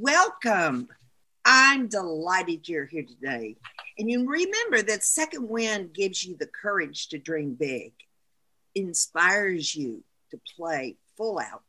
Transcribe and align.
Welcome. 0.00 0.86
I'm 1.44 1.88
delighted 1.88 2.68
you're 2.68 2.86
here 2.86 3.02
today. 3.02 3.56
And 3.98 4.08
you 4.08 4.28
remember 4.28 4.80
that 4.80 5.02
Second 5.02 5.48
Wind 5.48 5.92
gives 5.92 6.24
you 6.24 6.36
the 6.36 6.46
courage 6.46 7.08
to 7.08 7.18
dream 7.18 7.54
big, 7.58 7.94
inspires 8.76 9.74
you 9.74 10.04
to 10.30 10.38
play 10.56 10.98
full 11.16 11.40
out, 11.40 11.64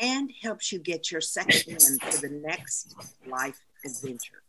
and 0.00 0.32
helps 0.42 0.72
you 0.72 0.80
get 0.80 1.12
your 1.12 1.20
second 1.20 1.62
wind 1.68 2.02
for 2.02 2.20
the 2.26 2.42
next 2.44 2.96
life 3.24 3.60
adventure. 3.84 4.42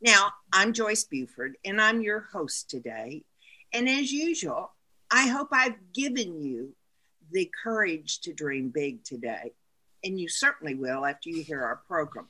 Now, 0.00 0.32
I'm 0.52 0.72
Joyce 0.72 1.04
Buford, 1.04 1.56
and 1.64 1.80
I'm 1.80 2.00
your 2.00 2.26
host 2.32 2.68
today. 2.68 3.22
And 3.72 3.88
as 3.88 4.10
usual, 4.10 4.72
I 5.12 5.28
hope 5.28 5.50
I've 5.52 5.92
given 5.94 6.42
you 6.42 6.74
the 7.30 7.48
courage 7.62 8.22
to 8.22 8.32
dream 8.32 8.70
big 8.70 9.04
today. 9.04 9.52
And 10.06 10.20
you 10.20 10.28
certainly 10.28 10.76
will 10.76 11.04
after 11.04 11.30
you 11.30 11.42
hear 11.42 11.64
our 11.64 11.80
program. 11.88 12.28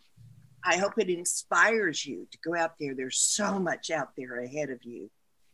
I 0.65 0.79
hope 0.79 0.95
it 0.97 1.11
inspires 1.11 2.07
you 2.07 2.27
to 2.33 2.39
go 2.39 2.57
out 2.57 2.79
there. 2.81 2.95
There's 2.95 3.21
so 3.21 3.59
much 3.59 3.91
out 3.91 4.17
there 4.17 4.41
ahead 4.41 4.71
of 4.71 4.83
you. 4.83 5.11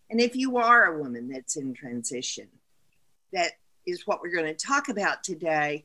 And 0.08 0.20
if 0.20 0.36
you 0.36 0.56
are 0.56 0.84
a 0.84 1.02
woman 1.02 1.28
that's 1.28 1.56
in 1.56 1.74
transition, 1.74 2.46
that 3.32 3.50
is 3.86 4.06
what 4.06 4.20
we're 4.22 4.34
going 4.34 4.54
to 4.54 4.66
talk 4.66 4.88
about 4.88 5.24
today. 5.24 5.84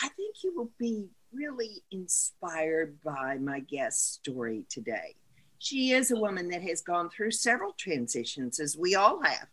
I 0.00 0.08
think 0.08 0.36
you 0.44 0.56
will 0.56 0.70
be 0.78 1.08
really 1.32 1.82
inspired 1.90 3.02
by 3.02 3.36
my 3.38 3.58
guest 3.58 4.14
story 4.14 4.64
today. 4.68 5.16
She 5.58 5.90
is 5.90 6.12
a 6.12 6.16
woman 6.16 6.48
that 6.50 6.62
has 6.62 6.80
gone 6.80 7.10
through 7.10 7.32
several 7.32 7.72
transitions, 7.72 8.60
as 8.60 8.78
we 8.78 8.94
all 8.94 9.20
have, 9.20 9.48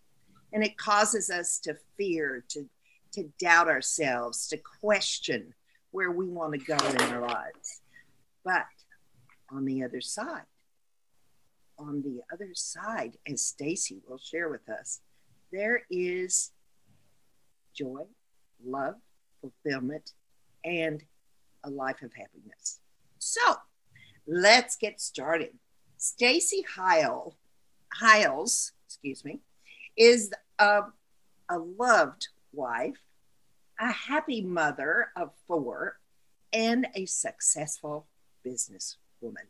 and 0.53 0.63
it 0.63 0.77
causes 0.77 1.31
us 1.31 1.57
to 1.61 1.75
fear, 1.97 2.43
to, 2.49 2.69
to 3.13 3.29
doubt 3.39 3.67
ourselves, 3.67 4.47
to 4.49 4.57
question 4.57 5.53
where 5.97 6.11
we 6.11 6.27
want 6.27 6.53
to 6.53 6.59
go 6.59 6.77
in 6.89 7.01
our 7.11 7.21
lives. 7.21 7.81
But 8.45 8.67
on 9.49 9.65
the 9.65 9.83
other 9.83 9.99
side. 9.99 10.45
On 11.79 12.03
the 12.03 12.21
other 12.31 12.51
side, 12.53 13.17
as 13.27 13.41
Stacey 13.41 14.03
will 14.07 14.19
share 14.19 14.47
with 14.47 14.69
us, 14.69 15.01
there 15.51 15.81
is 15.89 16.51
joy, 17.73 18.03
love, 18.63 18.93
fulfillment, 19.41 20.11
and 20.63 21.03
a 21.63 21.69
life 21.71 22.03
of 22.03 22.11
happiness. 22.13 22.79
So 23.17 23.55
let's 24.27 24.75
get 24.75 25.01
started. 25.01 25.53
Stacey 25.97 26.63
Heil, 26.75 27.33
Hiles, 27.91 28.71
excuse 28.85 29.25
me, 29.25 29.39
is 29.97 30.31
a, 30.59 30.81
a 31.49 31.57
loved 31.57 32.27
wife, 32.53 32.99
a 33.79 33.91
happy 33.91 34.41
mother 34.41 35.09
of 35.15 35.31
four, 35.47 35.99
and 36.53 36.87
a 36.95 37.05
successful 37.05 38.07
business 38.43 38.97
woman. 39.21 39.43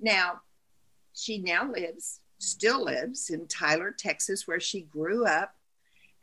Now, 0.00 0.42
she 1.14 1.38
now 1.38 1.70
lives, 1.70 2.20
still 2.38 2.84
lives 2.84 3.30
in 3.30 3.46
Tyler, 3.46 3.94
Texas, 3.96 4.46
where 4.46 4.60
she 4.60 4.82
grew 4.82 5.24
up, 5.24 5.54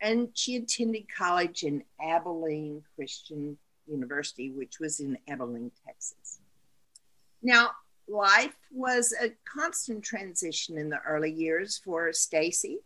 and 0.01 0.29
she 0.33 0.55
attended 0.55 1.05
college 1.15 1.63
in 1.63 1.83
Abilene 2.01 2.83
Christian 2.95 3.57
University, 3.87 4.51
which 4.51 4.79
was 4.79 4.99
in 4.99 5.17
Abilene, 5.27 5.71
Texas. 5.85 6.39
Now, 7.41 7.71
life 8.07 8.55
was 8.71 9.13
a 9.19 9.31
constant 9.45 10.03
transition 10.03 10.77
in 10.77 10.89
the 10.89 10.99
early 10.99 11.31
years 11.31 11.79
for 11.83 12.11
Stacey 12.13 12.79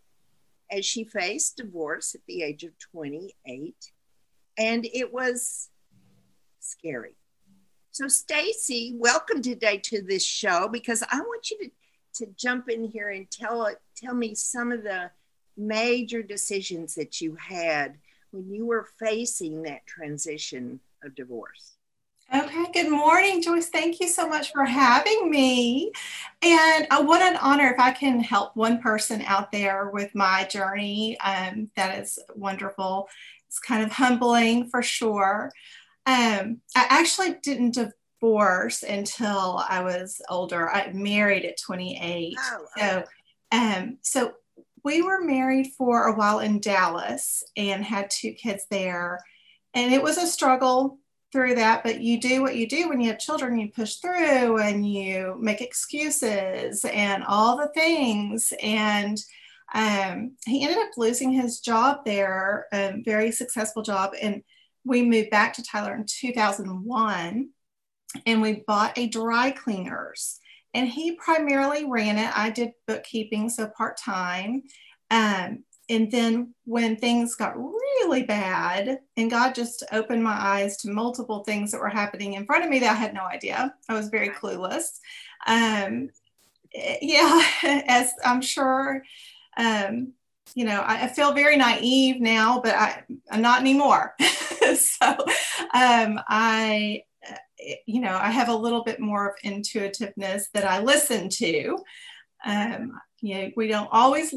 as 0.72 0.86
she 0.86 1.04
faced 1.04 1.58
divorce 1.58 2.16
at 2.16 2.22
the 2.28 2.44
age 2.44 2.64
of 2.64 2.78
28 2.80 3.76
and 4.58 4.86
it 4.86 5.14
was 5.14 5.70
scary 6.60 7.16
so, 7.96 8.10
Stacey, 8.10 8.94
welcome 8.98 9.42
today 9.42 9.78
to 9.78 10.02
this 10.02 10.22
show 10.22 10.68
because 10.68 11.02
I 11.10 11.22
want 11.22 11.50
you 11.50 11.58
to, 11.60 12.26
to 12.26 12.32
jump 12.36 12.68
in 12.68 12.84
here 12.84 13.12
and 13.12 13.32
tell 13.32 13.70
tell 13.96 14.14
me 14.14 14.36
some 14.36 14.74
of 14.74 14.84
the 14.84 15.12
major 15.56 16.22
decisions 16.22 16.94
that 16.96 17.22
you 17.22 17.36
had 17.36 17.98
when 18.32 18.52
you 18.54 18.66
were 18.66 18.90
facing 19.00 19.62
that 19.62 19.86
transition 19.86 20.82
of 21.06 21.16
divorce. 21.16 21.78
Okay, 22.36 22.66
good 22.74 22.92
morning, 22.92 23.42
Joyce. 23.42 23.70
Thank 23.70 24.02
you 24.02 24.10
so 24.10 24.28
much 24.28 24.52
for 24.52 24.66
having 24.66 25.32
me. 25.32 25.94
And 26.42 26.88
uh, 26.92 27.02
what 27.02 27.22
an 27.22 27.38
honor 27.38 27.72
if 27.72 27.80
I 27.80 27.92
can 27.92 28.20
help 28.20 28.58
one 28.58 28.82
person 28.82 29.22
out 29.22 29.54
there 29.54 29.90
with 29.94 30.14
my 30.14 30.44
journey. 30.44 31.18
Um, 31.22 31.70
that 31.78 31.98
is 32.00 32.20
wonderful. 32.36 33.08
It's 33.56 33.60
kind 33.62 33.84
of 33.84 33.92
humbling 33.94 34.68
for 34.70 34.84
sure. 34.84 35.50
Um, 36.06 36.60
I 36.76 36.88
actually 36.90 37.38
didn't 37.42 37.76
divorce 37.76 38.84
until 38.84 39.64
I 39.70 39.82
was 39.82 40.22
older. 40.30 40.70
I 40.70 40.92
married 40.92 41.46
at 41.46 41.58
28. 41.62 42.36
Oh, 42.38 42.66
so, 42.78 43.04
um, 43.54 43.98
so 44.02 44.34
we 44.84 45.02
were 45.02 45.24
married 45.24 45.68
for 45.78 46.08
a 46.08 46.16
while 46.18 46.40
in 46.40 46.60
Dallas 46.60 47.44
and 47.56 47.82
had 47.82 48.10
two 48.10 48.34
kids 48.34 48.66
there. 48.70 49.24
And 49.74 49.94
it 49.94 50.04
was 50.04 50.18
a 50.18 50.28
struggle 50.28 51.00
through 51.32 51.56
that, 51.56 51.82
but 51.82 52.02
you 52.02 52.20
do 52.20 52.42
what 52.42 52.58
you 52.58 52.68
do 52.68 52.90
when 52.90 53.00
you 53.00 53.08
have 53.08 53.20
children, 53.20 53.58
you 53.58 53.72
push 53.72 53.96
through 53.96 54.58
and 54.58 54.86
you 54.86 55.38
make 55.40 55.62
excuses 55.62 56.84
and 56.84 57.24
all 57.24 57.56
the 57.56 57.70
things. 57.70 58.52
And 58.62 59.18
um, 59.74 60.36
he 60.46 60.64
ended 60.64 60.78
up 60.78 60.92
losing 60.98 61.32
his 61.32 61.60
job 61.60 62.06
there, 62.06 62.68
a 62.72 63.02
very 63.04 63.32
successful 63.32 63.82
job. 63.82 64.14
And 64.22 64.44
we 64.84 65.02
moved 65.02 65.32
back 65.32 65.54
to 65.54 65.64
Tyler 65.64 65.96
in 65.96 66.06
2001 66.08 67.50
and 68.26 68.42
we 68.42 68.64
bought 68.68 68.98
a 68.98 69.08
dry 69.08 69.52
cleaners. 69.52 70.40
And 70.74 70.88
he 70.88 71.14
primarily 71.14 71.86
ran 71.86 72.18
it. 72.18 72.38
I 72.38 72.50
did 72.50 72.74
bookkeeping, 72.86 73.50
so 73.50 73.68
part 73.68 73.98
time. 73.98 74.64
Um, 75.10 75.64
and 75.90 76.12
then 76.12 76.54
when 76.66 76.98
things 76.98 77.36
got 77.36 77.58
really 77.58 78.24
bad, 78.24 79.00
and 79.16 79.32
God 79.32 79.56
just 79.56 79.84
opened 79.92 80.24
my 80.24 80.34
eyes 80.34 80.78
to 80.78 80.92
multiple 80.92 81.44
things 81.44 81.72
that 81.72 81.80
were 81.80 81.90
happening 81.90 82.34
in 82.34 82.46
front 82.46 82.64
of 82.64 82.70
me 82.70 82.80
that 82.80 82.92
I 82.92 82.96
had 82.96 83.14
no 83.14 83.24
idea. 83.24 83.74
I 83.88 83.94
was 83.94 84.10
very 84.10 84.30
clueless. 84.30 85.00
Um, 85.48 86.10
yeah, 87.02 87.42
as 87.88 88.12
I'm 88.26 88.42
sure 88.42 89.04
um, 89.58 90.14
you 90.54 90.66
know, 90.66 90.82
I, 90.82 91.04
I, 91.04 91.08
feel 91.08 91.34
very 91.34 91.58
naive 91.58 92.22
now, 92.22 92.62
but 92.62 92.76
I, 92.76 93.04
am 93.32 93.42
not 93.42 93.62
anymore. 93.62 94.14
so 94.60 95.08
um, 95.74 96.20
I, 96.28 97.04
uh, 97.28 97.36
you 97.86 98.02
know, 98.02 98.16
I 98.16 98.30
have 98.30 98.50
a 98.50 98.56
little 98.56 98.84
bit 98.84 99.00
more 99.00 99.30
of 99.30 99.36
intuitiveness 99.44 100.50
that 100.54 100.66
I 100.66 100.82
listen 100.82 101.30
to. 101.30 101.78
Um, 102.46 102.94
you 103.22 103.36
know, 103.36 103.52
we 103.56 103.68
don't 103.68 103.90
always 103.92 104.34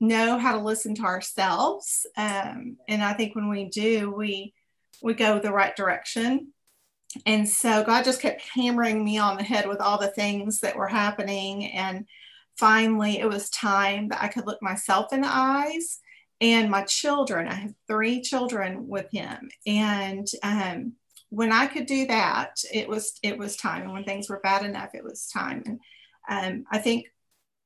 know 0.00 0.38
how 0.38 0.52
to 0.56 0.64
listen 0.64 0.94
to 0.94 1.02
ourselves, 1.02 2.06
um, 2.16 2.78
and 2.88 3.02
I 3.02 3.12
think 3.12 3.34
when 3.34 3.50
we 3.50 3.66
do, 3.66 4.10
we 4.10 4.54
we 5.02 5.14
go 5.14 5.38
the 5.38 5.52
right 5.52 5.76
direction. 5.76 6.52
And 7.26 7.48
so 7.48 7.82
God 7.82 8.04
just 8.04 8.22
kept 8.22 8.42
hammering 8.54 9.04
me 9.04 9.18
on 9.18 9.36
the 9.36 9.42
head 9.42 9.68
with 9.68 9.80
all 9.80 9.98
the 9.98 10.08
things 10.08 10.60
that 10.60 10.76
were 10.76 10.86
happening, 10.86 11.66
and 11.66 12.06
finally 12.60 13.18
it 13.18 13.28
was 13.28 13.48
time 13.48 14.08
that 14.08 14.22
I 14.22 14.28
could 14.28 14.46
look 14.46 14.62
myself 14.62 15.14
in 15.14 15.22
the 15.22 15.30
eyes 15.30 15.98
and 16.42 16.70
my 16.70 16.82
children. 16.82 17.48
I 17.48 17.54
have 17.54 17.74
three 17.88 18.20
children 18.20 18.86
with 18.86 19.10
him. 19.10 19.48
And 19.66 20.28
um, 20.42 20.92
when 21.30 21.52
I 21.52 21.66
could 21.66 21.86
do 21.86 22.06
that, 22.08 22.62
it 22.72 22.86
was 22.86 23.18
it 23.22 23.38
was 23.38 23.56
time. 23.56 23.82
And 23.84 23.92
when 23.92 24.04
things 24.04 24.28
were 24.28 24.40
bad 24.40 24.64
enough, 24.64 24.90
it 24.94 25.02
was 25.02 25.26
time. 25.26 25.80
And 26.28 26.58
um, 26.58 26.64
I 26.70 26.78
think 26.78 27.06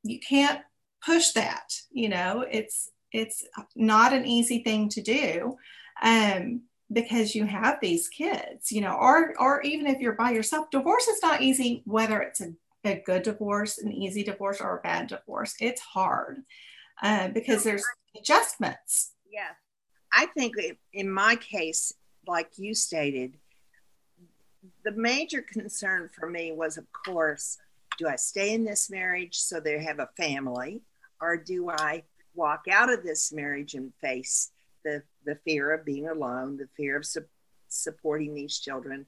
you 0.04 0.21
can't 0.21 0.60
push 1.04 1.31
that. 1.33 1.75
You 1.91 2.09
know, 2.09 2.44
it's 2.49 2.88
it's 3.12 3.44
not 3.75 4.12
an 4.12 4.27
easy 4.27 4.62
thing 4.62 4.88
to 4.91 5.03
do. 5.03 5.56
Um, 6.03 6.62
because 6.93 7.34
you 7.34 7.47
have 7.47 7.78
these 7.81 8.09
kids, 8.09 8.71
you 8.71 8.81
know, 8.81 8.94
or 8.94 9.34
or 9.41 9.60
even 9.62 9.87
if 9.87 10.00
you're 10.00 10.12
by 10.12 10.31
yourself, 10.31 10.71
divorce 10.71 11.09
is 11.09 11.22
not 11.22 11.43
easy, 11.43 11.83
whether 11.84 12.21
it's 12.21 12.41
a 12.41 12.53
a 12.84 13.03
good 13.04 13.22
divorce, 13.22 13.78
an 13.78 13.92
easy 13.92 14.22
divorce, 14.22 14.60
or 14.60 14.78
a 14.78 14.83
bad 14.83 15.09
divorce. 15.09 15.54
It's 15.60 15.81
hard 15.81 16.42
uh, 17.03 17.28
because 17.28 17.65
there's 17.65 17.84
adjustments. 18.16 19.13
Yeah. 19.33 19.51
I 20.13 20.27
think 20.27 20.54
in 20.92 21.10
my 21.10 21.36
case, 21.36 21.92
like 22.27 22.51
you 22.57 22.75
stated, 22.75 23.34
the 24.84 24.92
major 24.92 25.42
concern 25.42 26.10
for 26.19 26.28
me 26.28 26.53
was, 26.53 26.78
of 26.78 26.86
course, 27.07 27.59
do 27.98 28.09
I 28.09 28.16
stay 28.16 28.54
in 28.54 28.65
this 28.65 28.91
marriage 28.91 29.36
so 29.36 29.60
they 29.60 29.83
have 29.83 29.98
a 29.98 30.10
family, 30.16 30.83
or 31.21 31.36
do 31.36 31.71
I 31.71 32.04
walk 32.34 32.65
out 32.71 32.92
of 32.92 33.03
this 33.03 33.33
marriage 33.33 33.75
and 33.75 33.92
face 34.01 34.51
the, 34.84 35.03
the 35.25 35.36
fear 35.45 35.72
of 35.72 35.84
being 35.84 36.09
alone, 36.09 36.57
the 36.57 36.69
fear 36.77 36.97
of 36.97 37.07
su- 37.07 37.25
supporting 37.69 38.34
these 38.34 38.59
children, 38.59 39.07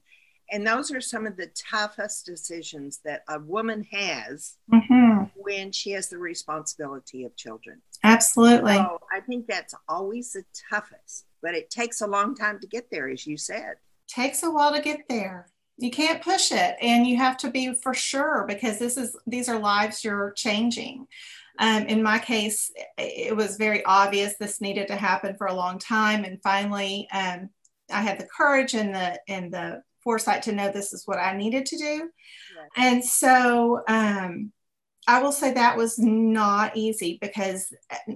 and 0.51 0.65
those 0.65 0.91
are 0.91 1.01
some 1.01 1.25
of 1.25 1.35
the 1.37 1.49
toughest 1.69 2.25
decisions 2.25 2.99
that 3.03 3.23
a 3.27 3.39
woman 3.39 3.85
has 3.91 4.57
mm-hmm. 4.71 5.23
when 5.35 5.71
she 5.71 5.91
has 5.91 6.09
the 6.09 6.17
responsibility 6.17 7.25
of 7.25 7.35
children. 7.35 7.81
Absolutely. 8.03 8.75
So 8.75 9.01
I 9.11 9.19
think 9.21 9.47
that's 9.47 9.73
always 9.89 10.31
the 10.33 10.43
toughest, 10.69 11.25
but 11.41 11.53
it 11.53 11.69
takes 11.69 12.01
a 12.01 12.07
long 12.07 12.35
time 12.35 12.59
to 12.59 12.67
get 12.67 12.89
there, 12.91 13.09
as 13.09 13.27
you 13.27 13.37
said. 13.37 13.75
Takes 14.07 14.43
a 14.43 14.51
while 14.51 14.73
to 14.73 14.81
get 14.81 15.01
there. 15.09 15.47
you 15.77 15.91
can't 15.91 16.23
push 16.23 16.51
it 16.51 16.75
and 16.81 17.05
you 17.05 17.17
have 17.17 17.37
to 17.37 17.51
be 17.51 17.73
for 17.73 17.93
sure 17.93 18.45
because 18.47 18.79
this 18.79 18.97
is 18.97 19.15
these 19.27 19.47
are 19.47 19.59
lives 19.59 20.03
you're 20.03 20.31
changing 20.31 21.07
um, 21.59 21.83
in 21.83 22.01
my 22.01 22.17
case 22.17 22.71
it 22.97 23.35
was 23.35 23.57
very 23.57 23.85
obvious 23.85 24.35
this 24.35 24.59
needed 24.59 24.87
to 24.87 24.95
happen 24.95 25.35
for 25.35 25.47
a 25.47 25.53
long 25.53 25.77
time 25.77 26.23
and 26.23 26.41
finally 26.41 27.07
um, 27.13 27.49
i 27.91 28.01
had 28.01 28.19
the 28.19 28.27
courage 28.35 28.73
and 28.73 28.93
the 28.93 29.19
and 29.27 29.53
the 29.53 29.81
foresight 30.07 30.41
to 30.41 30.53
know 30.53 30.71
this 30.71 30.93
is 30.93 31.03
what 31.05 31.19
i 31.19 31.35
needed 31.35 31.65
to 31.65 31.77
do 31.77 32.09
and 32.77 33.03
so 33.03 33.81
um, 33.89 34.53
i 35.05 35.21
will 35.21 35.33
say 35.33 35.51
that 35.51 35.75
was 35.75 35.99
not 35.99 36.77
easy 36.77 37.17
because 37.19 37.73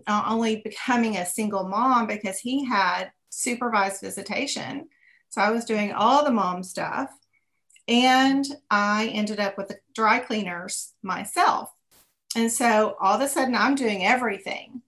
not 0.08 0.26
only 0.30 0.62
becoming 0.62 1.18
a 1.18 1.26
single 1.26 1.68
mom 1.68 2.08
because 2.08 2.40
he 2.40 2.64
had 2.64 3.12
supervised 3.30 4.00
visitation 4.00 4.88
so 5.28 5.42
i 5.42 5.52
was 5.52 5.66
doing 5.66 5.92
all 5.92 6.24
the 6.24 6.32
mom 6.32 6.64
stuff 6.64 7.10
and 7.88 8.46
I 8.70 9.08
ended 9.08 9.42
up 9.42 9.58
with 9.58 9.68
the 9.68 9.80
dry 9.94 10.20
cleaners 10.20 10.94
myself. 11.04 11.70
And 12.38 12.50
so 12.52 12.96
all 13.02 13.16
of 13.16 13.22
a 13.22 13.28
sudden, 13.28 13.54
I'm 13.54 13.76
doing 13.76 14.06
everything. 14.06 14.82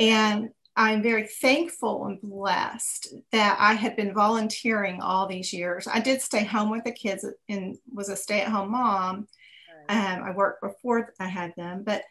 And 0.00 0.50
I'm 0.76 1.02
very 1.02 1.26
thankful 1.26 2.06
and 2.06 2.20
blessed 2.20 3.14
that 3.32 3.56
I 3.58 3.74
had 3.74 3.96
been 3.96 4.14
volunteering 4.14 5.00
all 5.00 5.26
these 5.26 5.52
years. 5.52 5.86
I 5.86 6.00
did 6.00 6.22
stay 6.22 6.44
home 6.44 6.70
with 6.70 6.84
the 6.84 6.92
kids 6.92 7.24
and 7.48 7.76
was 7.92 8.08
a 8.08 8.16
stay 8.16 8.40
at 8.40 8.48
home 8.48 8.70
mom. 8.70 9.26
Um, 9.88 10.22
I 10.22 10.30
worked 10.30 10.62
before 10.62 11.12
I 11.18 11.26
had 11.26 11.52
them, 11.56 11.82
but 11.84 12.04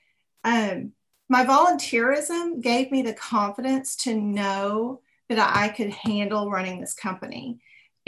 um, 0.43 0.91
my 1.29 1.45
volunteerism 1.45 2.61
gave 2.61 2.91
me 2.91 3.01
the 3.01 3.13
confidence 3.13 3.95
to 3.97 4.15
know 4.15 5.01
that 5.29 5.55
I 5.55 5.69
could 5.69 5.91
handle 5.91 6.51
running 6.51 6.81
this 6.81 6.93
company 6.93 7.59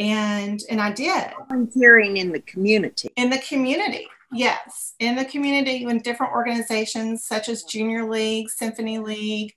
and 0.02 0.62
and 0.70 0.82
I 0.82 0.92
did 0.92 1.32
volunteering 1.48 2.18
in 2.18 2.32
the 2.32 2.40
community. 2.42 3.10
In 3.16 3.30
the 3.30 3.38
community, 3.40 4.08
yes, 4.32 4.96
in 5.00 5.16
the 5.16 5.26
community 5.26 5.84
in 5.84 6.00
different 6.00 6.34
organizations 6.34 7.26
such 7.26 7.50
as 7.50 7.64
Junior 7.64 8.10
League, 8.10 8.50
Symphony 8.50 9.00
League, 9.00 9.54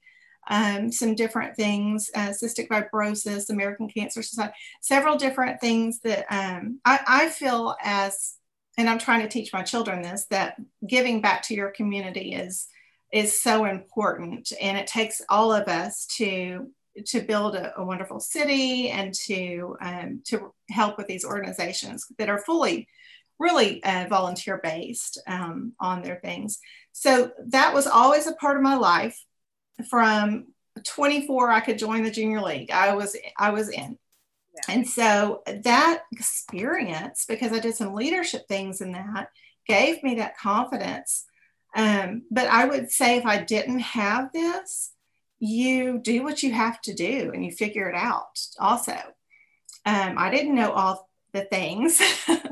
um, 0.49 0.93
some 0.93 1.15
different 1.15 1.57
things, 1.57 2.11
uh, 2.15 2.29
cystic 2.29 2.69
fibrosis, 2.69 3.51
American 3.51 3.89
Cancer 3.89 4.23
Society, 4.23 4.55
several 4.81 5.17
different 5.17 5.61
things 5.61 6.01
that 6.01 6.27
um, 6.31 6.81
I, 6.85 7.01
I 7.07 7.29
feel 7.29 7.75
as, 7.83 8.35
and 8.77 8.89
I'm 8.89 8.99
trying 8.99 9.23
to 9.23 9.29
teach 9.29 9.53
my 9.53 9.63
children 9.63 10.03
this 10.03 10.27
that 10.31 10.57
giving 10.87 11.21
back 11.21 11.43
to 11.45 11.55
your 11.55 11.71
community 11.71 12.35
is 12.35 12.69
is 13.13 13.41
so 13.41 13.65
important, 13.65 14.53
and 14.61 14.77
it 14.77 14.89
takes 14.89 15.21
all 15.29 15.53
of 15.53 15.69
us 15.69 16.07
to 16.17 16.71
to 17.07 17.21
build 17.21 17.55
a, 17.55 17.73
a 17.79 17.85
wonderful 17.85 18.21
city 18.21 18.91
and 18.91 19.15
to 19.15 19.77
um, 19.81 20.21
to 20.25 20.53
help 20.71 20.99
with 20.99 21.07
these 21.07 21.25
organizations 21.25 22.07
that 22.19 22.29
are 22.29 22.39
fully 22.39 22.89
really 23.39 23.83
uh, 23.85 24.07
volunteer 24.09 24.61
based 24.63 25.21
um, 25.27 25.73
on 25.81 26.03
their 26.03 26.17
things. 26.17 26.61
So 26.93 27.33
that 27.49 27.75
was 27.75 27.87
always 27.87 28.27
a 28.27 28.35
part 28.35 28.57
of 28.57 28.63
my 28.63 28.77
life 28.77 29.21
from 29.89 30.47
24 30.85 31.51
i 31.51 31.61
could 31.61 31.79
join 31.79 32.03
the 32.03 32.11
junior 32.11 32.41
league 32.41 32.71
i 32.71 32.95
was 32.95 33.17
i 33.39 33.51
was 33.51 33.69
in 33.69 33.99
yeah. 34.55 34.75
and 34.75 34.89
so 34.89 35.43
that 35.63 36.03
experience 36.13 37.25
because 37.29 37.53
i 37.53 37.59
did 37.59 37.75
some 37.75 37.95
leadership 37.95 38.47
things 38.49 38.81
in 38.81 38.93
that 38.93 39.29
gave 39.67 40.03
me 40.03 40.17
that 40.17 40.37
confidence 40.37 41.25
um, 41.77 42.23
but 42.31 42.47
i 42.49 42.65
would 42.65 42.91
say 42.91 43.17
if 43.17 43.27
i 43.27 43.43
didn't 43.43 43.81
have 43.81 44.33
this 44.33 44.95
you 45.45 45.99
do 45.99 46.23
what 46.23 46.43
you 46.43 46.53
have 46.53 46.81
to 46.83 46.95
do 46.95 47.31
and 47.35 47.45
you 47.45 47.53
figure 47.53 47.89
it 47.89 47.95
out 47.95 48.41
also. 48.59 48.97
Um, 49.87 50.17
I 50.17 50.31
didn't 50.31 50.55
know 50.55 50.73
all 50.73 51.09
the 51.33 51.43
things. 51.43 52.01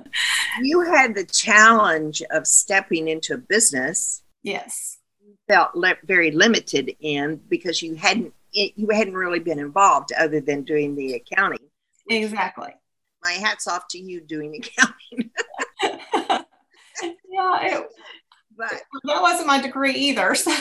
you 0.62 0.82
had 0.82 1.14
the 1.14 1.24
challenge 1.24 2.22
of 2.30 2.46
stepping 2.46 3.08
into 3.08 3.34
a 3.34 3.38
business. 3.38 4.22
Yes. 4.42 4.98
Felt 5.48 5.74
le- 5.74 5.96
very 6.04 6.30
limited 6.30 6.94
in 7.00 7.40
because 7.48 7.82
you 7.82 7.94
hadn't 7.94 8.32
you 8.52 8.88
hadn't 8.90 9.14
really 9.14 9.38
been 9.38 9.58
involved 9.58 10.12
other 10.18 10.40
than 10.40 10.62
doing 10.62 10.94
the 10.94 11.14
accounting. 11.14 11.66
Exactly. 12.08 12.74
My 13.24 13.32
hats 13.32 13.66
off 13.66 13.88
to 13.90 13.98
you 13.98 14.20
doing 14.20 14.54
accounting. 14.62 15.30
yeah, 17.30 17.58
it, 17.62 17.88
but 18.56 18.72
that 19.04 19.22
wasn't 19.22 19.46
my 19.46 19.60
degree 19.60 19.94
either. 19.94 20.34
So 20.44 20.52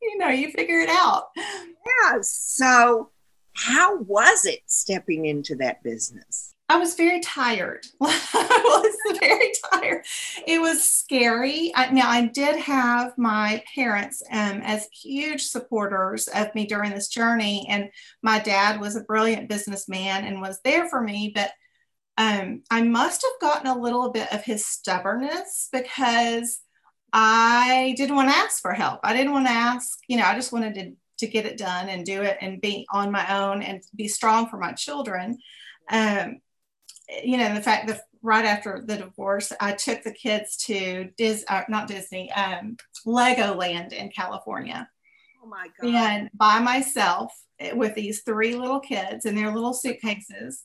you 0.00 0.18
know, 0.18 0.28
you 0.28 0.50
figure 0.52 0.78
it 0.80 0.88
out. 0.88 1.24
Yeah. 1.36 2.18
So, 2.22 3.10
how 3.54 3.98
was 3.98 4.44
it 4.44 4.60
stepping 4.66 5.26
into 5.26 5.56
that 5.56 5.82
business? 5.82 6.54
I 6.70 6.76
was 6.76 6.94
very 6.94 7.18
tired. 7.18 7.84
I 8.00 8.62
was 8.64 9.18
very 9.18 9.50
tired. 9.72 10.04
It 10.46 10.60
was 10.60 10.80
scary. 10.84 11.72
I, 11.74 11.90
now, 11.90 12.08
I 12.08 12.26
did 12.26 12.60
have 12.60 13.18
my 13.18 13.60
parents 13.74 14.22
um, 14.30 14.60
as 14.62 14.86
huge 14.92 15.42
supporters 15.42 16.28
of 16.28 16.54
me 16.54 16.66
during 16.66 16.92
this 16.92 17.08
journey. 17.08 17.66
And 17.68 17.90
my 18.22 18.38
dad 18.38 18.80
was 18.80 18.94
a 18.94 19.02
brilliant 19.02 19.48
businessman 19.48 20.24
and 20.24 20.40
was 20.40 20.60
there 20.62 20.88
for 20.88 21.00
me. 21.02 21.32
But 21.34 21.50
um, 22.16 22.62
I 22.70 22.82
must 22.82 23.22
have 23.22 23.50
gotten 23.50 23.66
a 23.66 23.80
little 23.80 24.12
bit 24.12 24.32
of 24.32 24.44
his 24.44 24.64
stubbornness 24.64 25.70
because 25.72 26.60
I 27.12 27.94
didn't 27.96 28.14
want 28.14 28.30
to 28.30 28.36
ask 28.36 28.62
for 28.62 28.74
help. 28.74 29.00
I 29.02 29.12
didn't 29.12 29.32
want 29.32 29.48
to 29.48 29.52
ask, 29.52 29.98
you 30.06 30.18
know, 30.18 30.24
I 30.24 30.36
just 30.36 30.52
wanted 30.52 30.74
to, 30.76 30.92
to 31.18 31.26
get 31.26 31.46
it 31.46 31.58
done 31.58 31.88
and 31.88 32.06
do 32.06 32.22
it 32.22 32.38
and 32.40 32.60
be 32.60 32.86
on 32.92 33.10
my 33.10 33.40
own 33.40 33.60
and 33.60 33.82
be 33.96 34.06
strong 34.06 34.46
for 34.48 34.56
my 34.56 34.70
children. 34.70 35.36
Um, 35.90 36.40
you 37.22 37.36
know, 37.36 37.54
the 37.54 37.62
fact 37.62 37.88
that 37.88 38.02
right 38.22 38.44
after 38.44 38.82
the 38.84 38.96
divorce, 38.96 39.52
I 39.60 39.72
took 39.72 40.02
the 40.02 40.12
kids 40.12 40.56
to 40.66 41.10
Dis, 41.16 41.44
uh, 41.48 41.62
not 41.68 41.88
Disney, 41.88 42.30
um, 42.32 42.76
Legoland 43.06 43.92
in 43.92 44.10
California. 44.10 44.88
Oh 45.42 45.48
my 45.48 45.68
God. 45.80 45.94
And 45.94 46.30
by 46.34 46.58
myself 46.58 47.32
eh, 47.58 47.72
with 47.72 47.94
these 47.94 48.20
three 48.22 48.54
little 48.54 48.80
kids 48.80 49.24
and 49.24 49.36
their 49.36 49.52
little 49.52 49.72
suitcases. 49.72 50.64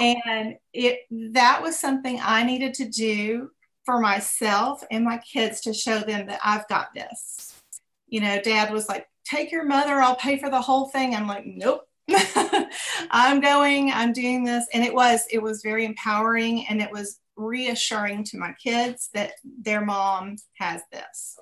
Oh. 0.00 0.14
And 0.26 0.56
it 0.72 1.00
that 1.32 1.60
was 1.62 1.78
something 1.78 2.18
I 2.22 2.42
needed 2.42 2.72
to 2.74 2.88
do 2.88 3.50
for 3.84 4.00
myself 4.00 4.82
and 4.90 5.04
my 5.04 5.18
kids 5.18 5.60
to 5.62 5.74
show 5.74 5.98
them 5.98 6.26
that 6.26 6.40
I've 6.42 6.66
got 6.68 6.94
this. 6.94 7.60
You 8.06 8.20
know, 8.20 8.40
dad 8.40 8.72
was 8.72 8.88
like, 8.88 9.06
take 9.24 9.52
your 9.52 9.64
mother, 9.64 10.00
I'll 10.00 10.16
pay 10.16 10.38
for 10.38 10.48
the 10.48 10.60
whole 10.60 10.88
thing. 10.88 11.14
I'm 11.14 11.26
like, 11.26 11.44
nope. 11.44 11.86
I'm 13.10 13.40
going, 13.40 13.90
I'm 13.92 14.12
doing 14.12 14.44
this. 14.44 14.66
And 14.72 14.84
it 14.84 14.94
was, 14.94 15.24
it 15.30 15.42
was 15.42 15.62
very 15.62 15.84
empowering 15.84 16.66
and 16.68 16.80
it 16.80 16.90
was 16.90 17.20
reassuring 17.36 18.24
to 18.24 18.38
my 18.38 18.54
kids 18.62 19.10
that 19.14 19.32
their 19.44 19.84
mom 19.84 20.36
has 20.58 20.82
this. 20.92 21.36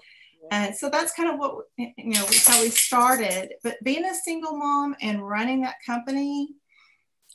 And 0.51 0.75
so 0.75 0.91
that's 0.91 1.13
kind 1.13 1.31
of 1.31 1.39
what, 1.39 1.67
you 1.77 1.93
know, 2.15 2.27
how 2.47 2.61
we 2.61 2.69
started. 2.69 3.55
But 3.63 3.83
being 3.83 4.05
a 4.05 4.15
single 4.15 4.57
mom 4.57 4.97
and 5.01 5.27
running 5.27 5.63
that 5.63 5.77
company 5.87 6.49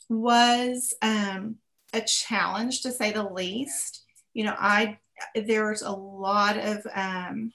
was 0.08 0.94
um, 1.02 1.56
a 1.92 2.00
challenge 2.02 2.82
to 2.82 2.92
say 2.92 3.12
the 3.12 3.24
least 3.24 4.04
you 4.38 4.44
know, 4.44 4.54
I 4.56 4.98
there's 5.34 5.82
a 5.82 5.90
lot 5.90 6.58
of 6.58 6.86
um, 6.94 7.52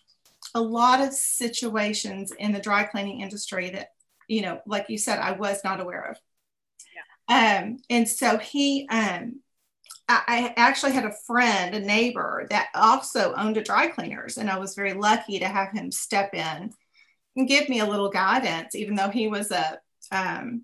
a 0.53 0.61
lot 0.61 0.99
of 0.99 1.13
situations 1.13 2.33
in 2.37 2.51
the 2.51 2.59
dry 2.59 2.83
cleaning 2.83 3.21
industry 3.21 3.69
that 3.69 3.91
you 4.27 4.41
know, 4.41 4.61
like 4.65 4.89
you 4.89 4.97
said, 4.97 5.19
I 5.19 5.31
was 5.31 5.63
not 5.63 5.79
aware 5.79 6.11
of. 6.11 6.17
Yeah. 7.27 7.61
Um, 7.61 7.77
and 7.89 8.07
so 8.07 8.37
he, 8.37 8.87
um, 8.89 9.39
I, 10.07 10.23
I 10.27 10.53
actually 10.57 10.91
had 10.93 11.05
a 11.05 11.15
friend, 11.25 11.75
a 11.75 11.79
neighbor 11.79 12.45
that 12.49 12.67
also 12.75 13.33
owned 13.35 13.57
a 13.57 13.63
dry 13.63 13.87
cleaners, 13.87 14.37
and 14.37 14.49
I 14.49 14.57
was 14.59 14.75
very 14.75 14.93
lucky 14.93 15.39
to 15.39 15.47
have 15.47 15.71
him 15.71 15.91
step 15.91 16.33
in 16.33 16.71
and 17.35 17.47
give 17.47 17.69
me 17.69 17.79
a 17.79 17.85
little 17.85 18.09
guidance, 18.09 18.75
even 18.75 18.95
though 18.95 19.09
he 19.09 19.27
was 19.27 19.51
a, 19.51 19.79
um, 20.11 20.63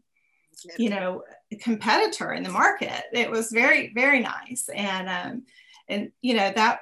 you 0.77 0.89
know, 0.89 1.23
competitor 1.61 2.33
in 2.33 2.43
the 2.43 2.49
market. 2.49 3.03
It 3.13 3.31
was 3.31 3.49
very, 3.51 3.93
very 3.93 4.19
nice, 4.19 4.69
and 4.73 5.09
um, 5.09 5.43
and 5.87 6.11
you 6.21 6.33
know 6.33 6.51
that 6.53 6.81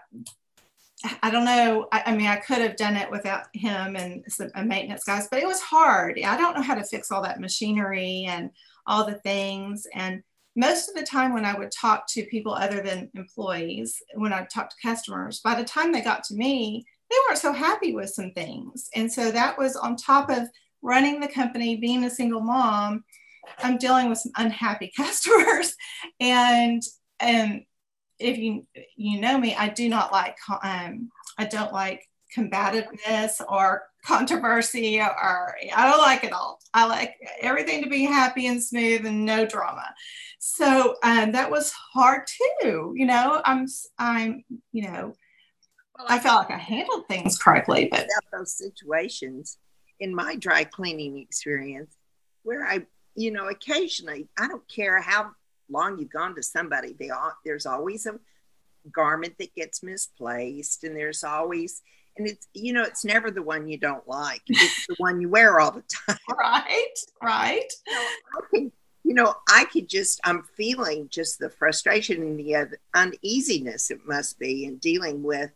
I 1.22 1.30
don't 1.30 1.46
know. 1.46 1.88
I, 1.92 2.04
I, 2.08 2.16
mean, 2.16 2.28
I 2.28 2.38
could 2.38 2.58
have 2.58 2.76
done 2.76 2.96
it 2.96 3.12
without 3.12 3.48
him 3.54 3.96
and 3.96 4.24
some 4.28 4.50
uh, 4.56 4.64
maintenance 4.64 5.04
guys, 5.04 5.28
but 5.30 5.40
it 5.40 5.48
was 5.48 5.62
hard. 5.62 6.20
I 6.20 6.36
don't 6.38 6.56
know 6.56 6.64
how 6.64 6.74
to 6.74 6.84
fix 6.84 7.12
all 7.12 7.22
that 7.22 7.40
machinery 7.40 8.26
and 8.28 8.50
all 8.88 9.06
the 9.06 9.20
things. 9.20 9.86
And 9.94 10.24
most 10.56 10.90
of 10.90 10.96
the 10.96 11.04
time, 11.04 11.34
when 11.34 11.46
I 11.46 11.58
would 11.58 11.72
talk 11.72 12.08
to 12.10 12.26
people 12.26 12.54
other 12.54 12.82
than 12.82 13.12
employees, 13.14 14.02
when 14.16 14.34
I 14.34 14.46
talked 14.46 14.72
to 14.72 14.88
customers, 14.88 15.40
by 15.40 15.54
the 15.54 15.64
time 15.64 15.92
they 15.92 16.02
got 16.02 16.24
to 16.26 16.36
me, 16.36 16.84
they 17.10 17.16
weren't 17.28 17.40
so 17.40 17.54
happy 17.54 17.94
with 17.94 18.10
some 18.10 18.32
things. 18.32 18.90
And 18.96 19.12
so 19.12 19.30
that 19.30 19.58
was 19.58 19.76
on 19.76 19.96
top 19.98 20.32
of 20.32 20.50
running 20.82 21.20
the 21.20 21.28
company, 21.28 21.76
being 21.76 22.06
a 22.06 22.10
single 22.10 22.42
mom. 22.42 23.04
I'm 23.60 23.78
dealing 23.78 24.10
with 24.10 24.18
some 24.18 24.32
unhappy 24.36 24.92
customers, 24.98 25.76
and 26.20 26.82
and 27.20 27.64
if 28.20 28.38
you 28.38 28.66
you 28.96 29.20
know 29.22 29.38
me, 29.38 29.56
I 29.56 29.70
do 29.70 29.90
not 29.90 30.12
like 30.12 30.38
um, 30.64 31.12
I 31.38 31.46
don't 31.46 31.74
like 31.74 32.08
combativeness 32.36 33.42
or 33.48 33.84
controversy 34.06 35.00
or 35.00 35.56
I 35.76 35.90
don't 35.90 36.02
like 36.02 36.24
it 36.24 36.34
all. 36.34 36.60
I 36.74 36.86
like 36.86 37.16
everything 37.42 37.84
to 37.84 37.90
be 37.90 38.04
happy 38.04 38.48
and 38.48 38.64
smooth 38.64 39.06
and 39.06 39.26
no 39.26 39.46
drama. 39.46 39.94
So 40.40 40.96
um, 41.04 41.32
that 41.32 41.50
was 41.50 41.72
hard 41.72 42.28
too. 42.62 42.94
You 42.96 43.06
know, 43.06 43.42
I'm, 43.46 43.66
I'm, 43.98 44.44
you 44.72 44.84
know, 44.90 45.14
well 45.98 46.08
I 46.10 46.20
felt 46.20 46.50
like 46.50 46.52
I 46.52 46.62
handled 46.62 47.08
things 47.08 47.38
correctly, 47.38 47.88
but 47.92 48.08
those 48.32 48.58
situations 48.58 49.58
in 50.00 50.14
my 50.14 50.36
dry 50.36 50.64
cleaning 50.64 51.18
experience 51.18 51.96
where 52.44 52.66
I, 52.66 52.86
you 53.16 53.32
know, 53.32 53.48
occasionally 53.48 54.30
I 54.40 54.48
don't 54.48 54.68
care 54.70 55.02
how 55.02 55.32
long 55.70 56.00
you've 56.00 56.12
gone 56.12 56.36
to 56.36 56.44
somebody, 56.44 56.96
they 57.00 57.10
all, 57.10 57.34
there's 57.46 57.66
always 57.66 58.06
a 58.06 58.20
garment 58.92 59.36
that 59.40 59.54
gets 59.56 59.84
misplaced, 59.84 60.84
and 60.84 60.96
there's 60.96 61.24
always 61.24 61.82
and 62.18 62.28
it's 62.28 62.48
you 62.54 62.74
know 62.74 62.84
it's 62.84 63.06
never 63.06 63.30
the 63.32 63.44
one 63.44 63.68
you 63.68 63.78
don't 63.78 64.08
like. 64.08 64.42
It's 64.50 64.88
the 64.88 64.96
one 64.98 65.22
you 65.22 65.30
wear 65.30 65.60
all 65.60 65.72
the 65.72 65.84
time. 66.08 66.18
Right 66.38 66.94
right. 67.22 67.72
I 67.90 68.42
can, 68.54 68.72
you 69.08 69.14
know 69.14 69.34
i 69.50 69.64
could 69.66 69.88
just 69.88 70.20
i'm 70.26 70.44
feeling 70.58 71.08
just 71.10 71.40
the 71.40 71.50
frustration 71.50 72.22
and 72.22 72.38
the 72.38 72.78
uneasiness 72.94 73.90
it 73.90 74.00
must 74.06 74.38
be 74.38 74.66
in 74.66 74.76
dealing 74.78 75.24
with 75.24 75.50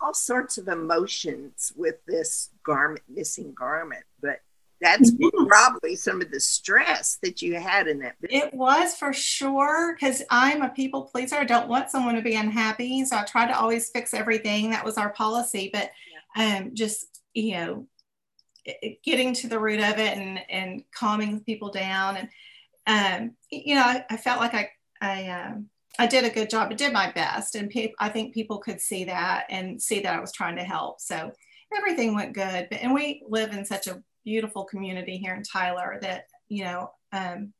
all 0.00 0.14
sorts 0.14 0.56
of 0.56 0.68
emotions 0.68 1.70
with 1.76 1.96
this 2.06 2.48
garment 2.64 3.04
missing 3.08 3.52
garment 3.52 4.04
but 4.22 4.40
that's 4.82 5.12
probably 5.48 5.96
some 5.96 6.20
of 6.20 6.30
the 6.30 6.40
stress 6.40 7.18
that 7.22 7.40
you 7.40 7.58
had 7.58 7.86
in 7.86 7.98
that 8.00 8.20
business. 8.20 8.44
it 8.44 8.54
was 8.54 8.94
for 8.94 9.12
sure 9.12 9.94
because 9.94 10.22
i'm 10.30 10.62
a 10.62 10.68
people 10.70 11.02
pleaser 11.02 11.36
i 11.36 11.44
don't 11.44 11.68
want 11.68 11.90
someone 11.90 12.14
to 12.14 12.22
be 12.22 12.34
unhappy 12.34 13.04
so 13.04 13.16
i 13.16 13.22
try 13.24 13.46
to 13.46 13.58
always 13.58 13.90
fix 13.90 14.12
everything 14.12 14.70
that 14.70 14.84
was 14.84 14.98
our 14.98 15.10
policy 15.10 15.70
but 15.72 15.90
yeah. 16.36 16.56
um 16.56 16.74
just 16.74 17.20
you 17.34 17.54
know 17.54 17.86
getting 19.04 19.34
to 19.34 19.48
the 19.48 19.58
root 19.58 19.80
of 19.80 19.98
it 19.98 20.16
and 20.16 20.40
and 20.50 20.84
calming 20.94 21.40
people 21.40 21.70
down 21.70 22.16
and 22.16 22.28
um 22.86 23.32
you 23.50 23.74
know 23.74 23.82
i, 23.82 24.04
I 24.10 24.16
felt 24.16 24.40
like 24.40 24.54
i 24.54 24.68
i 25.00 25.28
um 25.28 25.68
I 25.98 26.06
did 26.06 26.24
a 26.24 26.30
good 26.30 26.48
job. 26.48 26.70
I 26.70 26.74
did 26.74 26.92
my 26.92 27.12
best, 27.12 27.54
and 27.54 27.68
pe- 27.68 27.92
I 27.98 28.08
think 28.08 28.32
people 28.32 28.58
could 28.58 28.80
see 28.80 29.04
that 29.04 29.44
and 29.50 29.80
see 29.80 30.00
that 30.00 30.14
I 30.14 30.20
was 30.20 30.32
trying 30.32 30.56
to 30.56 30.64
help. 30.64 31.00
So 31.00 31.32
everything 31.76 32.14
went 32.14 32.32
good. 32.32 32.68
But, 32.70 32.80
and 32.80 32.94
we 32.94 33.22
live 33.28 33.52
in 33.52 33.64
such 33.64 33.86
a 33.86 34.02
beautiful 34.24 34.64
community 34.64 35.18
here 35.18 35.34
in 35.34 35.42
Tyler 35.42 35.98
that 36.02 36.26
you 36.48 36.64
know, 36.64 36.90
um, 37.12 37.52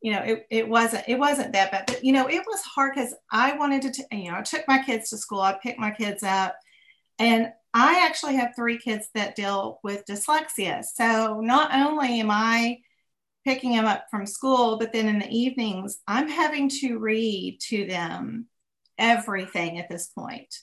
you 0.00 0.12
know, 0.12 0.22
it, 0.22 0.46
it 0.50 0.68
wasn't 0.68 1.04
it 1.08 1.18
wasn't 1.18 1.52
that 1.52 1.70
bad. 1.70 1.84
But 1.86 2.04
you 2.04 2.12
know, 2.12 2.28
it 2.28 2.42
was 2.46 2.60
hard 2.62 2.94
because 2.94 3.14
I 3.30 3.56
wanted 3.56 3.82
to, 3.82 3.92
t- 3.92 4.04
you 4.24 4.30
know, 4.30 4.38
I 4.38 4.42
took 4.42 4.66
my 4.66 4.82
kids 4.82 5.10
to 5.10 5.18
school. 5.18 5.40
I 5.40 5.58
picked 5.62 5.78
my 5.78 5.90
kids 5.90 6.22
up, 6.22 6.56
and 7.18 7.52
I 7.74 8.04
actually 8.06 8.36
have 8.36 8.54
three 8.54 8.78
kids 8.78 9.08
that 9.14 9.36
deal 9.36 9.80
with 9.82 10.04
dyslexia. 10.06 10.82
So 10.84 11.40
not 11.40 11.74
only 11.74 12.20
am 12.20 12.30
I 12.30 12.78
picking 13.44 13.72
them 13.72 13.86
up 13.86 14.06
from 14.10 14.26
school, 14.26 14.78
but 14.78 14.92
then 14.92 15.08
in 15.08 15.18
the 15.18 15.30
evenings, 15.30 15.98
I'm 16.06 16.28
having 16.28 16.68
to 16.80 16.98
read 16.98 17.58
to 17.68 17.86
them 17.86 18.46
everything 18.98 19.78
at 19.78 19.88
this 19.88 20.08
point. 20.08 20.54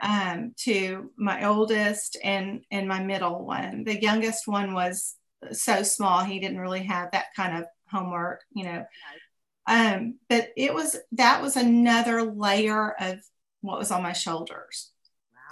Um, 0.00 0.54
to 0.64 1.10
my 1.16 1.44
oldest 1.44 2.16
and 2.22 2.64
and 2.70 2.88
my 2.88 3.02
middle 3.02 3.44
one. 3.44 3.84
The 3.84 4.00
youngest 4.00 4.46
one 4.46 4.74
was 4.74 5.16
so 5.50 5.82
small 5.82 6.22
he 6.22 6.38
didn't 6.38 6.60
really 6.60 6.84
have 6.84 7.10
that 7.12 7.26
kind 7.34 7.58
of 7.58 7.64
homework, 7.90 8.42
you 8.52 8.64
know. 8.64 8.84
Um, 9.66 10.18
but 10.28 10.48
it 10.56 10.74
was 10.74 10.96
that 11.12 11.42
was 11.42 11.56
another 11.56 12.22
layer 12.22 12.94
of 13.00 13.20
what 13.60 13.78
was 13.78 13.90
on 13.90 14.02
my 14.02 14.12
shoulders. 14.12 14.90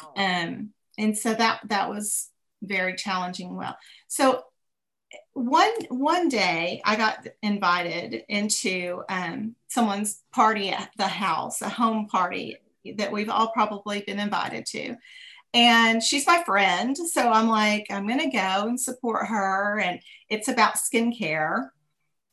Wow. 0.03 0.13
Um, 0.17 0.71
and 0.99 1.17
so 1.17 1.35
that 1.35 1.61
that 1.69 1.91
was 1.91 2.29
very 2.63 2.95
challenging. 2.95 3.57
Well, 3.57 3.77
so 4.09 4.45
one 5.33 5.73
one 5.89 6.29
day 6.29 6.83
I 6.85 6.97
got 6.97 7.27
invited 7.43 8.25
into 8.29 9.03
um, 9.09 9.55
someone's 9.69 10.23
party 10.33 10.71
at 10.71 10.91
the 10.97 11.09
house, 11.09 11.63
a 11.63 11.69
home 11.69 12.07
party 12.07 12.59
that 12.97 13.13
we've 13.13 13.31
all 13.31 13.53
probably 13.53 14.03
been 14.03 14.21
invited 14.21 14.67
to. 14.67 14.97
And 15.53 16.03
she's 16.03 16.27
my 16.27 16.43
friend. 16.45 16.97
So 16.97 17.31
I'm 17.31 17.49
like, 17.49 17.87
I'm 17.91 18.07
going 18.07 18.21
to 18.21 18.31
go 18.31 18.69
and 18.69 18.81
support 18.81 19.27
her. 19.27 19.81
And 19.81 20.01
it's 20.29 20.49
about 20.49 20.77
skincare. 20.77 21.71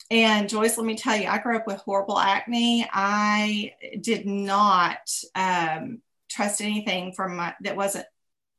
And 0.09 0.47
Joyce, 0.47 0.77
let 0.77 0.85
me 0.85 0.95
tell 0.95 1.17
you, 1.17 1.27
I 1.27 1.39
grew 1.39 1.57
up 1.57 1.67
with 1.67 1.77
horrible 1.77 2.19
acne. 2.19 2.87
I 2.91 3.73
did 3.99 4.25
not 4.25 4.99
um, 5.35 6.01
trust 6.29 6.61
anything 6.61 7.11
from 7.11 7.35
my 7.35 7.55
that 7.61 7.75
wasn't 7.75 8.05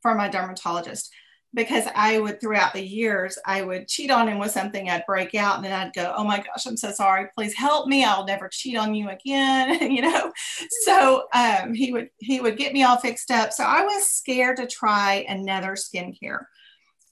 from 0.02 0.18
my 0.18 0.28
dermatologist 0.28 1.10
because 1.54 1.84
I 1.94 2.18
would 2.18 2.40
throughout 2.40 2.74
the 2.74 2.86
years 2.86 3.38
I 3.46 3.62
would 3.62 3.88
cheat 3.88 4.10
on 4.10 4.28
him 4.28 4.38
with 4.38 4.50
something 4.50 4.90
I'd 4.90 5.06
break 5.06 5.34
out 5.34 5.56
and 5.56 5.64
then 5.64 5.72
I'd 5.72 5.94
go 5.94 6.12
oh 6.16 6.24
my 6.24 6.38
gosh 6.38 6.66
I'm 6.66 6.76
so 6.76 6.90
sorry 6.90 7.28
please 7.34 7.54
help 7.54 7.88
me 7.88 8.04
I'll 8.04 8.26
never 8.26 8.48
cheat 8.48 8.76
on 8.76 8.94
you 8.94 9.08
again 9.08 9.90
you 9.90 10.02
know? 10.02 10.32
So 10.84 11.26
um, 11.34 11.74
he 11.74 11.92
would 11.92 12.10
he 12.18 12.40
would 12.40 12.56
get 12.56 12.72
me 12.72 12.82
all 12.82 12.98
fixed 12.98 13.30
up. 13.30 13.52
So 13.52 13.64
I 13.64 13.82
was 13.82 14.08
scared 14.08 14.58
to 14.58 14.66
try 14.66 15.26
another 15.28 15.72
skincare. 15.72 16.44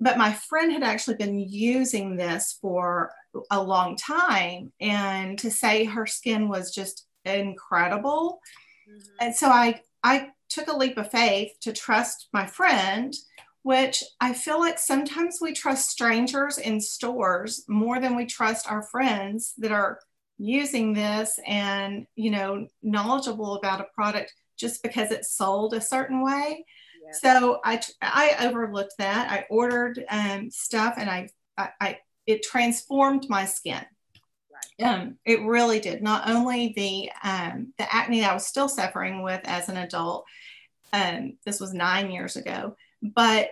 But 0.00 0.19
my 0.19 0.33
friend 0.33 0.73
had 0.73 0.83
actually 0.83 1.16
been 1.16 1.38
using 1.38 2.16
this 2.16 2.59
for 2.61 3.12
a 3.50 3.62
long 3.62 3.97
time 3.97 4.73
and 4.81 5.38
to 5.38 5.50
say 5.50 5.85
her 5.85 6.07
skin 6.07 6.49
was 6.49 6.75
just 6.75 7.07
incredible. 7.25 8.40
Mm-hmm. 8.88 9.16
and 9.21 9.35
so 9.35 9.49
I 9.49 9.81
I 10.05 10.28
took 10.49 10.69
a 10.69 10.76
leap 10.76 10.97
of 10.97 11.11
faith 11.11 11.52
to 11.62 11.73
trust 11.73 12.28
my 12.33 12.47
friend 12.47 13.12
which 13.66 14.04
I 14.20 14.32
feel 14.32 14.61
like 14.61 14.78
sometimes 14.78 15.38
we 15.40 15.52
trust 15.52 15.90
strangers 15.90 16.56
in 16.56 16.80
stores 16.80 17.64
more 17.66 17.99
than 17.99 18.14
we 18.14 18.25
trust 18.25 18.70
our 18.70 18.85
friends 18.85 19.54
that 19.58 19.73
are 19.73 19.99
using 20.38 20.92
this 20.92 21.40
and, 21.44 22.06
you 22.14 22.30
know, 22.30 22.68
knowledgeable 22.80 23.56
about 23.56 23.80
a 23.80 23.88
product 23.92 24.32
just 24.56 24.85
because 24.85 25.11
it's 25.11 25.37
sold 25.37 25.75
a 25.75 25.80
certain 25.80 26.23
way. 26.23 26.64
Yeah. 27.04 27.12
So 27.12 27.61
I, 27.64 27.80
I 28.00 28.37
overlooked 28.46 28.94
that. 28.99 29.32
I 29.32 29.46
ordered 29.50 30.04
um, 30.11 30.49
stuff 30.49 30.94
and 30.96 31.11
I, 31.11 31.28
I, 31.58 31.70
I, 31.80 31.99
it 32.25 32.44
transformed 32.44 33.28
my 33.28 33.46
skin. 33.46 33.85
Right. 34.78 34.88
Um, 34.88 35.16
it 35.25 35.42
really 35.42 35.80
did. 35.80 36.04
Not 36.04 36.30
only 36.30 36.73
the 36.76 37.11
um, 37.28 37.73
the 37.78 37.92
acne 37.92 38.23
I 38.23 38.32
was 38.32 38.46
still 38.46 38.68
suffering 38.68 39.25
with 39.25 39.40
as 39.42 39.68
an 39.68 39.76
adult, 39.76 40.25
um, 40.92 41.37
this 41.44 41.58
was 41.58 41.75
nine 41.75 42.12
years 42.12 42.37
ago, 42.37 42.76
but 43.15 43.51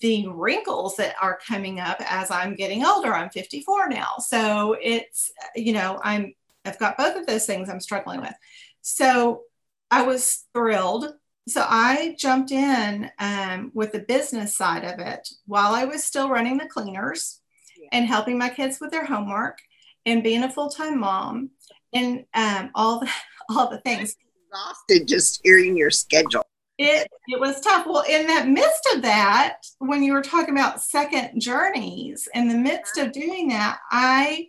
the 0.00 0.26
wrinkles 0.28 0.96
that 0.96 1.14
are 1.20 1.38
coming 1.46 1.80
up 1.80 1.98
as 2.00 2.30
I'm 2.30 2.54
getting 2.54 2.84
older. 2.84 3.14
I'm 3.14 3.30
54 3.30 3.88
now. 3.88 4.14
So 4.18 4.76
it's, 4.80 5.30
you 5.54 5.72
know, 5.72 6.00
I'm, 6.02 6.34
I've 6.64 6.78
got 6.78 6.98
both 6.98 7.16
of 7.16 7.26
those 7.26 7.46
things 7.46 7.68
I'm 7.68 7.80
struggling 7.80 8.20
with. 8.20 8.34
So 8.82 9.42
I 9.90 10.02
was 10.02 10.44
thrilled. 10.52 11.14
So 11.48 11.64
I 11.64 12.16
jumped 12.18 12.50
in 12.50 13.10
um, 13.20 13.70
with 13.74 13.92
the 13.92 14.00
business 14.00 14.56
side 14.56 14.84
of 14.84 14.98
it 14.98 15.28
while 15.46 15.74
I 15.74 15.84
was 15.84 16.02
still 16.02 16.28
running 16.28 16.58
the 16.58 16.66
cleaners 16.66 17.40
yeah. 17.80 17.88
and 17.92 18.06
helping 18.06 18.36
my 18.36 18.48
kids 18.48 18.80
with 18.80 18.90
their 18.90 19.04
homework 19.04 19.58
and 20.04 20.24
being 20.24 20.42
a 20.42 20.50
full 20.50 20.70
time 20.70 20.98
mom 20.98 21.50
and 21.92 22.24
um, 22.34 22.70
all 22.74 23.00
the 23.00 23.10
all 23.50 23.70
the 23.70 23.80
things. 23.80 24.16
Exhausted 24.48 25.06
just 25.06 25.40
hearing 25.44 25.76
your 25.76 25.90
schedule 25.90 26.45
it 26.78 27.08
it 27.28 27.40
was 27.40 27.60
tough. 27.60 27.86
Well, 27.86 28.04
in 28.08 28.26
the 28.26 28.44
midst 28.44 28.88
of 28.94 29.02
that, 29.02 29.58
when 29.78 30.02
you 30.02 30.12
were 30.12 30.22
talking 30.22 30.54
about 30.54 30.82
second 30.82 31.40
journeys, 31.40 32.28
in 32.34 32.48
the 32.48 32.58
midst 32.58 32.98
of 32.98 33.12
doing 33.12 33.48
that, 33.48 33.78
I 33.90 34.48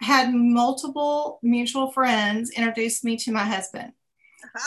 had 0.00 0.32
multiple 0.32 1.38
mutual 1.42 1.90
friends 1.90 2.50
introduce 2.50 3.04
me 3.04 3.16
to 3.18 3.32
my 3.32 3.44
husband. 3.44 3.92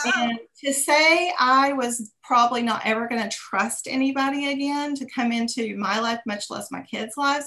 Oh. 0.05 0.11
And 0.15 0.39
to 0.63 0.73
say 0.73 1.33
I 1.39 1.73
was 1.73 2.11
probably 2.23 2.61
not 2.61 2.81
ever 2.85 3.07
going 3.07 3.23
to 3.23 3.35
trust 3.35 3.87
anybody 3.89 4.51
again 4.51 4.95
to 4.95 5.05
come 5.05 5.31
into 5.31 5.75
my 5.77 5.99
life, 5.99 6.19
much 6.25 6.49
less 6.49 6.71
my 6.71 6.81
kids' 6.81 7.17
lives, 7.17 7.45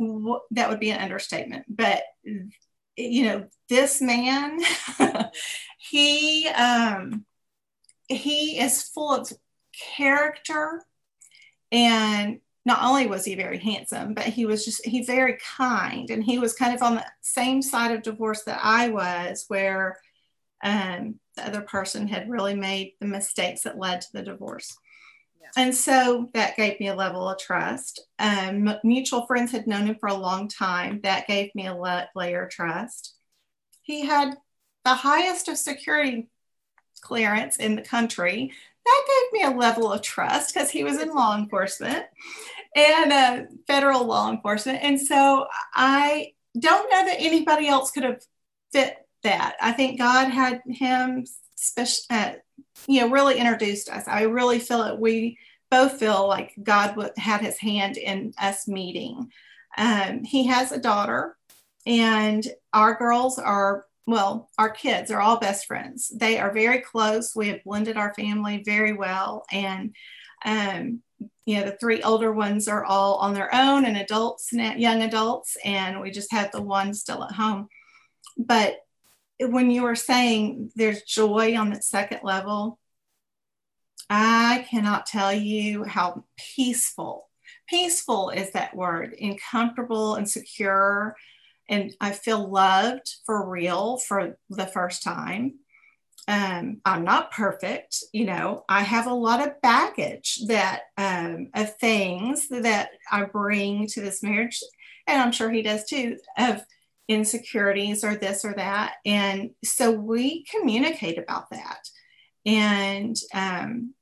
yeah. 0.00 0.34
that 0.52 0.68
would 0.68 0.80
be 0.80 0.90
an 0.90 1.00
understatement. 1.00 1.64
But 1.68 2.02
you 2.96 3.24
know, 3.24 3.46
this 3.68 4.00
man, 4.00 4.60
he 5.78 6.48
um, 6.48 7.24
he 8.10 8.58
is 8.58 8.82
full 8.82 9.14
of 9.14 9.32
character. 9.96 10.82
And 11.72 12.40
not 12.66 12.82
only 12.82 13.06
was 13.06 13.24
he 13.24 13.34
very 13.34 13.58
handsome 13.58 14.12
but 14.12 14.24
he 14.24 14.44
was 14.44 14.64
just 14.64 14.84
he's 14.84 15.06
very 15.06 15.38
kind. 15.56 16.10
And 16.10 16.22
he 16.22 16.38
was 16.38 16.52
kind 16.52 16.74
of 16.74 16.82
on 16.82 16.96
the 16.96 17.06
same 17.22 17.62
side 17.62 17.92
of 17.92 18.02
divorce 18.02 18.42
that 18.44 18.60
i 18.62 18.88
was 18.88 19.44
where 19.48 19.98
um, 20.62 21.18
the 21.36 21.46
other 21.46 21.62
person 21.62 22.06
had 22.06 22.28
really 22.28 22.54
made 22.54 22.92
the 23.00 23.06
mistakes 23.06 23.62
that 23.62 23.78
led 23.78 24.02
to 24.02 24.12
the 24.12 24.22
divorce. 24.22 24.76
Yeah. 25.40 25.48
and 25.56 25.74
so 25.74 26.28
that 26.34 26.56
gave 26.56 26.78
me 26.80 26.88
a 26.88 26.94
level 26.94 27.26
of 27.28 27.38
trust. 27.38 28.06
Um, 28.18 28.74
mutual 28.84 29.26
friends 29.26 29.52
had 29.52 29.66
known 29.66 29.86
him 29.86 29.96
for 29.98 30.10
a 30.10 30.14
long 30.14 30.48
time. 30.48 31.00
That 31.02 31.26
gave 31.26 31.54
me 31.54 31.66
a 31.66 32.06
layer 32.14 32.44
of 32.44 32.50
trust. 32.50 33.14
He 33.80 34.04
had 34.04 34.36
the 34.84 34.94
highest 34.94 35.48
of 35.48 35.56
security 35.56 36.28
clearance 37.00 37.56
in 37.56 37.76
the 37.76 37.82
country. 37.82 38.52
That 38.84 39.02
gave 39.08 39.40
me 39.40 39.46
a 39.46 39.58
level 39.58 39.92
of 39.92 40.02
trust 40.02 40.54
because 40.54 40.70
he 40.70 40.84
was 40.84 41.00
in 41.00 41.14
law 41.14 41.36
enforcement. 41.36 42.04
and 42.74 43.12
uh, 43.12 43.42
federal 43.66 44.04
law 44.04 44.30
enforcement. 44.30 44.82
And 44.82 45.00
so 45.00 45.46
I 45.74 46.32
don't 46.58 46.90
know 46.90 47.04
that 47.04 47.16
anybody 47.18 47.68
else 47.68 47.90
could 47.90 48.04
have 48.04 48.22
fit 48.72 48.96
that. 49.22 49.56
I 49.60 49.72
think 49.72 49.98
God 49.98 50.28
had 50.28 50.62
him 50.66 51.24
special, 51.56 52.04
uh, 52.10 52.32
you 52.86 53.00
know, 53.00 53.10
really 53.10 53.38
introduced 53.38 53.88
us. 53.88 54.04
I 54.06 54.22
really 54.22 54.58
feel 54.58 54.84
that 54.84 54.98
we 54.98 55.38
both 55.70 55.98
feel 55.98 56.26
like 56.26 56.54
God 56.62 57.10
had 57.16 57.40
his 57.40 57.58
hand 57.58 57.96
in 57.96 58.32
us 58.38 58.66
meeting. 58.66 59.30
Um, 59.76 60.24
he 60.24 60.46
has 60.46 60.72
a 60.72 60.80
daughter, 60.80 61.36
and 61.86 62.46
our 62.72 62.94
girls 62.94 63.38
are, 63.38 63.86
well, 64.06 64.48
our 64.58 64.70
kids 64.70 65.10
are 65.10 65.20
all 65.20 65.38
best 65.38 65.66
friends. 65.66 66.10
They 66.14 66.38
are 66.38 66.52
very 66.52 66.80
close. 66.80 67.34
We 67.36 67.48
have 67.48 67.64
blended 67.64 67.96
our 67.96 68.12
family 68.14 68.62
very 68.64 68.92
well. 68.92 69.44
And, 69.52 69.94
um, 70.44 71.02
you 71.46 71.56
know, 71.56 71.64
the 71.66 71.76
three 71.80 72.02
older 72.02 72.32
ones 72.32 72.66
are 72.66 72.84
all 72.84 73.16
on 73.16 73.34
their 73.34 73.54
own 73.54 73.84
and 73.84 73.96
adults, 73.96 74.52
young 74.52 75.02
adults, 75.02 75.56
and 75.64 76.00
we 76.00 76.10
just 76.10 76.32
have 76.32 76.50
the 76.50 76.62
one 76.62 76.94
still 76.94 77.22
at 77.24 77.32
home. 77.32 77.68
But 78.36 78.78
when 79.40 79.70
you 79.70 79.82
were 79.82 79.96
saying 79.96 80.72
there's 80.76 81.02
joy 81.02 81.56
on 81.56 81.70
that 81.70 81.84
second 81.84 82.20
level, 82.22 82.78
I 84.08 84.66
cannot 84.68 85.06
tell 85.06 85.32
you 85.32 85.84
how 85.84 86.24
peaceful, 86.56 87.28
peaceful 87.68 88.30
is 88.30 88.50
that 88.52 88.74
word, 88.74 89.14
and 89.20 89.40
comfortable 89.40 90.16
and 90.16 90.28
secure. 90.28 91.16
And 91.70 91.94
I 92.00 92.10
feel 92.12 92.50
loved 92.50 93.14
for 93.24 93.48
real 93.48 93.96
for 93.96 94.36
the 94.50 94.66
first 94.66 95.02
time. 95.02 95.54
Um, 96.28 96.82
I'm 96.84 97.04
not 97.04 97.32
perfect, 97.32 98.04
you 98.12 98.26
know. 98.26 98.64
I 98.68 98.82
have 98.82 99.06
a 99.06 99.14
lot 99.14 99.46
of 99.46 99.60
baggage 99.62 100.40
that 100.48 100.82
um, 100.98 101.48
of 101.54 101.76
things 101.78 102.48
that 102.48 102.90
I 103.10 103.24
bring 103.24 103.86
to 103.88 104.02
this 104.02 104.22
marriage, 104.22 104.60
and 105.06 105.22
I'm 105.22 105.32
sure 105.32 105.50
he 105.50 105.62
does 105.62 105.86
too. 105.86 106.18
Of 106.36 106.62
insecurities 107.10 108.04
or 108.04 108.14
this 108.14 108.44
or 108.44 108.54
that. 108.54 108.94
And 109.04 109.50
so 109.64 109.90
we 109.90 110.44
communicate 110.44 111.18
about 111.18 111.50
that. 111.50 111.80
And, 112.46 113.16
um, 113.34 113.94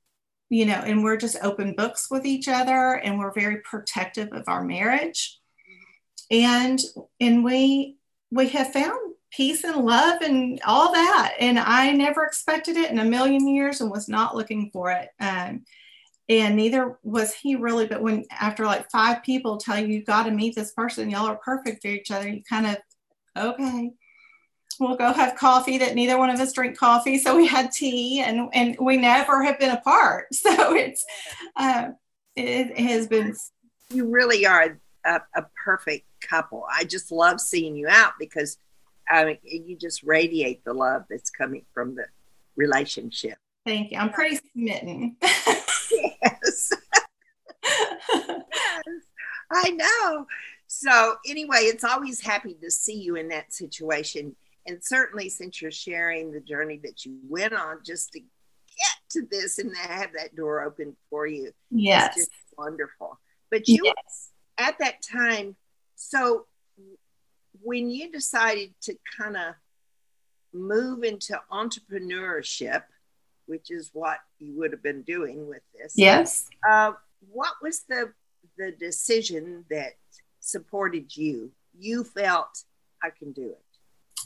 you 0.51 0.67
know, 0.67 0.75
and 0.75 1.03
we're 1.03 1.17
just 1.17 1.39
open 1.43 1.75
books 1.75 2.09
with 2.11 2.27
each 2.27 2.49
other 2.49 2.95
and 2.95 3.19
we're 3.19 3.33
very 3.33 3.61
protective 3.63 4.29
of 4.33 4.45
our 4.47 4.63
marriage. 4.63 5.39
And, 6.31 6.81
and 7.21 7.45
we, 7.45 7.97
we 8.31 8.49
have 8.49 8.73
found 8.73 9.15
peace 9.31 9.65
and 9.65 9.85
love 9.85 10.21
and 10.23 10.61
all 10.67 10.93
that. 10.93 11.35
And 11.39 11.59
I 11.59 11.93
never 11.93 12.25
expected 12.25 12.77
it 12.77 12.91
in 12.91 12.99
a 12.99 13.05
million 13.05 13.47
years 13.49 13.81
and 13.81 13.91
was 13.91 14.09
not 14.09 14.37
looking 14.37 14.71
for 14.73 14.91
it. 14.91 15.09
Um, 15.21 15.65
and 16.29 16.57
neither 16.57 16.99
was 17.03 17.33
he 17.33 17.57
really. 17.57 17.87
But 17.87 18.03
when 18.03 18.25
after 18.31 18.67
like 18.67 18.91
five 18.91 19.23
people 19.23 19.57
tell 19.57 19.79
you 19.79 19.87
you 19.87 20.05
got 20.05 20.25
to 20.25 20.31
meet 20.31 20.55
this 20.55 20.73
person, 20.73 21.11
y'all 21.11 21.27
are 21.27 21.37
perfect 21.37 21.83
for 21.83 21.89
each 21.89 22.11
other, 22.11 22.29
you 22.29 22.43
kind 22.49 22.67
of 22.67 22.77
okay 23.37 23.93
we'll 24.79 24.97
go 24.97 25.13
have 25.13 25.37
coffee 25.37 25.79
that 25.79 25.95
neither 25.95 26.19
one 26.19 26.31
of 26.31 26.39
us 26.41 26.53
drink 26.53 26.77
coffee 26.77 27.19
so 27.19 27.37
we 27.37 27.47
had 27.47 27.73
tea 27.73 28.21
and 28.21 28.49
and 28.53 28.77
we 28.81 28.97
never 28.97 29.43
have 29.43 29.59
been 29.59 29.71
apart 29.71 30.27
so 30.33 30.75
it's 30.75 31.05
uh, 31.57 31.89
it, 32.37 32.71
it, 32.77 32.79
has 32.79 33.07
been 33.07 33.35
you 33.91 34.09
really 34.09 34.47
are 34.47 34.79
a, 35.05 35.21
a, 35.35 35.47
perfect 35.65 36.07
couple 36.21 36.65
i 36.73 36.85
just 36.85 37.11
love 37.13 37.41
seeing 37.41 37.77
you 37.77 37.89
out 37.89 38.13
because 38.19 38.59
I 39.11 39.25
mean, 39.25 39.39
you 39.43 39.77
just 39.77 40.03
radiate 40.03 40.65
the 40.65 40.75
love 40.75 41.05
that's 41.09 41.31
coming 41.31 41.65
from 41.73 41.95
the 41.95 42.07
relationship 42.57 43.39
thank 43.67 43.91
you 43.91 43.99
i'm 43.99 44.11
pretty 44.11 44.39
smitten 44.53 45.17
yes. 45.23 45.91
yes 45.93 46.73
i 49.51 49.71
know 49.71 50.27
so 50.69 51.17
anyway, 51.27 51.61
it's 51.63 51.83
always 51.83 52.21
happy 52.21 52.55
to 52.63 52.71
see 52.71 53.01
you 53.01 53.17
in 53.17 53.29
that 53.29 53.53
situation. 53.53 54.37
And 54.67 54.85
certainly 54.85 55.31
since 55.31 55.61
you're 55.61 55.71
sharing 55.71 56.31
the 56.31 56.41
journey 56.41 56.79
that 56.85 57.07
you 57.07 57.19
went 57.27 57.55
on 57.55 57.79
just 57.85 58.13
to 58.13 58.21
get 58.21 58.97
to 59.11 59.27
this 59.31 59.59
and 59.59 59.75
have 59.77 60.11
that 60.17 60.37
door 60.37 60.63
open 60.63 60.95
for 61.09 61.27
you. 61.27 61.53
Yes. 61.71 62.17
It's 62.17 62.27
just 62.27 62.31
wonderful. 62.57 63.19
But 63.51 63.67
you 63.67 63.81
yes. 63.83 64.31
at 64.59 64.79
that 64.79 65.01
time, 65.03 65.57
so 65.99 66.47
when 67.63 67.91
you 67.91 68.11
decided 68.11 68.73
to 68.83 68.97
kind 69.19 69.37
of 69.37 69.55
move 70.53 71.05
into 71.05 71.39
entrepreneurship, 71.53 72.83
which 73.47 73.71
is 73.71 73.91
what 73.93 74.19
you 74.39 74.57
would 74.59 74.73
have 74.73 74.83
been 74.83 75.03
doing 75.03 75.49
with 75.49 75.63
this. 75.77 75.93
Yes. 75.97 76.49
Uh, 76.69 76.93
what 77.31 77.53
was 77.63 77.83
the 77.89 78.13
the 78.59 78.73
decision 78.73 79.65
that 79.71 79.93
supported 80.41 81.17
you. 81.17 81.53
You 81.79 82.05
felt 82.05 82.65
I 83.03 83.11
can 83.11 83.33
do 83.33 83.51
it. 83.51 83.63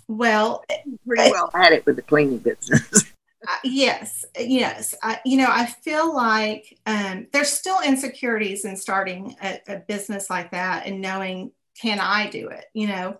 Well, 0.08 0.64
pretty 1.06 1.30
well 1.30 1.50
at 1.54 1.72
it 1.72 1.86
with 1.86 1.96
the 1.96 2.02
cleaning 2.02 2.38
business. 2.38 3.12
uh, 3.48 3.56
yes, 3.62 4.24
yes. 4.38 4.94
I, 5.02 5.20
you 5.24 5.36
know, 5.36 5.48
I 5.48 5.66
feel 5.66 6.14
like 6.14 6.78
um, 6.86 7.26
there's 7.32 7.50
still 7.50 7.78
insecurities 7.84 8.64
in 8.64 8.76
starting 8.76 9.36
a, 9.42 9.60
a, 9.68 9.76
business 9.76 10.30
like 10.30 10.50
that 10.52 10.86
and 10.86 11.00
knowing, 11.00 11.52
can 11.80 12.00
I 12.00 12.28
do 12.28 12.48
it? 12.48 12.64
You 12.74 12.88
know, 12.88 13.16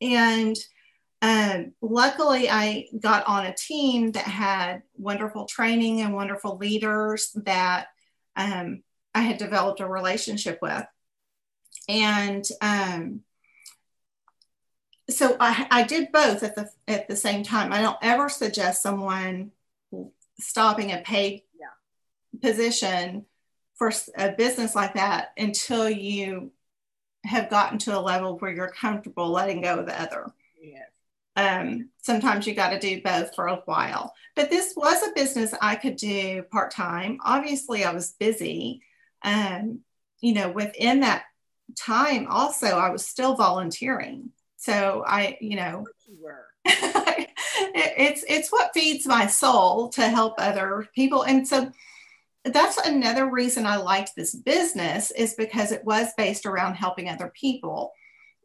and 0.00 0.56
um, 1.22 1.72
luckily 1.80 2.50
I 2.50 2.86
got 2.98 3.26
on 3.26 3.46
a 3.46 3.54
team 3.54 4.12
that 4.12 4.24
had 4.24 4.82
wonderful 4.96 5.46
training 5.46 6.02
and 6.02 6.14
wonderful 6.14 6.58
leaders 6.58 7.32
that 7.44 7.86
um, 8.36 8.82
I 9.14 9.22
had 9.22 9.38
developed 9.38 9.80
a 9.80 9.88
relationship 9.88 10.58
with 10.60 10.86
and 11.88 12.44
um, 12.60 13.20
so 15.08 15.36
I, 15.38 15.66
I 15.70 15.82
did 15.84 16.10
both 16.12 16.42
at 16.42 16.56
the 16.56 16.70
at 16.88 17.08
the 17.08 17.16
same 17.16 17.42
time. 17.42 17.72
I 17.72 17.80
don't 17.80 17.98
ever 18.02 18.28
suggest 18.28 18.82
someone 18.82 19.52
stopping 20.40 20.92
a 20.92 20.98
paid 20.98 21.42
yeah. 21.58 22.40
position 22.40 23.26
for 23.76 23.92
a 24.16 24.32
business 24.32 24.74
like 24.74 24.94
that 24.94 25.28
until 25.36 25.88
you 25.88 26.50
have 27.26 27.50
gotten 27.50 27.78
to 27.78 27.98
a 27.98 28.00
level 28.00 28.38
where 28.38 28.52
you're 28.52 28.68
comfortable 28.70 29.30
letting 29.30 29.62
go 29.62 29.78
of 29.78 29.86
the 29.86 30.00
other. 30.00 30.32
Yes. 30.60 30.88
Um, 31.36 31.90
sometimes 31.98 32.46
you 32.46 32.54
got 32.54 32.70
to 32.70 32.78
do 32.78 33.02
both 33.02 33.34
for 33.34 33.46
a 33.46 33.62
while. 33.66 34.14
But 34.34 34.50
this 34.50 34.74
was 34.76 35.02
a 35.02 35.12
business 35.14 35.54
I 35.60 35.76
could 35.76 35.96
do 35.96 36.42
part 36.50 36.70
time. 36.70 37.18
Obviously, 37.24 37.84
I 37.84 37.92
was 37.92 38.12
busy. 38.12 38.82
Um, 39.22 39.80
you 40.20 40.32
know, 40.32 40.50
within 40.50 41.00
that 41.00 41.24
time 41.76 42.26
also 42.28 42.66
I 42.66 42.90
was 42.90 43.04
still 43.04 43.34
volunteering. 43.34 44.30
So 44.56 45.04
I, 45.06 45.36
you 45.40 45.56
know, 45.56 45.86
you 46.08 46.18
were. 46.22 46.46
it's 46.64 48.24
it's 48.28 48.50
what 48.50 48.72
feeds 48.74 49.06
my 49.06 49.26
soul 49.26 49.88
to 49.90 50.08
help 50.08 50.34
other 50.38 50.88
people. 50.94 51.22
And 51.22 51.46
so 51.46 51.70
that's 52.52 52.78
another 52.78 53.30
reason 53.30 53.66
I 53.66 53.76
liked 53.76 54.12
this 54.16 54.34
business 54.34 55.10
is 55.10 55.34
because 55.34 55.72
it 55.72 55.84
was 55.84 56.08
based 56.16 56.46
around 56.46 56.74
helping 56.74 57.08
other 57.08 57.32
people, 57.34 57.92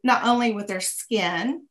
not 0.03 0.25
only 0.25 0.53
with 0.53 0.67
their 0.67 0.81
skin, 0.81 1.65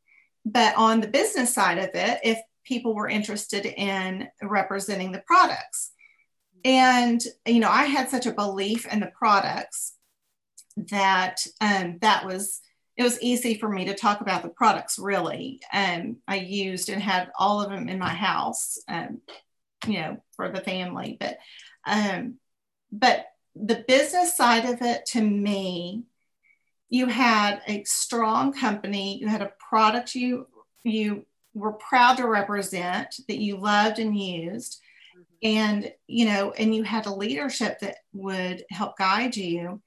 but 0.45 0.77
on 0.77 1.01
the 1.01 1.09
business 1.09 1.53
side 1.53 1.79
of 1.79 1.91
it, 1.95 2.21
if 2.23 2.39
people 2.65 2.95
were 2.95 3.09
interested 3.09 3.67
in 3.67 4.29
representing 4.43 5.13
the 5.13 5.23
products. 5.27 5.93
And, 6.65 7.21
you 7.47 7.61
know, 7.61 7.71
I 7.71 7.85
had 7.85 8.11
such 8.11 8.27
a 8.27 8.33
belief 8.33 8.87
in 8.93 9.01
the 9.01 9.13
products 9.19 9.95
that 10.77 11.47
um, 11.61 11.99
that 12.01 12.25
was 12.25 12.61
it 12.97 13.03
was 13.03 13.21
easy 13.23 13.55
for 13.55 13.69
me 13.69 13.87
to 13.87 13.95
talk 13.95 14.21
about 14.21 14.43
the 14.43 14.49
products 14.49 14.99
really 14.99 15.61
um, 15.73 16.17
i 16.29 16.37
used 16.37 16.89
and 16.89 17.03
had 17.03 17.31
all 17.39 17.61
of 17.61 17.71
them 17.71 17.89
in 17.89 17.99
my 17.99 18.09
house 18.09 18.79
um, 18.89 19.21
you 19.87 19.95
know 19.95 20.17
for 20.37 20.51
the 20.51 20.61
family 20.61 21.17
but 21.19 21.39
um, 21.87 22.37
but 22.93 23.27
the 23.55 23.85
business 23.87 24.37
side 24.37 24.65
of 24.65 24.81
it 24.83 25.07
to 25.07 25.21
me 25.21 26.05
you 26.89 27.07
had 27.07 27.61
a 27.67 27.83
strong 27.85 28.53
company 28.53 29.19
you 29.19 29.29
had 29.29 29.43
a 29.43 29.53
product 29.59 30.15
you 30.15 30.47
you 30.85 31.25
were 31.55 31.73
proud 31.73 32.17
to 32.17 32.27
represent 32.27 33.17
that 33.29 33.39
you 33.39 33.57
loved 33.57 33.99
and 33.99 34.17
used 34.17 34.81
mm-hmm. 35.17 35.57
and 35.59 35.93
you 36.07 36.27
know 36.27 36.53
and 36.53 36.75
you 36.75 36.83
had 36.83 37.07
a 37.07 37.15
leadership 37.15 37.79
that 37.81 37.97
would 38.13 38.65
help 38.71 38.97
guide 38.97 39.37
you 39.37 39.81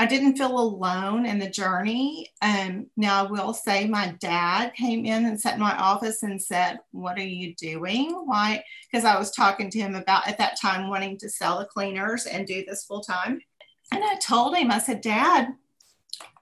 I 0.00 0.06
didn't 0.06 0.38
feel 0.38 0.58
alone 0.58 1.26
in 1.26 1.38
the 1.38 1.50
journey. 1.50 2.32
Um, 2.40 2.86
now, 2.96 3.26
I 3.26 3.30
will 3.30 3.52
say 3.52 3.86
my 3.86 4.16
dad 4.18 4.72
came 4.72 5.04
in 5.04 5.26
and 5.26 5.38
sat 5.38 5.56
in 5.56 5.60
my 5.60 5.76
office 5.76 6.22
and 6.22 6.40
said, 6.40 6.78
What 6.92 7.18
are 7.18 7.22
you 7.22 7.54
doing? 7.54 8.12
Why? 8.24 8.64
Because 8.90 9.04
I 9.04 9.18
was 9.18 9.30
talking 9.30 9.68
to 9.68 9.78
him 9.78 9.94
about 9.94 10.26
at 10.26 10.38
that 10.38 10.58
time 10.58 10.88
wanting 10.88 11.18
to 11.18 11.28
sell 11.28 11.58
the 11.58 11.66
cleaners 11.66 12.24
and 12.24 12.46
do 12.46 12.64
this 12.66 12.82
full 12.86 13.02
time. 13.02 13.42
And 13.92 14.02
I 14.02 14.14
told 14.14 14.56
him, 14.56 14.70
I 14.70 14.78
said, 14.78 15.02
Dad, 15.02 15.48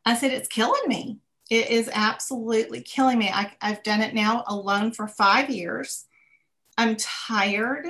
I 0.07 0.15
said, 0.15 0.31
it's 0.31 0.47
killing 0.47 0.87
me. 0.87 1.19
It 1.51 1.69
is 1.69 1.91
absolutely 1.93 2.83
killing 2.83 3.19
me. 3.19 3.29
I, 3.29 3.57
I've 3.61 3.83
done 3.83 4.03
it 4.03 4.15
now 4.15 4.45
alone 4.47 4.93
for 4.93 5.09
five 5.09 5.51
years. 5.51 6.05
I'm 6.77 6.95
tired. 6.95 7.89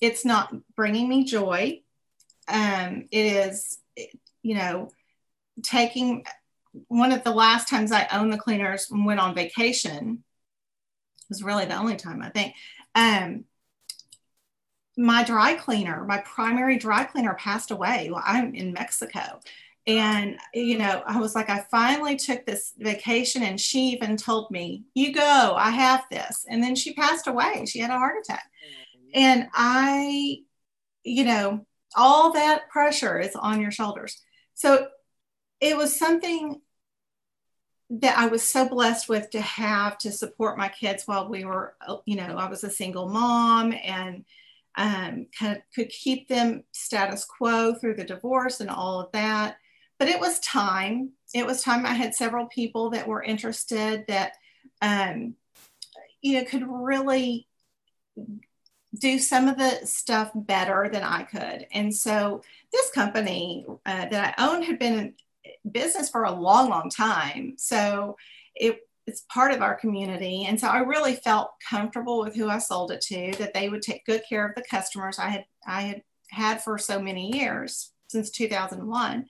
It's 0.00 0.24
not 0.24 0.54
bringing 0.76 1.08
me 1.08 1.24
joy. 1.24 1.80
Um, 2.46 3.08
it 3.10 3.26
is, 3.26 3.78
you 4.42 4.54
know, 4.54 4.92
taking 5.62 6.24
one 6.88 7.12
of 7.12 7.24
the 7.24 7.32
last 7.32 7.68
times 7.68 7.92
I 7.92 8.06
owned 8.12 8.32
the 8.32 8.38
cleaners 8.38 8.88
and 8.90 9.04
went 9.04 9.20
on 9.20 9.34
vacation 9.34 10.22
was 11.30 11.42
really 11.42 11.64
the 11.64 11.78
only 11.78 11.96
time 11.96 12.20
I 12.20 12.28
think. 12.28 12.54
Um, 12.94 13.44
my 14.98 15.24
dry 15.24 15.54
cleaner, 15.54 16.04
my 16.04 16.18
primary 16.18 16.76
dry 16.76 17.04
cleaner 17.04 17.34
passed 17.34 17.70
away. 17.70 18.10
Well, 18.12 18.22
I'm 18.22 18.54
in 18.54 18.74
Mexico. 18.74 19.40
And, 19.86 20.36
you 20.52 20.76
know, 20.76 21.02
I 21.06 21.18
was 21.18 21.34
like, 21.34 21.48
I 21.48 21.64
finally 21.70 22.16
took 22.16 22.44
this 22.44 22.74
vacation, 22.78 23.42
and 23.42 23.58
she 23.58 23.88
even 23.88 24.18
told 24.18 24.50
me, 24.50 24.84
You 24.94 25.14
go, 25.14 25.54
I 25.56 25.70
have 25.70 26.04
this. 26.10 26.44
And 26.48 26.62
then 26.62 26.74
she 26.76 26.92
passed 26.92 27.26
away. 27.26 27.64
She 27.64 27.78
had 27.78 27.90
a 27.90 27.98
heart 27.98 28.16
attack. 28.22 28.44
And 29.14 29.48
I, 29.54 30.40
you 31.02 31.24
know, 31.24 31.66
all 31.96 32.32
that 32.34 32.68
pressure 32.68 33.18
is 33.18 33.34
on 33.34 33.60
your 33.60 33.70
shoulders. 33.70 34.20
So 34.54 34.86
it 35.60 35.76
was 35.76 35.98
something 35.98 36.60
that 37.90 38.16
I 38.16 38.26
was 38.26 38.42
so 38.42 38.68
blessed 38.68 39.08
with 39.08 39.30
to 39.30 39.40
have 39.40 39.98
to 39.98 40.12
support 40.12 40.56
my 40.56 40.68
kids 40.68 41.06
while 41.06 41.28
we 41.28 41.44
were, 41.44 41.74
you 42.06 42.16
know, 42.16 42.36
I 42.36 42.48
was 42.48 42.62
a 42.62 42.70
single 42.70 43.08
mom 43.08 43.72
and 43.72 44.24
um, 44.76 45.26
of 45.38 45.62
could 45.74 45.88
keep 45.88 46.28
them 46.28 46.62
status 46.70 47.24
quo 47.24 47.74
through 47.74 47.94
the 47.94 48.04
divorce 48.04 48.60
and 48.60 48.70
all 48.70 49.00
of 49.00 49.12
that. 49.12 49.56
But 49.98 50.08
it 50.08 50.20
was 50.20 50.38
time. 50.40 51.10
It 51.34 51.44
was 51.44 51.62
time. 51.62 51.84
I 51.84 51.92
had 51.92 52.14
several 52.14 52.46
people 52.46 52.90
that 52.90 53.08
were 53.08 53.22
interested 53.22 54.04
that, 54.06 54.34
um, 54.80 55.34
you 56.22 56.38
know, 56.38 56.44
could 56.44 56.66
really 56.66 57.48
do 58.98 59.18
some 59.18 59.48
of 59.48 59.58
the 59.58 59.84
stuff 59.86 60.30
better 60.34 60.88
than 60.92 61.02
I 61.02 61.24
could. 61.24 61.66
And 61.72 61.94
so 61.94 62.42
this 62.72 62.90
company 62.90 63.66
uh, 63.84 64.06
that 64.06 64.34
I 64.38 64.48
owned 64.48 64.64
had 64.64 64.78
been 64.78 65.14
business 65.70 66.10
for 66.10 66.24
a 66.24 66.32
long, 66.32 66.70
long 66.70 66.90
time. 66.90 67.54
So 67.58 68.16
it, 68.54 68.80
it's 69.06 69.24
part 69.32 69.52
of 69.52 69.62
our 69.62 69.74
community. 69.74 70.44
And 70.46 70.58
so 70.58 70.68
I 70.68 70.80
really 70.80 71.16
felt 71.16 71.50
comfortable 71.68 72.20
with 72.20 72.34
who 72.34 72.48
I 72.48 72.58
sold 72.58 72.92
it 72.92 73.00
to, 73.02 73.32
that 73.38 73.54
they 73.54 73.68
would 73.68 73.82
take 73.82 74.06
good 74.06 74.22
care 74.28 74.46
of 74.46 74.54
the 74.54 74.64
customers 74.70 75.18
I 75.18 75.28
had 75.28 75.44
I 75.66 75.82
had 75.82 76.02
had 76.30 76.62
for 76.62 76.78
so 76.78 77.00
many 77.00 77.36
years 77.36 77.92
since 78.08 78.30
2001. 78.30 79.26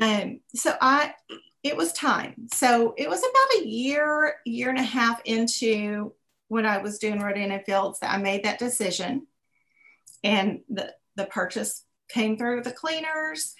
Right. 0.00 0.22
Um, 0.22 0.40
so 0.54 0.74
I 0.80 1.12
it 1.66 1.76
was 1.76 1.92
time. 1.92 2.46
So 2.52 2.94
it 2.96 3.08
was 3.08 3.18
about 3.18 3.62
a 3.62 3.66
year, 3.66 4.36
year 4.44 4.70
and 4.70 4.78
a 4.78 4.82
half 4.82 5.20
into 5.24 6.12
when 6.48 6.64
I 6.64 6.78
was 6.78 6.98
doing 6.98 7.18
Rodan 7.18 7.50
and 7.50 7.64
Fields 7.64 7.98
that 8.00 8.12
I 8.12 8.18
made 8.18 8.44
that 8.44 8.60
decision. 8.60 9.26
And 10.22 10.60
the, 10.68 10.94
the 11.16 11.26
purchase 11.26 11.84
came 12.08 12.36
through 12.38 12.62
the 12.62 12.70
cleaners. 12.70 13.54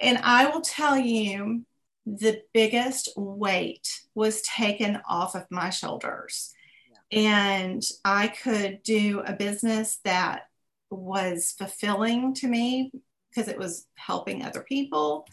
And 0.00 0.18
I 0.18 0.46
will 0.46 0.60
tell 0.60 0.98
you, 0.98 1.64
the 2.06 2.42
biggest 2.52 3.08
weight 3.16 4.02
was 4.14 4.42
taken 4.42 5.00
off 5.08 5.34
of 5.34 5.46
my 5.50 5.70
shoulders. 5.70 6.52
Yeah. 7.10 7.20
And 7.20 7.82
I 8.04 8.28
could 8.28 8.82
do 8.82 9.22
a 9.26 9.32
business 9.32 10.00
that 10.04 10.48
was 10.90 11.54
fulfilling 11.56 12.34
to 12.34 12.46
me 12.46 12.92
because 13.30 13.48
it 13.48 13.58
was 13.58 13.86
helping 13.94 14.44
other 14.44 14.60
people. 14.60 15.26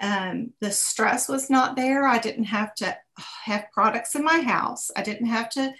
Um, 0.00 0.52
the 0.60 0.70
stress 0.70 1.28
was 1.28 1.50
not 1.50 1.76
there. 1.76 2.06
I 2.06 2.18
didn't 2.18 2.44
have 2.44 2.74
to 2.76 2.96
have 3.44 3.72
products 3.72 4.14
in 4.14 4.24
my 4.24 4.40
house. 4.40 4.90
I 4.96 5.02
didn't 5.02 5.26
have 5.26 5.50
to 5.50 5.72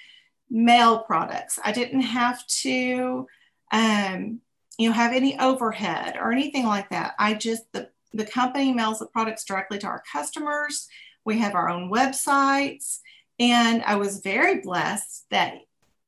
mail 0.50 1.00
products. 1.00 1.58
I 1.64 1.72
didn't 1.72 2.02
have 2.02 2.46
to, 2.46 3.26
um, 3.70 4.40
you 4.78 4.88
know, 4.88 4.94
have 4.94 5.12
any 5.12 5.38
overhead 5.38 6.16
or 6.20 6.32
anything 6.32 6.66
like 6.66 6.90
that. 6.90 7.14
I 7.18 7.34
just 7.34 7.64
the 7.72 7.88
the 8.14 8.24
company 8.24 8.72
mails 8.72 8.98
the 8.98 9.06
products 9.06 9.44
directly 9.44 9.78
to 9.78 9.86
our 9.86 10.02
customers. 10.10 10.88
We 11.24 11.38
have 11.38 11.54
our 11.54 11.68
own 11.68 11.90
websites, 11.90 12.98
and 13.38 13.82
I 13.82 13.96
was 13.96 14.20
very 14.20 14.60
blessed 14.60 15.26
that 15.30 15.54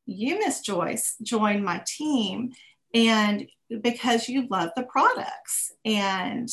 you, 0.07 0.39
Miss 0.39 0.61
Joyce, 0.61 1.17
joined 1.23 1.65
my 1.65 1.83
team, 1.87 2.53
and 2.93 3.49
because 3.81 4.29
you 4.29 4.47
love 4.49 4.71
the 4.77 4.83
products, 4.85 5.73
and 5.85 6.49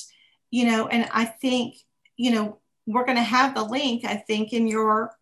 you 0.52 0.66
know, 0.66 0.88
and 0.88 1.10
I 1.12 1.26
think 1.26 1.76
you 2.18 2.32
know 2.32 2.60
we're 2.86 3.06
going 3.06 3.18
to 3.18 3.24
have 3.24 3.56
the 3.56 3.64
link. 3.64 4.06
I 4.06 4.16
think 4.16 4.54
in 4.54 4.68
your 4.68 5.16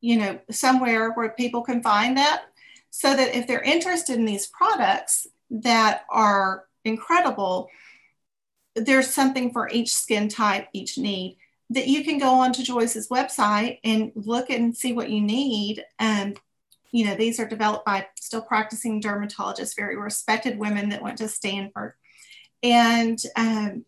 you 0.00 0.16
know, 0.16 0.38
somewhere 0.50 1.12
where 1.12 1.30
people 1.30 1.62
can 1.62 1.82
find 1.82 2.16
that 2.16 2.44
so 2.90 3.14
that 3.14 3.36
if 3.36 3.46
they're 3.46 3.62
interested 3.62 4.16
in 4.16 4.24
these 4.24 4.46
products 4.46 5.26
that 5.50 6.04
are 6.10 6.64
incredible, 6.84 7.68
there's 8.84 9.12
something 9.12 9.52
for 9.52 9.68
each 9.70 9.94
skin 9.94 10.28
type, 10.28 10.68
each 10.72 10.98
need 10.98 11.36
that 11.70 11.86
you 11.86 12.04
can 12.04 12.18
go 12.18 12.30
on 12.30 12.52
to 12.52 12.62
Joyce's 12.62 13.08
website 13.08 13.78
and 13.84 14.10
look 14.14 14.50
and 14.50 14.76
see 14.76 14.92
what 14.92 15.10
you 15.10 15.20
need. 15.20 15.84
And, 15.98 16.38
you 16.92 17.04
know, 17.04 17.14
these 17.14 17.38
are 17.38 17.46
developed 17.46 17.84
by 17.84 18.06
still 18.18 18.40
practicing 18.40 19.02
dermatologists, 19.02 19.76
very 19.76 19.96
respected 19.96 20.58
women 20.58 20.88
that 20.88 21.02
went 21.02 21.18
to 21.18 21.28
Stanford. 21.28 21.92
And 22.62 23.18
um, 23.36 23.84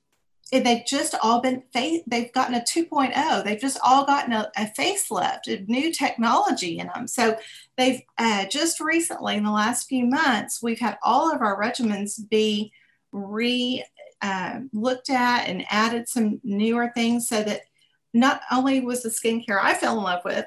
they've 0.53 0.85
just 0.87 1.15
all 1.23 1.41
been 1.41 1.63
they've 1.73 2.33
gotten 2.33 2.57
a 2.57 2.61
2.0 2.61 3.45
they've 3.45 3.61
just 3.61 3.79
all 3.85 4.05
gotten 4.05 4.33
a, 4.33 4.51
a 4.57 4.67
facelift 4.77 5.47
a 5.47 5.65
new 5.71 5.93
technology 5.93 6.79
in 6.81 6.89
them 6.89 7.07
so 7.07 7.37
they've 7.79 8.03
uh, 8.19 8.45
just 8.47 8.81
recently 8.81 9.37
in 9.37 9.45
the 9.45 9.51
last 9.51 9.89
few 9.89 10.05
months 10.05 10.61
we've 10.61 10.81
had 10.81 10.99
all 11.05 11.33
of 11.33 11.41
our 11.41 11.61
regimens 11.61 12.29
be 12.29 12.73
re 13.13 13.85
uh, 14.23 14.61
looked 14.73 15.11
at 15.11 15.49
and 15.49 15.65
added 15.71 16.09
some 16.09 16.41
newer 16.45 16.91
things 16.95 17.29
so 17.29 17.43
that 17.43 17.63
not 18.13 18.41
only 18.51 18.81
was 18.81 19.03
the 19.03 19.09
skincare 19.09 19.61
i 19.63 19.73
fell 19.73 19.97
in 19.97 20.03
love 20.03 20.25
with 20.25 20.47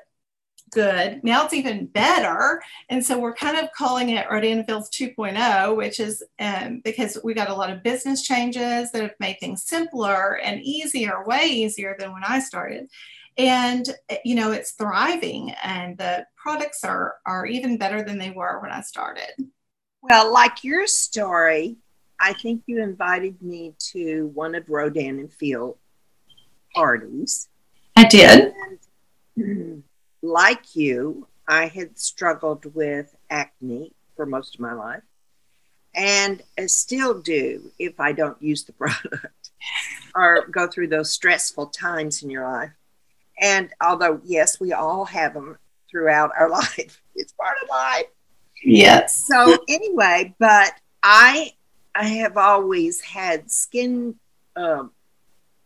good. 0.73 1.23
Now 1.23 1.45
it's 1.45 1.53
even 1.53 1.85
better. 1.85 2.61
And 2.89 3.05
so 3.05 3.19
we're 3.19 3.35
kind 3.35 3.57
of 3.57 3.71
calling 3.71 4.09
it 4.09 4.29
Rodan 4.29 4.65
Fields 4.65 4.89
2.0, 4.89 5.77
which 5.77 5.99
is 5.99 6.23
um, 6.39 6.81
because 6.83 7.17
we 7.23 7.33
got 7.33 7.49
a 7.49 7.55
lot 7.55 7.69
of 7.69 7.83
business 7.83 8.23
changes 8.23 8.91
that 8.91 9.01
have 9.01 9.15
made 9.19 9.37
things 9.39 9.63
simpler 9.63 10.39
and 10.39 10.61
easier, 10.61 11.23
way 11.25 11.45
easier 11.45 11.95
than 11.97 12.11
when 12.11 12.23
I 12.23 12.39
started. 12.39 12.89
And 13.37 13.87
you 14.23 14.35
know, 14.35 14.51
it's 14.51 14.73
thriving 14.73 15.51
and 15.63 15.97
the 15.97 16.25
products 16.35 16.83
are 16.83 17.15
are 17.25 17.45
even 17.47 17.77
better 17.77 18.03
than 18.03 18.19
they 18.19 18.29
were 18.29 18.59
when 18.61 18.71
I 18.71 18.81
started. 18.81 19.31
Well, 20.01 20.31
like 20.31 20.63
your 20.63 20.85
story, 20.85 21.77
I 22.25 22.31
think 22.31 22.63
you 22.67 22.81
invited 22.81 23.41
me 23.41 23.75
to 23.91 24.27
one 24.33 24.55
of 24.55 24.69
Rodan 24.69 25.19
and 25.19 25.31
Field 25.31 25.77
parties. 26.73 27.49
I 27.97 28.05
did. 28.05 28.53
And, 29.35 29.83
like 30.21 30.73
you, 30.73 31.27
I 31.49 31.67
had 31.67 31.99
struggled 31.99 32.73
with 32.73 33.13
acne 33.29 33.91
for 34.15 34.25
most 34.25 34.55
of 34.55 34.61
my 34.61 34.71
life 34.71 35.03
and 35.95 36.41
I 36.57 36.67
still 36.67 37.19
do 37.19 37.71
if 37.77 37.99
I 37.99 38.13
don't 38.13 38.41
use 38.41 38.63
the 38.63 38.73
product 38.73 39.51
or 40.15 40.47
go 40.47 40.67
through 40.67 40.87
those 40.87 41.11
stressful 41.11 41.67
times 41.67 42.23
in 42.23 42.29
your 42.29 42.49
life. 42.49 42.71
And 43.41 43.69
although, 43.81 44.21
yes, 44.23 44.61
we 44.61 44.73
all 44.73 45.05
have 45.05 45.33
them 45.33 45.57
throughout 45.89 46.31
our 46.39 46.49
life, 46.61 47.01
it's 47.15 47.33
part 47.33 47.57
of 47.61 47.69
life. 47.69 48.05
Yes. 48.63 49.27
So, 49.27 49.57
anyway, 49.67 50.33
but 50.39 50.71
I 51.03 51.51
I 51.95 52.05
have 52.05 52.37
always 52.37 53.01
had 53.01 53.51
skin. 53.51 54.15
Um, 54.55 54.91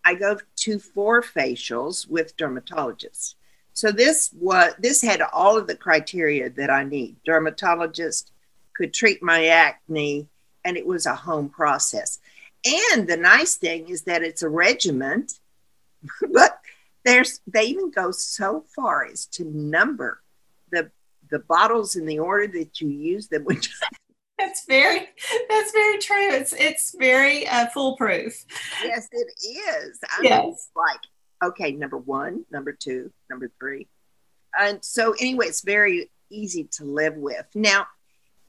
I 0.04 0.14
go 0.16 0.38
to 0.58 0.80
four 0.80 1.22
facials 1.22 2.08
with 2.08 2.38
dermatologists. 2.38 3.36
So 3.74 3.92
this 3.92 4.32
was 4.34 4.74
this 4.80 5.02
had 5.02 5.22
all 5.22 5.58
of 5.58 5.68
the 5.68 5.76
criteria 5.76 6.50
that 6.52 6.70
I 6.70 6.84
need. 6.84 7.18
Dermatologist 7.26 8.32
could 8.76 8.94
treat 8.94 9.22
my 9.22 9.48
acne, 9.48 10.28
and 10.66 10.78
it 10.78 10.86
was 10.86 11.06
a 11.06 11.16
home 11.16 11.50
process. 11.50 12.20
And 12.66 13.08
the 13.08 13.18
nice 13.18 13.56
thing 13.56 13.90
is 13.90 14.02
that 14.04 14.24
it's 14.24 14.42
a 14.42 14.50
regiment, 14.50 15.40
but 16.34 16.60
there's 17.06 17.40
they 17.48 17.66
even 17.66 17.92
go 17.92 18.12
so 18.12 18.66
far 18.76 19.06
as 19.06 19.26
to 19.28 19.46
number 19.46 20.22
the 20.72 20.92
the 21.30 21.40
bottles 21.40 21.96
in 21.96 22.06
the 22.06 22.20
order 22.20 22.48
that 22.48 22.82
you 22.82 22.90
use 22.90 23.28
them. 23.28 23.44
Which 23.46 23.70
that's 24.38 24.66
very 24.66 25.08
that's 25.50 25.72
very 25.72 25.98
true. 25.98 26.32
It's 26.32 26.54
it's 26.54 26.96
very 26.98 27.48
uh, 27.48 27.68
foolproof. 27.68 28.46
Yes, 28.84 29.08
it 29.12 29.28
is. 29.44 30.00
I 30.04 30.20
yes. 30.24 30.44
Mean, 30.44 30.56
like 30.76 31.00
okay, 31.44 31.72
number 31.72 31.98
one, 31.98 32.46
number 32.52 32.72
two, 32.72 33.12
number 33.30 33.52
three. 33.60 33.88
And 34.58 34.84
so, 34.84 35.14
anyway, 35.20 35.48
it's 35.48 35.62
very 35.62 36.10
easy 36.30 36.66
to 36.74 36.84
live 36.84 37.16
with. 37.16 37.46
Now, 37.54 37.88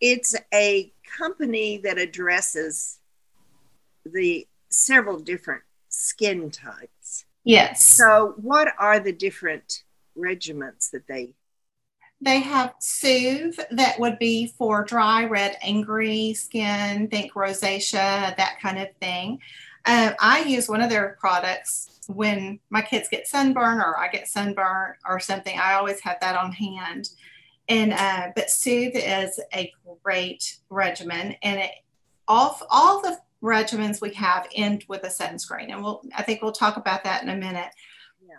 it's 0.01 0.35
a 0.55 0.93
company 1.19 1.79
that 1.79 1.99
addresses 1.99 2.99
the 4.05 4.47
several 4.71 5.19
different 5.19 5.63
skin 5.89 6.51
types. 6.51 7.25
Yes. 7.45 7.85
So, 7.85 8.35
what 8.37 8.73
are 8.79 9.01
the 9.01 9.13
different 9.13 9.83
regiments 10.15 10.91
that 10.91 11.07
they? 11.07 11.35
They 12.21 12.41
have 12.41 12.75
Soothe 12.81 13.59
that 13.71 14.01
would 14.01 14.19
be 14.19 14.49
for 14.49 14.85
dry, 14.85 15.25
red, 15.25 15.57
angry 15.63 16.35
skin, 16.35 17.09
think 17.09 17.35
rosacea, 17.35 18.37
that 18.37 18.59
kind 18.61 18.79
of 18.79 18.89
thing. 18.97 19.41
uh, 19.85 20.13
I 20.21 20.43
use 20.43 20.69
one 20.69 20.81
of 20.81 20.91
their 20.91 21.17
products 21.21 22.01
when 22.09 22.59
my 22.71 22.83
kids 22.83 23.09
get 23.09 23.29
sunburn 23.29 23.79
or 23.79 23.97
I 23.99 24.09
get 24.09 24.29
sunburn 24.29 24.95
or 25.07 25.21
something. 25.21 25.59
I 25.59 25.75
always 25.75 26.01
have 26.01 26.19
that 26.21 26.37
on 26.37 26.53
hand. 26.53 27.11
And 27.69 27.93
uh, 27.93 28.33
but 28.35 28.51
Soothe 28.51 28.93
is 28.95 29.39
a 29.55 29.73
great 30.03 30.59
regimen, 30.71 31.37
and 31.43 31.61
it 31.61 31.71
all 32.27 32.59
all 32.71 33.03
the 33.03 33.19
regimens 33.43 34.01
we 34.01 34.15
have 34.15 34.49
end 34.55 34.85
with 34.89 35.05
a 35.05 35.09
sunscreen, 35.09 35.71
and 35.71 35.83
we'll 35.83 36.03
I 36.17 36.23
think 36.23 36.41
we'll 36.41 36.53
talk 36.53 36.79
about 36.79 37.05
that 37.05 37.23
in 37.23 37.29
a 37.29 37.37
minute. 37.37 37.69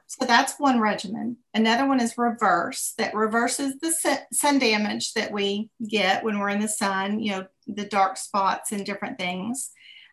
So 0.08 0.26
that's 0.26 0.60
one 0.60 0.80
regimen. 0.80 1.38
Another 1.54 1.88
one 1.88 2.00
is 2.00 2.18
reverse 2.18 2.94
that 2.98 3.14
reverses 3.14 3.80
the 3.80 3.92
sun 4.32 4.60
damage 4.60 5.14
that 5.14 5.32
we 5.32 5.70
get 5.88 6.24
when 6.24 6.40
we're 6.40 6.50
in 6.50 6.60
the 6.62 6.68
sun, 6.68 7.20
you 7.20 7.32
know, 7.32 7.46
the 7.68 7.86
dark 7.86 8.18
spots 8.18 8.72
and 8.72 8.86
different 8.86 9.18
things. 9.18 9.72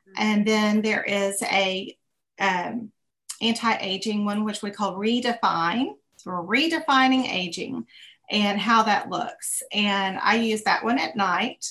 Mm-hmm. 0.08 0.22
And 0.22 0.46
then 0.46 0.82
there 0.82 1.02
is 1.02 1.42
a 1.42 1.96
um, 2.38 2.92
anti-aging 3.40 4.24
one, 4.24 4.44
which 4.44 4.62
we 4.62 4.70
call 4.70 4.96
redefine. 4.96 5.92
So 6.16 6.30
we're 6.30 6.58
redefining 6.58 7.32
aging 7.32 7.86
and 8.30 8.60
how 8.60 8.82
that 8.84 9.10
looks. 9.10 9.62
And 9.72 10.18
I 10.20 10.36
use 10.36 10.62
that 10.62 10.84
one 10.84 10.98
at 10.98 11.16
night 11.16 11.66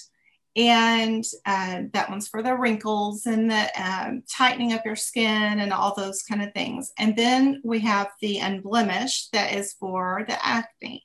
and 0.56 1.26
uh, 1.46 1.82
that 1.92 2.10
one's 2.10 2.28
for 2.28 2.42
the 2.42 2.56
wrinkles 2.56 3.26
and 3.26 3.52
the 3.52 3.68
um, 3.82 4.24
tightening 4.32 4.72
up 4.72 4.86
your 4.86 4.96
skin 4.96 5.60
and 5.60 5.74
all 5.74 5.94
those 5.94 6.24
kind 6.24 6.42
of 6.42 6.54
things. 6.54 6.94
And 6.98 7.16
then 7.16 7.62
we 7.64 7.80
have 7.80 8.12
the 8.22 8.40
unblemished 8.40 9.34
that 9.34 9.54
is 9.54 9.74
for 9.74 10.24
the 10.28 10.46
acne, 10.46 11.04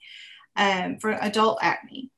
um, 0.56 0.98
for 0.98 1.12
adult 1.12 1.58
acne. 1.62 2.10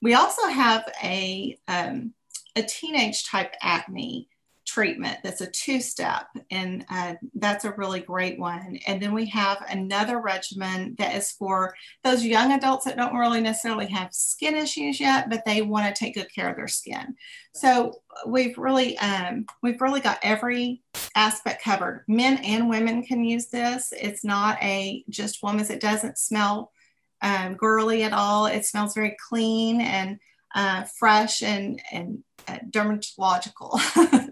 We 0.00 0.14
also 0.14 0.46
have 0.46 0.84
a 1.02 1.58
um, 1.66 2.14
a 2.54 2.62
teenage 2.62 3.24
type 3.24 3.54
acne 3.60 4.28
treatment 4.68 5.18
that's 5.24 5.40
a 5.40 5.50
two 5.50 5.80
step, 5.80 6.26
and 6.50 6.84
uh, 6.90 7.14
that's 7.34 7.64
a 7.64 7.72
really 7.72 8.00
great 8.00 8.38
one. 8.38 8.78
And 8.86 9.02
then 9.02 9.14
we 9.14 9.26
have 9.30 9.64
another 9.70 10.20
regimen 10.20 10.94
that 10.98 11.16
is 11.16 11.32
for 11.32 11.74
those 12.04 12.24
young 12.24 12.52
adults 12.52 12.84
that 12.84 12.96
don't 12.96 13.16
really 13.16 13.40
necessarily 13.40 13.86
have 13.86 14.12
skin 14.12 14.54
issues 14.54 15.00
yet, 15.00 15.30
but 15.30 15.44
they 15.46 15.62
want 15.62 15.86
to 15.86 15.98
take 15.98 16.14
good 16.14 16.32
care 16.32 16.50
of 16.50 16.56
their 16.56 16.68
skin. 16.68 17.16
So 17.54 17.94
we've 18.26 18.58
really 18.58 18.98
um, 18.98 19.46
we've 19.62 19.80
really 19.80 20.00
got 20.00 20.18
every 20.22 20.82
aspect 21.16 21.64
covered. 21.64 22.04
Men 22.06 22.36
and 22.44 22.68
women 22.68 23.02
can 23.02 23.24
use 23.24 23.46
this. 23.46 23.92
It's 23.98 24.22
not 24.22 24.62
a 24.62 25.02
just 25.08 25.42
women's. 25.42 25.70
It 25.70 25.80
doesn't 25.80 26.18
smell 26.18 26.72
um, 27.22 27.54
girly 27.54 28.02
at 28.02 28.12
all. 28.12 28.46
It 28.46 28.66
smells 28.66 28.94
very 28.94 29.16
clean 29.28 29.80
and 29.80 30.18
uh, 30.54 30.84
fresh 30.84 31.42
and 31.42 31.80
and 31.92 32.24
uh, 32.46 32.58
dermatological. 32.70 33.78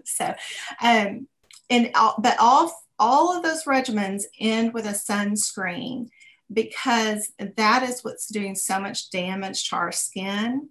so, 0.05 0.33
um, 0.81 1.27
and 1.69 1.91
all, 1.95 2.15
but 2.19 2.37
all 2.39 2.71
all 2.99 3.35
of 3.35 3.43
those 3.43 3.65
regimens 3.65 4.23
end 4.39 4.73
with 4.73 4.85
a 4.85 4.89
sunscreen 4.89 6.09
because 6.51 7.31
that 7.57 7.83
is 7.83 8.03
what's 8.03 8.27
doing 8.27 8.55
so 8.55 8.79
much 8.79 9.11
damage 9.11 9.69
to 9.69 9.75
our 9.75 9.91
skin 9.91 10.69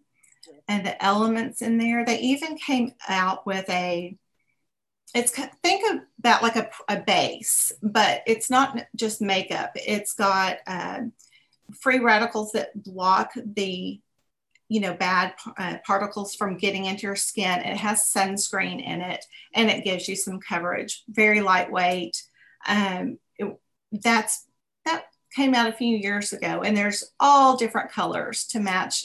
and 0.69 0.87
the 0.87 1.05
elements 1.05 1.63
in 1.63 1.79
there. 1.79 2.05
They 2.05 2.19
even 2.21 2.57
came 2.57 2.93
out 3.09 3.47
with 3.47 3.69
a 3.69 4.17
it's 5.15 5.31
think 5.63 6.03
about 6.19 6.43
like 6.43 6.57
a, 6.57 6.69
a 6.89 7.01
base, 7.01 7.73
but 7.83 8.23
it's 8.27 8.51
not 8.51 8.79
just 8.95 9.23
makeup. 9.23 9.71
It's 9.75 10.15
got 10.15 10.59
uh, 10.67 11.03
free 11.81 12.01
radicals 12.01 12.53
that 12.53 12.83
block 12.83 13.33
the 13.35 14.01
you 14.69 14.81
know 14.81 14.95
bad 14.95 15.35
uh, 15.59 15.77
particles 15.87 16.35
from 16.35 16.57
getting 16.57 16.87
into 16.87 17.03
your 17.03 17.17
skin. 17.17 17.61
It 17.61 17.77
has 17.77 18.13
sunscreen 18.13 18.85
in 18.85 19.01
it 19.01 19.25
and 19.55 19.71
it 19.71 19.85
gives 19.85 20.09
you 20.09 20.17
some 20.17 20.41
coverage 20.41 21.05
very 21.09 21.41
lightweight. 21.41 22.21
Um, 22.67 23.19
it, 23.39 23.57
that's 23.93 24.47
that 24.85 25.05
came 25.35 25.55
out 25.55 25.69
a 25.69 25.77
few 25.77 25.97
years 25.97 26.33
ago 26.33 26.63
and 26.63 26.77
there's 26.77 27.05
all 27.21 27.57
different 27.57 27.93
colors 27.93 28.47
to 28.49 28.61
match 28.61 29.05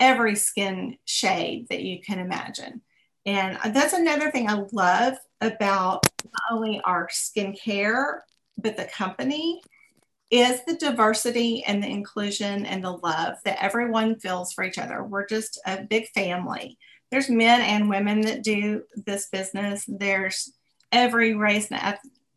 every 0.00 0.36
skin 0.36 0.96
shade 1.04 1.66
that 1.68 1.82
you 1.82 2.00
can 2.00 2.18
imagine. 2.18 2.80
And 3.26 3.58
that's 3.74 3.94
another 3.94 4.30
thing 4.30 4.48
i 4.48 4.62
love 4.72 5.14
about 5.40 6.06
not 6.24 6.52
only 6.52 6.80
our 6.84 7.08
skincare 7.08 8.20
but 8.58 8.76
the 8.76 8.84
company 8.84 9.62
is 10.34 10.64
the 10.64 10.74
diversity 10.74 11.62
and 11.64 11.80
the 11.80 11.86
inclusion 11.86 12.66
and 12.66 12.82
the 12.82 12.90
love 12.90 13.36
that 13.44 13.62
everyone 13.62 14.18
feels 14.18 14.52
for 14.52 14.64
each 14.64 14.78
other. 14.78 15.04
We're 15.04 15.28
just 15.28 15.60
a 15.64 15.84
big 15.84 16.08
family. 16.08 16.76
There's 17.12 17.30
men 17.30 17.60
and 17.60 17.88
women 17.88 18.20
that 18.22 18.42
do 18.42 18.82
this 18.96 19.28
business. 19.28 19.84
There's 19.86 20.52
every 20.90 21.34
race 21.34 21.70
and 21.70 21.80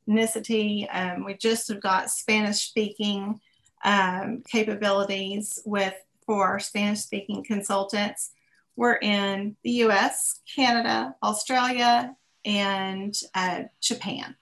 ethnicity. 0.07 0.87
Um, 0.91 1.25
we 1.25 1.33
just 1.33 1.69
have 1.69 1.81
got 1.81 2.11
Spanish 2.11 2.57
speaking 2.57 3.39
um, 3.83 4.43
capabilities 4.47 5.59
with 5.65 5.95
for 6.23 6.59
Spanish 6.59 6.99
speaking 6.99 7.43
consultants. 7.43 8.29
We're 8.75 8.97
in 8.97 9.55
the 9.63 9.71
US, 9.85 10.41
Canada, 10.55 11.15
Australia, 11.23 12.15
and 12.45 13.15
uh, 13.33 13.63
Japan. 13.81 14.35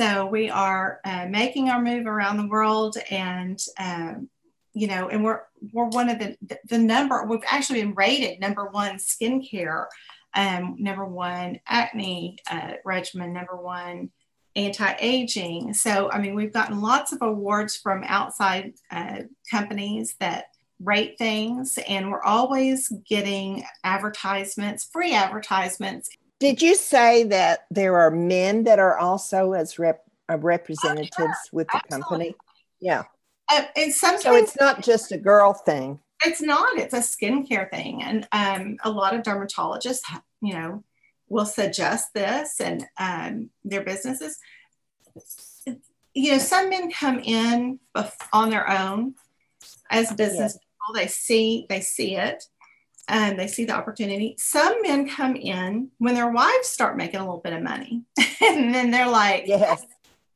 So 0.00 0.24
we 0.24 0.48
are 0.48 0.98
uh, 1.04 1.26
making 1.28 1.68
our 1.68 1.82
move 1.82 2.06
around 2.06 2.38
the 2.38 2.46
world, 2.46 2.96
and 3.10 3.60
um, 3.78 4.30
you 4.72 4.86
know, 4.86 5.10
and 5.10 5.22
we're 5.22 5.42
we're 5.74 5.88
one 5.88 6.08
of 6.08 6.18
the 6.18 6.38
the 6.70 6.78
number. 6.78 7.22
We've 7.26 7.44
actually 7.46 7.82
been 7.82 7.94
rated 7.94 8.40
number 8.40 8.64
one 8.64 8.96
skincare, 8.96 9.88
um, 10.32 10.76
number 10.78 11.04
one 11.04 11.60
acne 11.66 12.38
uh, 12.50 12.76
regimen, 12.82 13.34
number 13.34 13.56
one 13.56 14.10
anti-aging. 14.56 15.74
So 15.74 16.10
I 16.10 16.18
mean, 16.18 16.34
we've 16.34 16.50
gotten 16.54 16.80
lots 16.80 17.12
of 17.12 17.18
awards 17.20 17.76
from 17.76 18.02
outside 18.06 18.72
uh, 18.90 19.24
companies 19.50 20.16
that 20.18 20.46
rate 20.82 21.16
things, 21.18 21.78
and 21.86 22.10
we're 22.10 22.22
always 22.22 22.90
getting 23.06 23.64
advertisements, 23.84 24.88
free 24.90 25.12
advertisements 25.12 26.08
did 26.40 26.62
you 26.62 26.74
say 26.74 27.24
that 27.24 27.66
there 27.70 28.00
are 28.00 28.10
men 28.10 28.64
that 28.64 28.78
are 28.78 28.98
also 28.98 29.52
as 29.52 29.78
rep, 29.78 30.02
uh, 30.28 30.38
representatives 30.38 31.12
oh, 31.18 31.24
sure. 31.24 31.34
with 31.52 31.66
the 31.68 31.76
Absolutely. 31.76 32.02
company? 32.02 32.34
Yeah. 32.80 33.04
Uh, 33.52 33.64
and 33.76 33.92
sometimes 33.92 34.22
so 34.22 34.34
it's 34.34 34.58
not 34.58 34.82
just 34.82 35.12
a 35.12 35.18
girl 35.18 35.52
thing. 35.52 36.00
It's 36.24 36.40
not. 36.40 36.78
It's 36.78 36.94
a 36.94 36.98
skincare 36.98 37.70
thing, 37.70 38.02
and 38.02 38.28
um, 38.32 38.76
a 38.84 38.90
lot 38.90 39.14
of 39.14 39.22
dermatologists, 39.22 40.02
you 40.42 40.52
know, 40.52 40.84
will 41.28 41.46
suggest 41.46 42.12
this 42.14 42.60
and 42.60 42.84
um, 42.98 43.50
their 43.64 43.82
businesses. 43.82 44.38
You 46.14 46.32
know, 46.32 46.38
some 46.38 46.68
men 46.68 46.90
come 46.90 47.20
in 47.20 47.80
on 48.32 48.50
their 48.50 48.68
own 48.68 49.14
as 49.90 50.12
business 50.12 50.52
people. 50.52 50.94
They 50.94 51.06
see 51.06 51.66
they 51.68 51.80
see 51.80 52.16
it, 52.16 52.44
and 53.08 53.38
they 53.38 53.46
see 53.46 53.64
the 53.64 53.74
opportunity. 53.74 54.36
Some 54.38 54.82
men 54.82 55.08
come 55.08 55.36
in 55.36 55.90
when 55.98 56.14
their 56.14 56.30
wives 56.30 56.68
start 56.68 56.96
making 56.96 57.20
a 57.20 57.24
little 57.24 57.40
bit 57.40 57.52
of 57.52 57.62
money, 57.62 58.04
and 58.40 58.74
then 58.74 58.90
they're 58.90 59.08
like, 59.08 59.44
"Yes, 59.46 59.84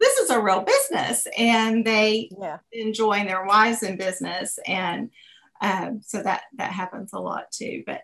this 0.00 0.18
is 0.18 0.30
a 0.30 0.40
real 0.40 0.62
business," 0.62 1.26
and 1.38 1.84
they 1.84 2.30
yeah. 2.40 2.58
enjoying 2.72 3.26
their 3.26 3.44
wives 3.44 3.82
in 3.82 3.96
business, 3.96 4.58
and 4.66 5.10
um, 5.60 6.00
so 6.04 6.22
that 6.22 6.42
that 6.56 6.72
happens 6.72 7.12
a 7.12 7.18
lot 7.18 7.50
too. 7.52 7.82
But 7.86 8.02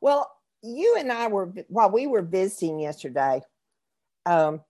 well, 0.00 0.30
you 0.62 0.96
and 0.98 1.12
I 1.12 1.28
were 1.28 1.52
while 1.68 1.90
we 1.90 2.06
were 2.06 2.22
visiting 2.22 2.80
yesterday. 2.80 3.42
Um, 4.26 4.60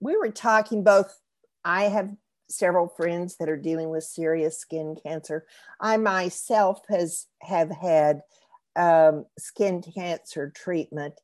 we 0.00 0.16
were 0.16 0.30
talking 0.30 0.84
both. 0.84 1.18
I 1.64 1.84
have 1.84 2.10
several 2.50 2.88
friends 2.88 3.36
that 3.36 3.48
are 3.48 3.56
dealing 3.56 3.90
with 3.90 4.04
serious 4.04 4.58
skin 4.58 4.96
cancer. 5.02 5.46
I 5.80 5.96
myself 5.96 6.80
has 6.88 7.26
have 7.42 7.70
had 7.70 8.22
um, 8.76 9.26
skin 9.38 9.82
cancer 9.82 10.52
treatment, 10.54 11.14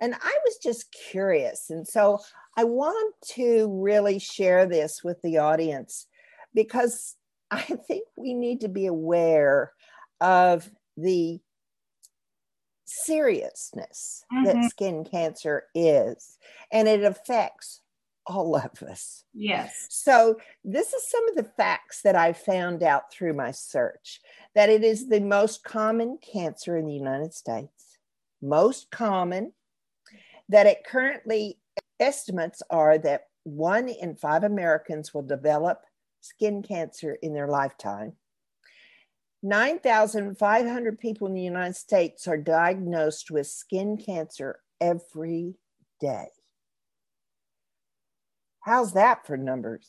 and 0.00 0.14
I 0.14 0.38
was 0.44 0.58
just 0.62 0.94
curious, 1.10 1.70
and 1.70 1.86
so 1.86 2.18
I 2.56 2.64
want 2.64 3.14
to 3.34 3.68
really 3.82 4.18
share 4.18 4.66
this 4.66 5.02
with 5.02 5.20
the 5.22 5.38
audience 5.38 6.06
because 6.54 7.16
I 7.50 7.62
think 7.62 8.04
we 8.16 8.34
need 8.34 8.60
to 8.62 8.68
be 8.68 8.86
aware 8.86 9.72
of 10.20 10.70
the 10.96 11.40
seriousness 12.84 14.24
mm-hmm. 14.32 14.44
that 14.44 14.70
skin 14.70 15.04
cancer 15.04 15.64
is, 15.74 16.38
and 16.72 16.88
it 16.88 17.02
affects 17.04 17.80
all 18.26 18.56
of 18.56 18.82
us. 18.82 19.24
Yes. 19.32 19.86
So, 19.90 20.38
this 20.64 20.92
is 20.92 21.08
some 21.08 21.28
of 21.28 21.36
the 21.36 21.50
facts 21.56 22.02
that 22.02 22.16
I 22.16 22.32
found 22.32 22.82
out 22.82 23.12
through 23.12 23.34
my 23.34 23.50
search 23.50 24.20
that 24.54 24.68
it 24.68 24.82
is 24.82 25.08
the 25.08 25.20
most 25.20 25.64
common 25.64 26.18
cancer 26.22 26.76
in 26.76 26.86
the 26.86 26.94
United 26.94 27.34
States, 27.34 27.98
most 28.40 28.90
common, 28.90 29.52
that 30.48 30.66
it 30.66 30.84
currently 30.84 31.58
estimates 32.00 32.62
are 32.70 32.98
that 32.98 33.24
one 33.44 33.88
in 33.88 34.16
five 34.16 34.44
Americans 34.44 35.12
will 35.12 35.22
develop 35.22 35.82
skin 36.20 36.62
cancer 36.62 37.16
in 37.22 37.34
their 37.34 37.48
lifetime. 37.48 38.12
9,500 39.42 40.98
people 40.98 41.26
in 41.26 41.34
the 41.34 41.42
United 41.42 41.76
States 41.76 42.26
are 42.26 42.38
diagnosed 42.38 43.30
with 43.30 43.46
skin 43.46 43.98
cancer 43.98 44.60
every 44.80 45.54
day. 46.00 46.28
How's 48.64 48.94
that 48.94 49.26
for 49.26 49.36
numbers? 49.36 49.86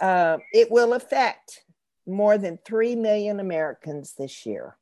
Uh, 0.00 0.38
it 0.52 0.70
will 0.70 0.92
affect 0.92 1.64
more 2.06 2.38
than 2.38 2.58
3 2.64 2.94
million 2.94 3.40
Americans 3.40 4.14
this 4.16 4.46
year. 4.46 4.76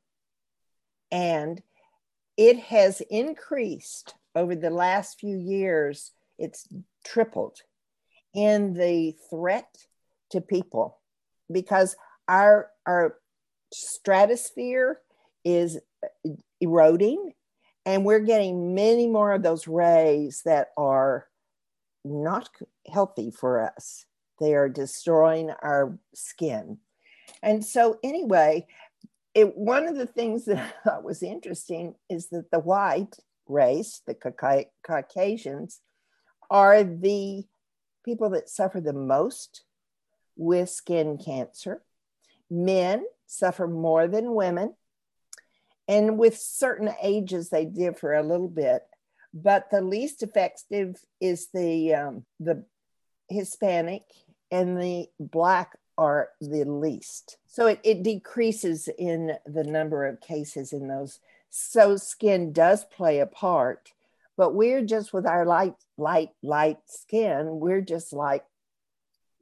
And 1.11 1.63
it 2.37 2.59
has 2.59 3.01
increased 3.09 4.13
over 4.35 4.55
the 4.55 4.69
last 4.69 5.19
few 5.19 5.35
years, 5.35 6.11
it's 6.37 6.67
tripled 7.03 7.57
in 8.35 8.75
the 8.75 9.15
threat 9.31 9.77
to 10.29 10.39
people 10.39 10.99
because 11.51 11.95
our, 12.27 12.69
our 12.85 13.17
stratosphere 13.73 14.99
is 15.43 15.79
eroding 16.61 17.33
and 17.83 18.05
we're 18.05 18.19
getting 18.19 18.75
many 18.75 19.07
more 19.07 19.33
of 19.33 19.41
those 19.41 19.67
rays 19.67 20.43
that 20.45 20.69
are 20.77 21.27
not 22.03 22.49
healthy 22.91 23.31
for 23.31 23.61
us. 23.61 24.05
They 24.39 24.55
are 24.55 24.69
destroying 24.69 25.51
our 25.61 25.97
skin. 26.13 26.79
And 27.43 27.63
so, 27.63 27.99
anyway, 28.03 28.67
it, 29.33 29.55
one 29.57 29.87
of 29.87 29.95
the 29.95 30.07
things 30.07 30.45
that 30.45 30.57
I 30.57 30.89
thought 30.89 31.03
was 31.03 31.23
interesting 31.23 31.95
is 32.09 32.27
that 32.29 32.51
the 32.51 32.59
white 32.59 33.15
race, 33.47 34.01
the 34.05 34.15
Caucasians, 34.83 35.79
are 36.49 36.83
the 36.83 37.43
people 38.03 38.31
that 38.31 38.49
suffer 38.49 38.81
the 38.81 38.93
most 38.93 39.63
with 40.35 40.69
skin 40.69 41.17
cancer. 41.17 41.81
Men 42.49 43.05
suffer 43.27 43.67
more 43.67 44.07
than 44.07 44.33
women. 44.33 44.73
And 45.87 46.17
with 46.17 46.37
certain 46.37 46.89
ages, 47.01 47.49
they 47.49 47.65
differ 47.65 48.13
a 48.13 48.23
little 48.23 48.47
bit. 48.47 48.83
But 49.33 49.69
the 49.71 49.81
least 49.81 50.23
effective 50.23 50.97
is 51.19 51.47
the, 51.53 51.93
um, 51.95 52.25
the 52.39 52.65
Hispanic 53.29 54.03
and 54.51 54.79
the 54.79 55.07
Black 55.19 55.77
are 55.97 56.29
the 56.41 56.63
least. 56.65 57.37
So 57.47 57.67
it, 57.67 57.79
it 57.83 58.03
decreases 58.03 58.89
in 58.97 59.33
the 59.45 59.63
number 59.63 60.05
of 60.05 60.21
cases 60.21 60.73
in 60.73 60.87
those. 60.87 61.19
So 61.49 61.97
skin 61.97 62.53
does 62.53 62.85
play 62.85 63.19
a 63.19 63.25
part, 63.25 63.91
but 64.37 64.55
we're 64.55 64.83
just 64.83 65.13
with 65.13 65.25
our 65.25 65.45
light, 65.45 65.75
light, 65.97 66.29
light 66.41 66.79
skin, 66.87 67.59
we're 67.59 67.81
just 67.81 68.13
like, 68.13 68.43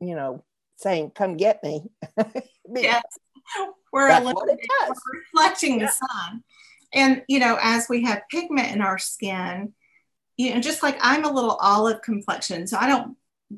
you 0.01 0.15
know, 0.15 0.43
saying, 0.77 1.11
come 1.11 1.37
get 1.37 1.63
me. 1.63 1.83
yes. 2.75 3.03
We're, 3.91 4.09
a 4.09 4.23
little, 4.23 4.45
we're 4.45 5.21
reflecting 5.33 5.79
yeah. 5.79 5.85
the 5.85 5.91
sun. 5.91 6.43
And, 6.93 7.23
you 7.27 7.39
know, 7.39 7.57
as 7.61 7.87
we 7.89 8.03
have 8.03 8.23
pigment 8.29 8.71
in 8.71 8.81
our 8.81 8.97
skin, 8.97 9.73
you 10.39 10.53
know, 10.53 10.61
just 10.61 10.81
like 10.81 10.97
I'm 11.01 11.25
a 11.25 11.31
little 11.31 11.57
olive 11.61 12.01
complexion, 12.01 12.65
so 12.65 12.77
I 12.77 12.87
don't 12.87 13.17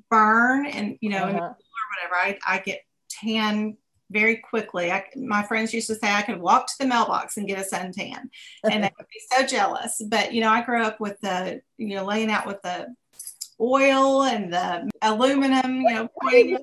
burn 0.10 0.65
and, 0.65 0.98
you 1.02 1.10
know, 1.10 1.24
uh-huh 1.24 1.54
whatever, 1.91 2.15
I, 2.15 2.56
I 2.56 2.60
get 2.60 2.84
tan 3.10 3.78
very 4.10 4.38
quickly. 4.38 4.91
I, 4.91 5.06
my 5.15 5.44
friends 5.44 5.74
used 5.74 5.88
to 5.88 5.96
say 5.96 6.12
I 6.12 6.22
could 6.22 6.39
walk 6.39 6.67
to 6.67 6.74
the 6.80 6.88
mailbox 6.88 7.38
and 7.38 7.48
get 7.48 7.60
a 7.60 7.76
suntan, 7.76 8.30
and 8.70 8.84
they 8.84 8.91
would 8.98 9.08
be 9.08 9.22
so 9.32 9.46
jealous. 9.46 10.02
But 10.06 10.34
you 10.34 10.41
know, 10.41 10.50
I 10.50 10.63
grew 10.63 10.84
up 10.84 11.00
with 11.00 11.20
the 11.22 11.62
you 11.78 11.96
know 11.96 12.06
laying 12.06 12.32
out 12.32 12.46
with 12.46 12.62
the 12.62 12.94
oil 13.60 14.24
and 14.24 14.52
the 14.52 14.89
aluminum, 15.02 15.82
you 15.82 15.94
know, 15.94 16.10
put 16.22 16.34
in 16.34 16.58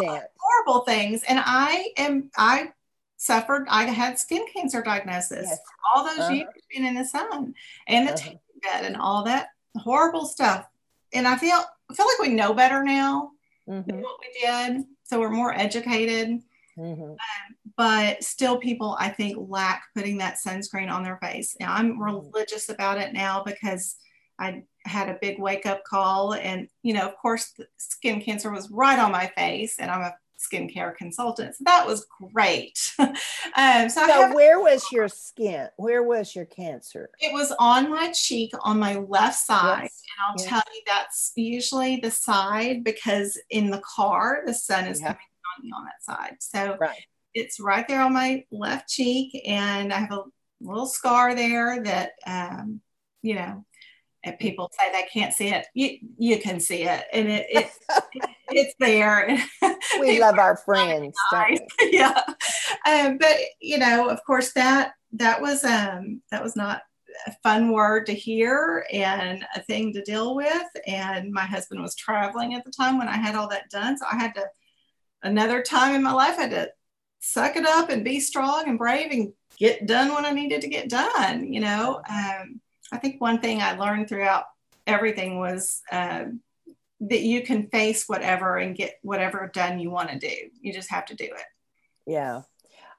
there 0.00 0.28
horrible 0.38 0.84
things. 0.84 1.22
And 1.28 1.40
I 1.44 1.88
am 1.96 2.30
I 2.36 2.68
suffered. 3.16 3.66
I 3.68 3.84
had 3.84 4.18
skin 4.18 4.44
cancer 4.54 4.82
diagnosis 4.82 5.46
yes. 5.48 5.58
all 5.94 6.04
those 6.04 6.18
uh-huh. 6.18 6.32
years 6.32 6.48
being 6.70 6.86
in 6.86 6.94
the 6.94 7.04
sun 7.04 7.54
and 7.88 8.08
the 8.08 8.12
uh-huh. 8.14 8.30
bed 8.62 8.84
and 8.84 8.96
all 8.96 9.24
that 9.24 9.48
horrible 9.76 10.26
stuff. 10.26 10.66
And 11.12 11.26
I 11.26 11.36
feel 11.36 11.62
I 11.90 11.94
feel 11.94 12.06
like 12.06 12.28
we 12.28 12.34
know 12.34 12.54
better 12.54 12.82
now 12.82 13.30
mm-hmm. 13.68 14.00
what 14.00 14.18
we 14.20 14.40
did. 14.40 14.84
So 15.04 15.20
we're 15.20 15.30
more 15.30 15.54
educated. 15.54 16.40
Mm-hmm. 16.78 17.02
Um, 17.02 17.16
but 17.76 18.22
still, 18.22 18.58
people 18.58 18.96
I 18.98 19.08
think 19.08 19.36
lack 19.48 19.84
putting 19.94 20.18
that 20.18 20.38
sunscreen 20.44 20.90
on 20.90 21.02
their 21.02 21.18
face. 21.18 21.56
Now, 21.60 21.72
I'm 21.72 21.92
mm-hmm. 21.92 22.02
religious 22.02 22.68
about 22.68 22.98
it 22.98 23.12
now 23.12 23.42
because 23.44 23.96
I 24.38 24.64
had 24.84 25.08
a 25.08 25.18
big 25.20 25.38
wake 25.38 25.66
up 25.66 25.84
call, 25.84 26.34
and 26.34 26.68
you 26.82 26.94
know, 26.94 27.06
of 27.06 27.16
course, 27.16 27.52
skin 27.76 28.20
cancer 28.20 28.50
was 28.50 28.70
right 28.70 28.98
on 28.98 29.12
my 29.12 29.30
face, 29.36 29.78
and 29.78 29.90
I'm 29.90 30.02
a 30.02 30.14
skincare 30.44 30.94
consultant. 30.96 31.56
So 31.56 31.64
that 31.64 31.86
was 31.86 32.06
great. 32.32 32.78
um, 32.98 33.88
so, 33.88 34.06
so 34.06 34.34
where 34.34 34.60
was 34.60 34.84
your 34.92 35.08
skin? 35.08 35.68
Where 35.76 36.02
was 36.02 36.34
your 36.34 36.44
cancer? 36.44 37.10
It 37.20 37.32
was 37.32 37.52
on 37.58 37.90
my 37.90 38.12
cheek 38.12 38.52
on 38.60 38.78
my 38.78 38.96
left 38.96 39.38
side. 39.38 39.82
Yes. 39.84 40.02
And 40.16 40.24
I'll 40.26 40.34
yes. 40.38 40.48
tell 40.48 40.74
you 40.74 40.82
that's 40.86 41.32
usually 41.36 41.96
the 41.96 42.10
side 42.10 42.84
because 42.84 43.40
in 43.50 43.70
the 43.70 43.82
car, 43.84 44.42
the 44.46 44.54
sun 44.54 44.86
is 44.86 45.00
yeah. 45.00 45.08
coming 45.08 45.18
on 45.58 45.64
me 45.64 45.72
on 45.76 45.84
that 45.84 46.02
side. 46.02 46.36
So 46.40 46.76
right. 46.80 47.04
it's 47.34 47.60
right 47.60 47.86
there 47.86 48.02
on 48.02 48.12
my 48.12 48.44
left 48.50 48.88
cheek. 48.88 49.40
And 49.46 49.92
I 49.92 50.00
have 50.00 50.12
a 50.12 50.22
little 50.60 50.86
scar 50.86 51.34
there 51.34 51.82
that, 51.82 52.12
um, 52.26 52.80
you 53.22 53.34
know, 53.34 53.64
and 54.24 54.38
people 54.38 54.70
say 54.72 54.90
they 54.90 55.06
can't 55.12 55.34
see 55.34 55.48
it, 55.48 55.66
you 55.74 55.98
you 56.18 56.40
can 56.40 56.58
see 56.58 56.84
it, 56.84 57.04
and 57.12 57.28
it, 57.28 57.46
it, 57.50 57.70
it's 58.48 58.74
there. 58.80 59.38
we 60.00 60.20
love 60.20 60.38
our 60.38 60.56
friends, 60.56 61.14
yeah. 61.82 62.22
Um, 62.86 63.18
but 63.18 63.36
you 63.60 63.78
know, 63.78 64.08
of 64.08 64.24
course, 64.24 64.52
that 64.52 64.92
that 65.12 65.40
was 65.40 65.64
um, 65.64 66.22
that 66.30 66.42
was 66.42 66.56
not 66.56 66.82
a 67.26 67.32
fun 67.42 67.70
word 67.70 68.06
to 68.06 68.14
hear 68.14 68.84
and 68.92 69.44
a 69.54 69.62
thing 69.62 69.92
to 69.92 70.02
deal 70.02 70.34
with. 70.34 70.66
And 70.86 71.32
my 71.32 71.44
husband 71.44 71.80
was 71.80 71.94
traveling 71.94 72.54
at 72.54 72.64
the 72.64 72.72
time 72.72 72.98
when 72.98 73.08
I 73.08 73.16
had 73.16 73.34
all 73.34 73.48
that 73.48 73.70
done, 73.70 73.96
so 73.96 74.06
I 74.10 74.16
had 74.16 74.34
to 74.34 74.46
another 75.22 75.62
time 75.62 75.94
in 75.94 76.02
my 76.02 76.12
life 76.12 76.38
I 76.38 76.42
had 76.42 76.50
to 76.50 76.70
suck 77.20 77.56
it 77.56 77.64
up 77.64 77.88
and 77.88 78.04
be 78.04 78.20
strong 78.20 78.68
and 78.68 78.78
brave 78.78 79.10
and 79.10 79.32
get 79.56 79.86
done 79.86 80.12
when 80.12 80.26
I 80.26 80.30
needed 80.30 80.60
to 80.62 80.68
get 80.68 80.88
done. 80.88 81.52
You 81.52 81.60
know. 81.60 82.00
Um, 82.08 82.60
I 82.92 82.98
think 82.98 83.20
one 83.20 83.40
thing 83.40 83.60
I 83.60 83.76
learned 83.76 84.08
throughout 84.08 84.44
everything 84.86 85.38
was 85.38 85.80
uh, 85.90 86.26
that 87.08 87.22
you 87.22 87.42
can 87.42 87.68
face 87.68 88.08
whatever 88.08 88.56
and 88.56 88.76
get 88.76 88.98
whatever 89.02 89.50
done 89.52 89.78
you 89.78 89.90
want 89.90 90.10
to 90.10 90.18
do. 90.18 90.34
You 90.60 90.72
just 90.72 90.90
have 90.90 91.06
to 91.06 91.14
do 91.14 91.24
it. 91.24 91.46
Yeah. 92.06 92.42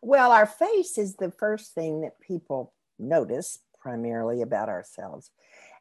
Well, 0.01 0.31
our 0.31 0.45
face 0.45 0.97
is 0.97 1.15
the 1.15 1.31
first 1.31 1.73
thing 1.73 2.01
that 2.01 2.19
people 2.19 2.73
notice 2.99 3.59
primarily 3.79 4.41
about 4.41 4.69
ourselves. 4.69 5.31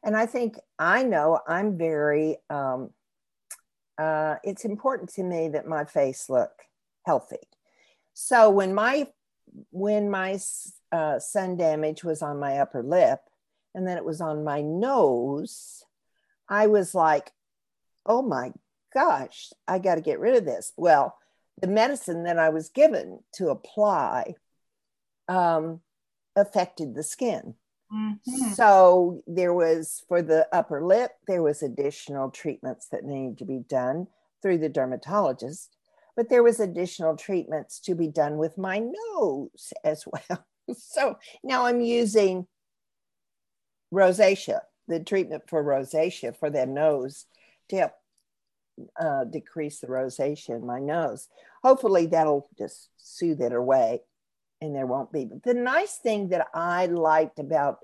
And 0.03 0.15
I 0.15 0.25
think 0.25 0.57
I 0.79 1.03
know 1.03 1.39
I'm 1.47 1.77
very, 1.77 2.37
um, 2.49 2.91
uh, 3.97 4.35
it's 4.43 4.65
important 4.65 5.09
to 5.13 5.23
me 5.23 5.49
that 5.49 5.67
my 5.67 5.85
face 5.85 6.29
look 6.29 6.51
healthy. 7.05 7.37
So 8.13 8.49
when 8.49 8.73
my 8.73 9.07
when 9.71 10.09
my 10.09 10.39
uh, 10.91 11.19
sun 11.19 11.55
damage 11.55 12.03
was 12.03 12.21
on 12.21 12.39
my 12.39 12.57
upper 12.57 12.83
lip, 12.83 13.19
and 13.73 13.87
then 13.87 13.97
it 13.97 14.05
was 14.05 14.21
on 14.21 14.43
my 14.43 14.61
nose, 14.61 15.83
I 16.49 16.67
was 16.67 16.95
like, 16.95 17.31
oh 18.05 18.21
my 18.21 18.51
gosh, 18.93 19.51
I 19.67 19.79
got 19.79 19.95
to 19.95 20.01
get 20.01 20.19
rid 20.19 20.35
of 20.35 20.45
this. 20.45 20.71
Well, 20.77 21.17
the 21.61 21.67
medicine 21.67 22.23
that 22.23 22.39
I 22.39 22.49
was 22.49 22.69
given 22.69 23.19
to 23.33 23.49
apply 23.49 24.35
um, 25.27 25.81
affected 26.35 26.95
the 26.95 27.03
skin. 27.03 27.55
Mm-hmm. 27.93 28.53
So 28.53 29.21
there 29.27 29.53
was 29.53 30.03
for 30.07 30.21
the 30.21 30.47
upper 30.51 30.83
lip, 30.83 31.11
there 31.27 31.43
was 31.43 31.61
additional 31.61 32.31
treatments 32.31 32.87
that 32.91 33.03
needed 33.03 33.37
to 33.39 33.45
be 33.45 33.59
done 33.59 34.07
through 34.41 34.57
the 34.57 34.69
dermatologist, 34.69 35.75
but 36.15 36.29
there 36.29 36.43
was 36.43 36.59
additional 36.59 37.15
treatments 37.15 37.79
to 37.81 37.95
be 37.95 38.07
done 38.07 38.37
with 38.37 38.57
my 38.57 38.79
nose 38.79 39.73
as 39.83 40.05
well. 40.05 40.45
so 40.75 41.17
now 41.43 41.65
I'm 41.65 41.81
using 41.81 42.47
rosacea, 43.93 44.61
the 44.87 44.99
treatment 44.99 45.43
for 45.47 45.63
rosacea 45.63 46.35
for 46.35 46.49
their 46.49 46.65
nose 46.65 47.25
to 47.69 47.91
uh, 48.99 49.23
decrease 49.25 49.79
the 49.79 49.87
rosacea 49.87 50.55
in 50.55 50.65
my 50.65 50.79
nose. 50.79 51.27
Hopefully, 51.63 52.07
that'll 52.07 52.49
just 52.57 52.89
soothe 52.97 53.41
it 53.41 53.53
away 53.53 54.01
and 54.61 54.75
there 54.75 54.85
won't 54.85 55.11
be. 55.11 55.25
But 55.25 55.43
the 55.43 55.53
nice 55.53 55.97
thing 55.97 56.29
that 56.29 56.47
I 56.53 56.87
liked 56.87 57.39
about 57.39 57.79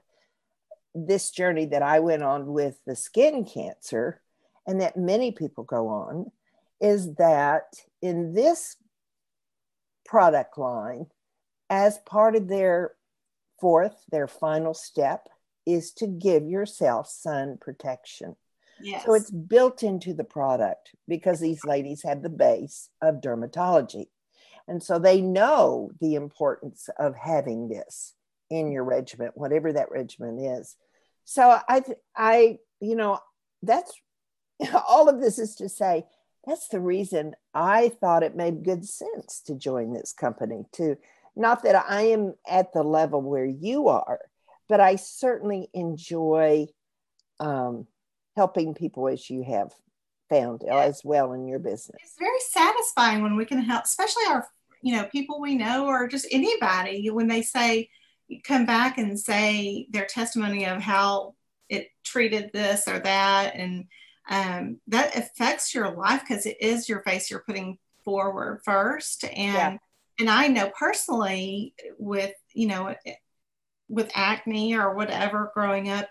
this 0.93 1.32
journey 1.32 1.66
that 1.68 1.82
I 1.82 1.99
went 1.99 2.24
on 2.24 2.47
with 2.47 2.78
the 2.86 2.95
skin 2.95 3.45
cancer, 3.45 4.22
and 4.68 4.82
that 4.82 4.97
many 4.97 5.32
people 5.32 5.64
go 5.64 5.88
on, 5.88 6.32
is 6.80 7.16
that 7.16 7.76
in 8.01 8.34
this 8.34 8.76
product 10.06 10.58
line, 10.58 11.08
as 11.70 11.97
part 11.99 12.36
of 12.36 12.47
their 12.47 12.93
fourth, 13.60 14.03
their 14.12 14.28
final 14.28 14.74
step, 14.74 15.28
is 15.66 15.93
to 15.93 16.08
give 16.08 16.45
yourself 16.45 17.08
sun 17.08 17.58
protection. 17.60 18.36
Yes. 18.84 19.06
So 19.06 19.14
it's 19.14 19.32
built 19.32 19.84
into 19.84 20.14
the 20.14 20.24
product 20.24 20.92
because 21.08 21.40
these 21.40 21.64
ladies 21.66 22.04
have 22.04 22.22
the 22.22 22.30
base 22.30 22.90
of 23.02 23.22
dermatology. 23.22 24.06
And 24.68 24.82
so 24.82 25.00
they 25.00 25.22
know 25.22 25.92
the 26.00 26.16
importance 26.16 26.90
of 27.00 27.16
having 27.16 27.68
this 27.68 28.14
in 28.50 28.72
your 28.72 28.84
regimen, 28.84 29.32
whatever 29.34 29.74
that 29.74 29.92
regimen 29.92 30.40
is. 30.40 30.76
So 31.26 31.60
I, 31.68 31.84
I, 32.16 32.58
you 32.80 32.96
know, 32.96 33.20
that's 33.62 33.94
all 34.88 35.10
of 35.10 35.20
this 35.20 35.40
is 35.40 35.56
to 35.56 35.70
say 35.70 36.06
that's 36.46 36.68
the 36.70 36.80
reason 36.80 37.36
I 37.54 37.90
thought 37.90 38.24
it 38.24 38.36
made 38.36 38.64
good 38.64 38.86
sense 38.86 39.42
to 39.46 39.56
join 39.56 39.94
this 39.94 40.14
company 40.14 40.64
too. 40.72 40.98
Not 41.36 41.64
that 41.64 41.76
I 41.88 42.04
am 42.04 42.34
at 42.48 42.74
the 42.74 42.84
level 42.84 43.22
where 43.22 43.46
you 43.46 43.88
are, 43.88 44.20
but 44.68 44.80
I 44.80 44.96
certainly 44.96 45.70
enjoy 45.74 46.68
um, 47.40 47.88
helping 48.36 48.74
people 48.74 49.08
as 49.08 49.30
you 49.30 49.44
have 49.44 49.74
found 50.30 50.64
yeah. 50.66 50.80
as 50.80 51.02
well 51.04 51.34
in 51.34 51.48
your 51.48 51.60
business. 51.60 52.02
It's 52.02 52.18
very 52.18 52.40
satisfying 52.50 53.22
when 53.22 53.36
we 53.36 53.46
can 53.46 53.60
help, 53.60 53.84
especially 53.84 54.24
our, 54.30 54.48
you 54.82 54.96
know, 54.96 55.06
people 55.06 55.42
we 55.42 55.56
know 55.56 55.88
or 55.88 56.08
just 56.08 56.28
anybody 56.32 57.10
when 57.10 57.28
they 57.28 57.42
say, 57.42 57.90
come 58.44 58.66
back 58.66 58.98
and 58.98 59.20
say 59.20 59.88
their 59.90 60.06
testimony 60.06 60.66
of 60.66 60.82
how 60.82 61.36
it 61.70 61.90
treated 62.04 62.52
this 62.54 62.88
or 62.88 63.00
that. 63.00 63.56
And 63.56 63.86
um, 64.30 64.80
that 64.88 65.18
affects 65.18 65.76
your 65.76 65.92
life 65.92 66.22
because 66.22 66.46
it 66.46 66.58
is 66.62 66.88
your 66.88 67.02
face 67.02 67.30
you're 67.30 67.44
putting 67.46 67.78
forward 68.06 68.62
first. 68.64 69.26
And, 69.26 69.36
yeah. 69.36 69.78
and 70.20 70.30
I 70.30 70.48
know 70.48 70.72
personally 70.78 71.74
with, 72.00 72.34
you 72.54 72.68
know, 72.68 72.96
with 73.92 74.10
acne 74.16 74.74
or 74.74 74.96
whatever 74.96 75.52
growing 75.54 75.89
up, 75.89 76.08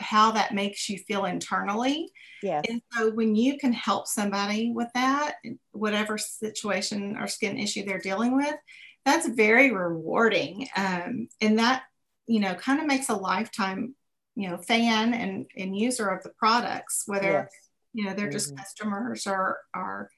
how 0.00 0.32
that 0.32 0.52
makes 0.52 0.88
you 0.88 0.98
feel 0.98 1.26
internally. 1.26 2.10
Yeah. 2.42 2.60
And 2.68 2.82
so 2.92 3.10
when 3.12 3.36
you 3.36 3.56
can 3.56 3.72
help 3.72 4.08
somebody 4.08 4.72
with 4.74 4.88
that, 4.94 5.36
whatever 5.70 6.18
situation 6.18 7.16
or 7.16 7.28
skin 7.28 7.56
issue 7.56 7.84
they're 7.84 8.00
dealing 8.00 8.36
with, 8.36 8.56
that's 9.04 9.28
very 9.28 9.70
rewarding. 9.70 10.66
Um, 10.76 11.28
and 11.40 11.60
that, 11.60 11.84
you 12.26 12.40
know, 12.40 12.54
kind 12.54 12.80
of 12.80 12.86
makes 12.86 13.08
a 13.08 13.14
lifetime, 13.14 13.94
you 14.34 14.48
know, 14.48 14.58
fan 14.58 15.14
and, 15.14 15.46
and 15.56 15.78
user 15.78 16.08
of 16.08 16.24
the 16.24 16.30
products, 16.30 17.04
whether, 17.06 17.32
yes. 17.32 17.50
you 17.92 18.04
know, 18.06 18.14
they're 18.14 18.26
mm-hmm. 18.26 18.32
just 18.32 18.56
customers 18.56 19.28
or, 19.28 19.58
or 19.72 20.10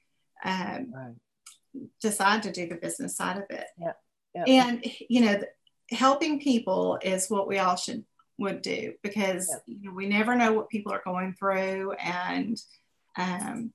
um, 0.43 0.91
right. 0.95 1.13
decide 2.01 2.41
to 2.43 2.51
do 2.51 2.67
the 2.67 2.75
business 2.75 3.15
side 3.15 3.37
of 3.37 3.43
it. 3.51 3.67
Yeah. 3.79 3.91
Yep. 4.33 4.47
And, 4.47 4.85
you 5.09 5.21
know, 5.21 5.43
helping 5.91 6.39
people 6.39 6.97
is 7.01 7.29
what 7.29 7.47
we 7.47 7.59
all 7.59 7.75
should 7.75 8.03
would 8.39 8.61
do 8.61 8.93
because 9.03 9.47
yep. 9.49 9.63
you 9.67 9.89
know, 9.89 9.95
we 9.95 10.07
never 10.07 10.35
know 10.35 10.53
what 10.53 10.69
people 10.69 10.91
are 10.91 11.01
going 11.05 11.33
through 11.33 11.91
and 11.93 12.59
um, 13.15 13.71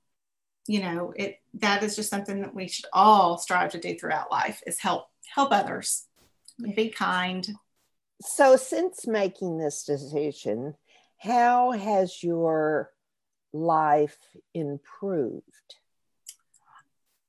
you 0.67 0.81
know 0.81 1.13
it 1.15 1.39
that 1.55 1.81
is 1.81 1.95
just 1.95 2.09
something 2.09 2.41
that 2.41 2.53
we 2.53 2.67
should 2.67 2.85
all 2.91 3.37
strive 3.37 3.71
to 3.71 3.79
do 3.79 3.97
throughout 3.97 4.31
life 4.31 4.61
is 4.67 4.79
help 4.79 5.05
help 5.33 5.51
others 5.51 6.05
be 6.75 6.89
kind. 6.89 7.47
So 8.21 8.57
since 8.57 9.07
making 9.07 9.57
this 9.57 9.83
decision 9.83 10.75
how 11.19 11.71
has 11.71 12.23
your 12.23 12.91
life 13.51 14.17
improved? 14.53 15.43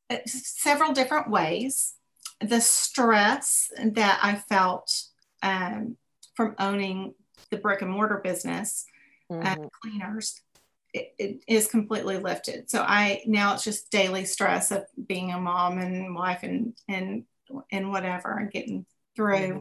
Uh, 0.08 0.18
several 0.26 0.92
different 0.92 1.30
ways 1.30 1.94
the 2.40 2.60
stress 2.60 3.70
that 3.78 4.18
I 4.22 4.36
felt 4.36 5.02
um, 5.42 5.96
from 6.34 6.54
owning 6.58 7.14
the 7.50 7.58
brick 7.58 7.82
and 7.82 7.90
mortar 7.90 8.20
business, 8.22 8.86
mm-hmm. 9.30 9.46
uh, 9.46 9.68
cleaners, 9.82 10.40
it, 10.92 11.14
it 11.18 11.42
is 11.46 11.68
completely 11.68 12.18
lifted. 12.18 12.70
So 12.70 12.82
I 12.82 13.22
now 13.26 13.54
it's 13.54 13.64
just 13.64 13.90
daily 13.90 14.24
stress 14.24 14.70
of 14.70 14.84
being 15.06 15.32
a 15.32 15.38
mom 15.38 15.78
and 15.78 16.14
wife 16.14 16.42
and 16.42 16.74
and 16.88 17.24
and 17.70 17.90
whatever 17.90 18.36
and 18.36 18.50
getting 18.50 18.86
through 19.14 19.36
mm-hmm. 19.36 19.58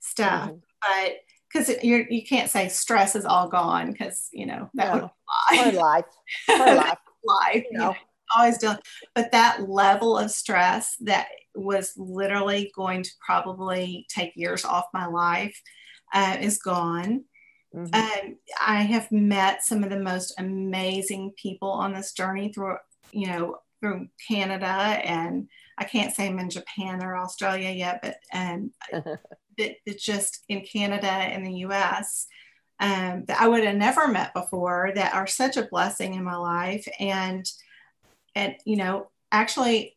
stuff. 0.00 0.50
Mm-hmm. 0.50 0.58
But 0.80 1.16
because 1.52 1.82
you 1.82 2.06
you 2.08 2.24
can't 2.24 2.50
say 2.50 2.68
stress 2.68 3.16
is 3.16 3.24
all 3.24 3.48
gone 3.48 3.90
because 3.90 4.28
you 4.32 4.46
know 4.46 4.70
that 4.74 4.94
no. 4.94 5.10
would 5.50 5.74
lie. 5.74 6.04
life, 6.48 6.48
life, 6.48 6.98
life. 7.24 7.64
You 7.70 7.78
know, 7.78 7.94
always 8.36 8.58
doing. 8.58 8.78
But 9.14 9.32
that 9.32 9.68
level 9.68 10.18
of 10.18 10.30
stress 10.30 10.96
that 11.00 11.28
was 11.54 11.92
literally 11.96 12.72
going 12.74 13.02
to 13.02 13.10
probably 13.24 14.06
take 14.08 14.32
years 14.36 14.64
off 14.64 14.86
my 14.94 15.06
life 15.06 15.60
uh, 16.12 16.36
is 16.40 16.58
gone. 16.58 17.24
Mm-hmm. 17.74 17.94
Um, 17.94 18.36
I 18.60 18.82
have 18.82 19.10
met 19.10 19.64
some 19.64 19.82
of 19.82 19.90
the 19.90 19.98
most 19.98 20.34
amazing 20.38 21.32
people 21.40 21.70
on 21.70 21.92
this 21.92 22.12
journey 22.12 22.52
through, 22.52 22.76
you 23.12 23.26
know, 23.26 23.56
through 23.80 24.08
Canada, 24.28 24.66
and 24.66 25.48
I 25.76 25.84
can't 25.84 26.14
say 26.14 26.26
I'm 26.26 26.38
in 26.38 26.50
Japan 26.50 27.02
or 27.02 27.16
Australia 27.16 27.70
yet, 27.70 28.00
but 28.02 28.16
um, 28.32 28.72
it's 29.58 30.04
just 30.04 30.44
in 30.48 30.60
Canada 30.60 31.10
and 31.10 31.46
the 31.46 31.58
U.S. 31.60 32.26
Um, 32.78 33.24
that 33.26 33.40
I 33.40 33.48
would 33.48 33.64
have 33.64 33.76
never 33.76 34.08
met 34.08 34.34
before 34.34 34.92
that 34.94 35.14
are 35.14 35.26
such 35.26 35.56
a 35.56 35.66
blessing 35.66 36.14
in 36.14 36.24
my 36.24 36.36
life, 36.36 36.86
and 37.00 37.44
and 38.34 38.56
you 38.64 38.76
know, 38.76 39.08
actually 39.30 39.96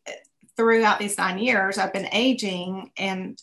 throughout 0.56 0.98
these 0.98 1.18
nine 1.18 1.38
years, 1.38 1.78
I've 1.78 1.92
been 1.92 2.08
aging 2.12 2.90
and, 2.96 3.40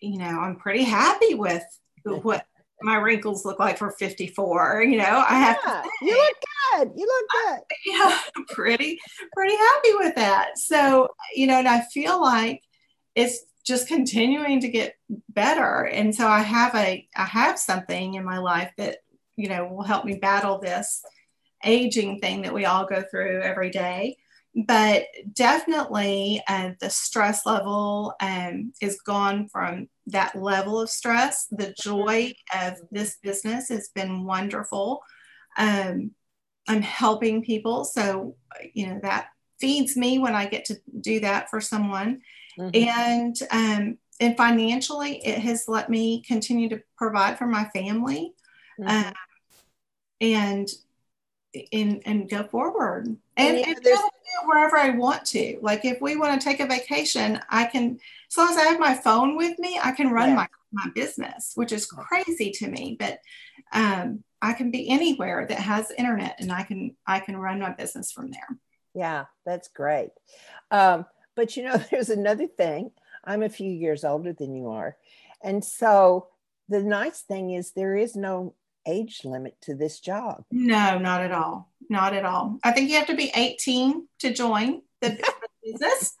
you 0.00 0.18
know, 0.18 0.40
I'm 0.40 0.56
pretty 0.56 0.84
happy 0.84 1.34
with 1.34 1.62
what 2.04 2.46
my 2.82 2.96
wrinkles 2.96 3.44
look 3.44 3.58
like 3.58 3.78
for 3.78 3.90
54. 3.90 4.82
You 4.82 4.98
know, 4.98 5.24
I 5.26 5.38
have 5.38 5.56
yeah, 5.64 5.82
you 6.02 6.14
look 6.14 6.36
good. 6.72 6.92
You 6.96 7.06
look 7.06 7.30
good. 7.30 7.60
I, 7.60 7.76
yeah, 7.86 8.18
I'm 8.36 8.44
pretty, 8.46 8.98
pretty 9.34 9.56
happy 9.56 9.94
with 9.94 10.14
that. 10.16 10.58
So, 10.58 11.08
you 11.34 11.46
know, 11.46 11.58
and 11.58 11.68
I 11.68 11.80
feel 11.92 12.20
like 12.20 12.62
it's 13.14 13.40
just 13.66 13.88
continuing 13.88 14.60
to 14.60 14.68
get 14.68 14.94
better. 15.28 15.84
And 15.84 16.14
so 16.14 16.26
I 16.26 16.40
have 16.40 16.74
a, 16.74 17.06
I 17.16 17.24
have 17.24 17.58
something 17.58 18.14
in 18.14 18.24
my 18.24 18.38
life 18.38 18.72
that, 18.78 18.98
you 19.36 19.48
know, 19.48 19.66
will 19.66 19.82
help 19.82 20.04
me 20.04 20.16
battle 20.16 20.58
this 20.58 21.02
aging 21.64 22.20
thing 22.20 22.42
that 22.42 22.54
we 22.54 22.64
all 22.64 22.86
go 22.86 23.02
through 23.10 23.42
every 23.42 23.70
day 23.70 24.16
but 24.54 25.04
definitely 25.32 26.42
uh, 26.48 26.70
the 26.80 26.90
stress 26.90 27.46
level 27.46 28.14
um, 28.20 28.72
is 28.80 29.00
gone 29.00 29.48
from 29.48 29.88
that 30.08 30.34
level 30.34 30.80
of 30.80 30.90
stress. 30.90 31.46
The 31.50 31.74
joy 31.80 32.34
of 32.54 32.74
this 32.90 33.16
business 33.22 33.68
has 33.68 33.90
been 33.94 34.24
wonderful. 34.24 35.02
Um, 35.56 36.12
I'm 36.68 36.82
helping 36.82 37.42
people, 37.42 37.84
so 37.84 38.36
you 38.74 38.88
know 38.88 39.00
that 39.02 39.28
feeds 39.60 39.96
me 39.96 40.18
when 40.18 40.34
I 40.34 40.46
get 40.46 40.64
to 40.66 40.80
do 41.00 41.20
that 41.20 41.48
for 41.48 41.60
someone, 41.60 42.22
mm-hmm. 42.58 42.88
and 42.88 43.36
um, 43.50 43.98
and 44.20 44.36
financially, 44.36 45.24
it 45.24 45.38
has 45.38 45.64
let 45.68 45.88
me 45.88 46.22
continue 46.22 46.68
to 46.70 46.82
provide 46.96 47.38
for 47.38 47.46
my 47.46 47.64
family, 47.66 48.34
mm-hmm. 48.80 49.06
Um, 49.06 49.14
and 50.20 50.68
and 51.72 52.02
and 52.04 52.30
go 52.30 52.44
forward 52.44 53.16
and, 53.40 53.56
and, 53.58 53.86
and 53.86 54.10
wherever 54.44 54.78
I 54.78 54.90
want 54.90 55.24
to. 55.26 55.58
Like 55.62 55.84
if 55.84 56.00
we 56.00 56.16
want 56.16 56.40
to 56.40 56.44
take 56.44 56.60
a 56.60 56.66
vacation, 56.66 57.40
I 57.48 57.66
can 57.66 57.98
as 58.30 58.36
long 58.36 58.50
as 58.50 58.56
I 58.56 58.64
have 58.68 58.80
my 58.80 58.94
phone 58.94 59.36
with 59.36 59.58
me, 59.58 59.78
I 59.82 59.92
can 59.92 60.10
run 60.10 60.30
yeah. 60.30 60.34
my 60.36 60.48
my 60.72 60.86
business, 60.94 61.52
which 61.54 61.72
is 61.72 61.86
crazy 61.86 62.50
to 62.52 62.68
me. 62.68 62.96
But 62.98 63.18
um, 63.72 64.22
I 64.40 64.52
can 64.52 64.70
be 64.70 64.88
anywhere 64.88 65.46
that 65.48 65.58
has 65.58 65.90
internet, 65.90 66.36
and 66.38 66.52
I 66.52 66.62
can 66.62 66.96
I 67.06 67.20
can 67.20 67.36
run 67.36 67.60
my 67.60 67.72
business 67.72 68.12
from 68.12 68.30
there. 68.30 68.58
Yeah, 68.94 69.24
that's 69.44 69.68
great. 69.68 70.10
Um, 70.70 71.06
but 71.34 71.56
you 71.56 71.64
know, 71.64 71.76
there's 71.90 72.10
another 72.10 72.46
thing. 72.46 72.92
I'm 73.24 73.42
a 73.42 73.48
few 73.48 73.70
years 73.70 74.04
older 74.04 74.32
than 74.32 74.54
you 74.54 74.68
are, 74.68 74.96
and 75.42 75.64
so 75.64 76.28
the 76.68 76.82
nice 76.82 77.20
thing 77.22 77.52
is 77.52 77.72
there 77.72 77.96
is 77.96 78.14
no 78.14 78.54
age 78.86 79.22
limit 79.24 79.56
to 79.62 79.74
this 79.74 80.00
job. 80.00 80.44
No, 80.50 80.98
not 80.98 81.22
at 81.22 81.32
all. 81.32 81.69
Not 81.90 82.14
at 82.14 82.24
all. 82.24 82.60
I 82.62 82.70
think 82.70 82.88
you 82.88 82.96
have 82.96 83.08
to 83.08 83.16
be 83.16 83.32
18 83.34 84.06
to 84.20 84.32
join 84.32 84.82
the 85.00 85.20
business. 85.64 86.14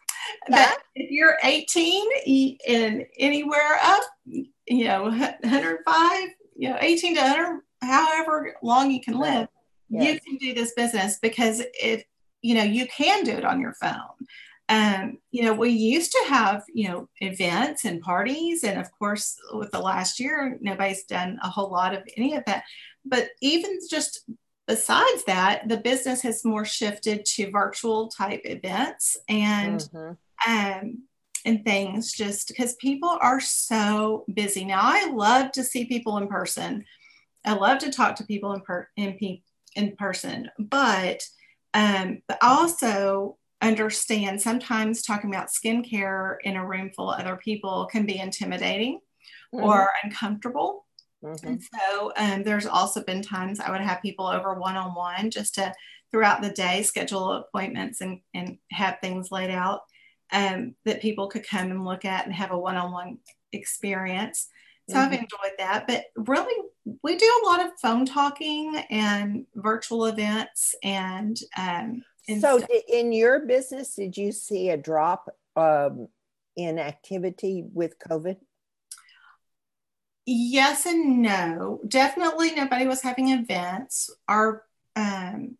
But 0.48 0.78
if 0.96 1.12
you're 1.12 1.38
18 1.44 2.58
and 2.68 3.06
anywhere 3.18 3.78
up, 3.80 4.02
you 4.26 4.84
know, 4.84 5.04
105, 5.04 6.28
you 6.56 6.68
know, 6.68 6.76
18 6.80 7.14
to 7.14 7.20
100, 7.20 7.60
however 7.82 8.56
long 8.64 8.90
you 8.90 9.00
can 9.00 9.16
live, 9.18 9.46
yes. 9.88 10.14
you 10.14 10.20
can 10.20 10.36
do 10.38 10.54
this 10.54 10.72
business 10.74 11.20
because 11.22 11.62
it, 11.80 12.04
you 12.42 12.56
know, 12.56 12.64
you 12.64 12.88
can 12.88 13.22
do 13.22 13.32
it 13.32 13.44
on 13.44 13.60
your 13.60 13.74
phone. 13.74 14.26
Um, 14.68 15.18
you 15.30 15.44
know, 15.44 15.52
we 15.52 15.70
used 15.70 16.10
to 16.12 16.24
have, 16.28 16.64
you 16.72 16.88
know, 16.88 17.08
events 17.20 17.84
and 17.84 18.00
parties. 18.00 18.64
And 18.64 18.80
of 18.80 18.90
course, 18.98 19.36
with 19.52 19.70
the 19.70 19.80
last 19.80 20.18
year, 20.18 20.58
nobody's 20.60 21.04
done 21.04 21.38
a 21.42 21.48
whole 21.48 21.70
lot 21.70 21.94
of 21.94 22.02
any 22.16 22.34
of 22.34 22.44
that. 22.46 22.64
But 23.04 23.30
even 23.40 23.78
just 23.88 24.28
besides 24.70 25.24
that, 25.26 25.68
the 25.68 25.78
business 25.78 26.22
has 26.22 26.44
more 26.44 26.64
shifted 26.64 27.24
to 27.24 27.50
virtual 27.50 28.06
type 28.06 28.40
events 28.44 29.16
and 29.28 29.80
mm-hmm. 29.80 30.52
um, 30.52 31.02
and 31.44 31.64
things 31.64 32.12
just 32.12 32.46
because 32.46 32.76
people 32.76 33.18
are 33.20 33.40
so 33.40 34.24
busy 34.32 34.64
now. 34.64 34.78
I 34.80 35.10
love 35.10 35.50
to 35.52 35.64
see 35.64 35.86
people 35.86 36.18
in 36.18 36.28
person. 36.28 36.84
I 37.44 37.54
love 37.54 37.78
to 37.78 37.90
talk 37.90 38.14
to 38.16 38.24
people 38.24 38.52
in 38.52 38.60
per 38.60 38.88
in, 38.96 39.16
pe- 39.18 39.42
in 39.74 39.96
person, 39.96 40.48
but 40.56 41.20
um, 41.74 42.22
but 42.28 42.38
also 42.40 43.38
understand 43.60 44.40
sometimes 44.40 45.02
talking 45.02 45.34
about 45.34 45.48
skincare 45.48 46.36
in 46.44 46.54
a 46.56 46.64
room 46.64 46.92
full 46.94 47.10
of 47.10 47.18
other 47.18 47.36
people 47.36 47.88
can 47.90 48.06
be 48.06 48.20
intimidating 48.20 49.00
mm-hmm. 49.52 49.64
or 49.64 49.90
uncomfortable. 50.04 50.86
Mm-hmm. 51.24 51.46
And 51.46 51.62
so 51.62 52.12
um, 52.16 52.42
there's 52.42 52.66
also 52.66 53.02
been 53.02 53.22
times 53.22 53.60
I 53.60 53.70
would 53.70 53.80
have 53.80 54.02
people 54.02 54.26
over 54.26 54.54
one 54.54 54.76
on 54.76 54.94
one 54.94 55.30
just 55.30 55.54
to 55.56 55.72
throughout 56.10 56.42
the 56.42 56.50
day 56.50 56.82
schedule 56.82 57.32
appointments 57.32 58.00
and, 58.00 58.20
and 58.34 58.58
have 58.72 58.98
things 59.00 59.30
laid 59.30 59.50
out 59.50 59.82
um, 60.32 60.74
that 60.84 61.02
people 61.02 61.28
could 61.28 61.46
come 61.46 61.70
and 61.70 61.84
look 61.84 62.04
at 62.04 62.24
and 62.24 62.34
have 62.34 62.50
a 62.50 62.58
one 62.58 62.76
on 62.76 62.92
one 62.92 63.18
experience. 63.52 64.48
So 64.88 64.96
mm-hmm. 64.96 65.06
I've 65.06 65.12
enjoyed 65.12 65.58
that. 65.58 65.86
But 65.86 66.04
really, 66.16 66.54
we 67.02 67.16
do 67.16 67.42
a 67.42 67.46
lot 67.46 67.64
of 67.64 67.72
phone 67.80 68.06
talking 68.06 68.82
and 68.90 69.46
virtual 69.54 70.06
events 70.06 70.74
and. 70.82 71.38
Um, 71.56 72.02
and 72.28 72.40
so, 72.40 72.60
in 72.88 73.12
your 73.12 73.46
business, 73.46 73.94
did 73.94 74.16
you 74.16 74.30
see 74.30 74.70
a 74.70 74.76
drop 74.76 75.28
um, 75.56 76.08
in 76.56 76.78
activity 76.78 77.64
with 77.72 77.98
COVID? 77.98 78.36
Yes 80.26 80.86
and 80.86 81.22
no. 81.22 81.80
Definitely, 81.86 82.54
nobody 82.54 82.86
was 82.86 83.02
having 83.02 83.30
events. 83.30 84.10
Our 84.28 84.64
um, 84.96 85.56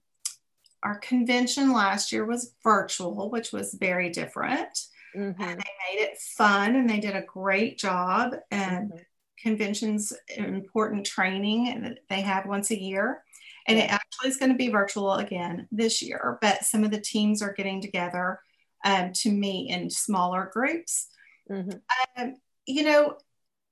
our 0.83 0.99
convention 0.99 1.73
last 1.73 2.13
year 2.13 2.25
was 2.25 2.55
virtual, 2.63 3.31
which 3.31 3.53
was 3.53 3.75
very 3.75 4.11
different. 4.11 4.79
Mm-hmm. 5.17 5.43
And 5.43 5.61
they 5.61 5.95
made 5.95 6.03
it 6.03 6.19
fun, 6.19 6.77
and 6.77 6.89
they 6.89 7.01
did 7.01 7.17
a 7.17 7.23
great 7.23 7.79
job. 7.79 8.35
And 8.51 8.91
mm-hmm. 8.91 9.03
conventions 9.43 10.13
important 10.37 11.07
training 11.07 11.83
that 11.83 11.99
they 12.09 12.21
have 12.21 12.47
once 12.47 12.71
a 12.71 12.81
year. 12.81 13.23
And 13.67 13.79
it 13.79 13.91
actually 13.91 14.31
is 14.31 14.37
going 14.37 14.53
to 14.53 14.59
be 14.59 14.69
virtual 14.69 15.15
again 15.15 15.69
this 15.71 16.03
year, 16.03 16.39
but 16.41 16.65
some 16.65 16.83
of 16.83 16.91
the 16.91 17.01
teams 17.01 17.43
are 17.43 17.53
getting 17.53 17.81
together 17.81 18.41
um, 18.85 19.13
to 19.15 19.31
meet 19.31 19.71
in 19.71 19.91
smaller 19.91 20.51
groups. 20.53 21.09
Mm-hmm. 21.51 21.79
Um, 22.17 22.35
you 22.67 22.85
know, 22.85 23.17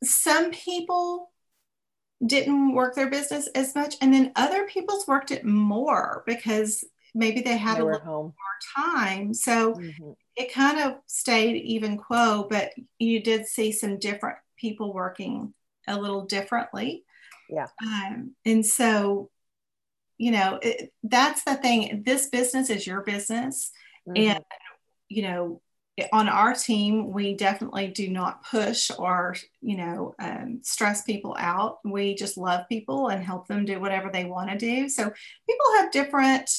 some 0.03 0.51
people 0.51 1.30
didn't 2.24 2.74
work 2.74 2.94
their 2.94 3.11
business 3.11 3.49
as 3.55 3.74
much, 3.74 3.96
and 4.01 4.12
then 4.12 4.32
other 4.36 4.66
people's 4.66 5.07
worked 5.07 5.30
it 5.30 5.44
more 5.44 6.22
because 6.26 6.84
maybe 7.14 7.40
they 7.40 7.57
had 7.57 7.78
they 7.78 7.82
a 7.82 7.84
little 7.84 8.01
home. 8.01 8.34
more 8.34 8.94
time. 8.96 9.34
So 9.34 9.74
mm-hmm. 9.74 10.12
it 10.36 10.53
kind 10.53 10.78
of 10.80 10.99
stayed 11.07 11.62
even 11.62 11.96
quo, 11.96 12.46
but 12.49 12.72
you 12.99 13.22
did 13.22 13.46
see 13.46 13.72
some 13.72 13.99
different 13.99 14.38
people 14.57 14.92
working 14.92 15.55
a 15.86 15.99
little 15.99 16.24
differently. 16.26 17.05
Yeah. 17.49 17.66
Um, 17.82 18.34
and 18.44 18.64
so, 18.64 19.30
you 20.18 20.32
know, 20.32 20.59
it, 20.61 20.92
that's 21.03 21.44
the 21.44 21.55
thing. 21.55 22.03
This 22.05 22.28
business 22.28 22.68
is 22.68 22.86
your 22.86 23.03
business. 23.03 23.70
Mm-hmm. 24.09 24.30
And 24.30 24.44
you 25.09 25.22
know, 25.22 25.62
on 26.12 26.28
our 26.28 26.55
team, 26.55 27.12
we 27.12 27.34
definitely 27.34 27.88
do 27.88 28.09
not 28.09 28.44
push 28.44 28.90
or, 28.99 29.36
you 29.61 29.76
know, 29.76 30.14
um, 30.18 30.61
stress 30.62 31.03
people 31.03 31.36
out. 31.38 31.78
We 31.84 32.14
just 32.14 32.36
love 32.36 32.68
people 32.68 33.09
and 33.09 33.22
help 33.22 33.46
them 33.49 33.64
do 33.64 33.80
whatever 33.80 34.11
they 34.12 34.24
want 34.24 34.51
to 34.51 34.59
do. 34.59 34.88
So 34.88 35.05
people 35.05 35.66
have 35.76 35.90
different 35.90 36.51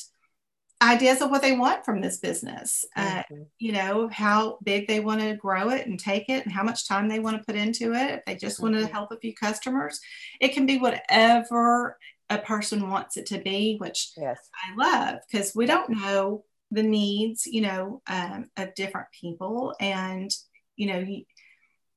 ideas 0.81 1.21
of 1.21 1.29
what 1.29 1.41
they 1.41 1.57
want 1.57 1.83
from 1.83 2.01
this 2.01 2.17
business. 2.17 2.85
Uh, 2.95 3.23
mm-hmm. 3.23 3.43
you 3.57 3.71
know, 3.71 4.07
how 4.11 4.57
big 4.63 4.87
they 4.87 4.99
want 4.99 5.21
to 5.21 5.35
grow 5.35 5.69
it 5.69 5.87
and 5.87 5.99
take 5.99 6.29
it, 6.29 6.43
and 6.45 6.53
how 6.53 6.63
much 6.63 6.87
time 6.87 7.07
they 7.07 7.19
want 7.19 7.37
to 7.37 7.43
put 7.43 7.55
into 7.55 7.93
it. 7.93 8.11
If 8.11 8.25
they 8.25 8.35
just 8.35 8.57
mm-hmm. 8.57 8.75
want 8.75 8.85
to 8.85 8.91
help 8.91 9.11
a 9.11 9.17
few 9.17 9.33
customers, 9.33 9.99
it 10.39 10.53
can 10.53 10.65
be 10.65 10.77
whatever 10.77 11.97
a 12.29 12.37
person 12.37 12.89
wants 12.89 13.17
it 13.17 13.25
to 13.27 13.39
be, 13.39 13.77
which 13.77 14.11
yes. 14.15 14.37
I 14.53 14.75
love 14.75 15.19
because 15.29 15.55
we 15.55 15.65
don't 15.65 15.89
know 15.89 16.43
the 16.71 16.83
needs, 16.83 17.45
you 17.45 17.61
know, 17.61 18.01
um, 18.07 18.49
of 18.57 18.75
different 18.75 19.07
people. 19.11 19.75
And, 19.79 20.31
you 20.75 20.87
know, 20.87 21.05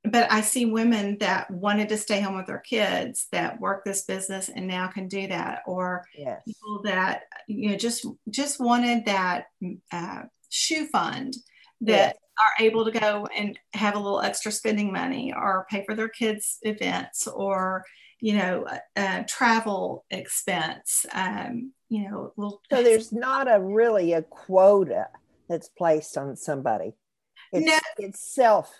but 0.05 0.31
I 0.33 0.41
see 0.41 0.67
women 0.67 1.19
that 1.19 1.51
wanted 1.51 1.89
to 1.91 1.97
stay 1.97 2.21
home 2.21 2.37
with 2.37 2.47
their 2.47 2.59
kids 2.59 3.29
that 3.31 3.61
work 3.61 3.85
this 3.85 4.03
business 4.03 4.49
and 4.49 4.67
now 4.67 4.89
can 4.89 5.07
do 5.07 5.29
that, 5.29 5.63
or 5.65 6.05
yes. 6.17 6.43
people 6.45 6.83
that 6.85 7.23
you 7.47 7.71
know 7.71 7.77
just 7.77 8.05
just 8.29 8.59
wanted 8.59 9.05
that 9.05 9.47
uh, 9.93 10.23
shoe 10.49 10.87
fund 10.87 11.37
that 11.83 12.17
yes. 12.17 12.17
are 12.39 12.65
able 12.65 12.85
to 12.85 12.99
go 12.99 13.29
and 13.37 13.57
have 13.75 13.95
a 13.95 13.99
little 13.99 14.21
extra 14.21 14.51
spending 14.51 14.93
money 14.93 15.33
or 15.33 15.67
pay 15.71 15.85
for 15.85 15.95
their 15.95 16.09
kids' 16.09 16.59
events 16.63 17.29
or 17.29 17.85
you 18.23 18.37
know 18.37 18.65
uh, 18.97 19.25
travel 19.29 20.07
expense. 20.09 21.05
Um, 21.13 21.73
you 21.91 22.09
know, 22.09 22.33
little- 22.37 22.63
so 22.71 22.83
there's 22.83 23.13
not 23.13 23.53
a 23.53 23.61
really 23.61 24.15
a 24.15 24.23
quota 24.23 25.09
that's 25.49 25.69
placed 25.69 26.17
on 26.17 26.37
somebody. 26.37 26.95
It's, 27.53 27.67
no, 27.67 27.79
it's 27.99 28.21
self 28.35 28.73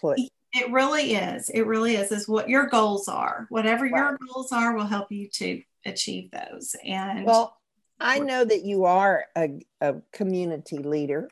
put. 0.00 0.18
It 0.52 0.72
really 0.72 1.14
is. 1.14 1.50
It 1.50 1.66
really 1.66 1.96
is. 1.96 2.12
Is 2.12 2.28
what 2.28 2.48
your 2.48 2.66
goals 2.66 3.08
are. 3.08 3.46
Whatever 3.50 3.84
right. 3.84 3.92
your 3.92 4.18
goals 4.32 4.52
are 4.52 4.74
will 4.74 4.86
help 4.86 5.10
you 5.10 5.28
to 5.34 5.62
achieve 5.84 6.30
those. 6.30 6.74
And 6.84 7.26
well, 7.26 7.56
I 7.98 8.20
know 8.20 8.44
that 8.44 8.64
you 8.64 8.84
are 8.84 9.24
a, 9.36 9.60
a 9.80 9.96
community 10.12 10.78
leader. 10.78 11.28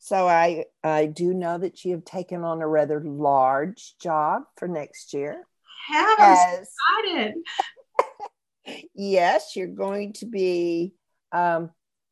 So 0.00 0.26
I 0.26 0.64
I 0.82 1.06
do 1.06 1.34
know 1.34 1.56
that 1.56 1.84
you 1.84 1.92
have 1.92 2.04
taken 2.04 2.42
on 2.42 2.60
a 2.60 2.66
rather 2.66 3.00
large 3.00 3.94
job 4.00 4.42
for 4.56 4.66
next 4.66 5.14
year. 5.14 5.46
Have 5.88 6.18
I'm 6.18 6.62
excited 6.62 7.34
yes, 8.94 9.56
you're 9.56 9.68
going 9.68 10.12
to 10.14 10.26
be. 10.26 10.94
Um, 11.32 11.70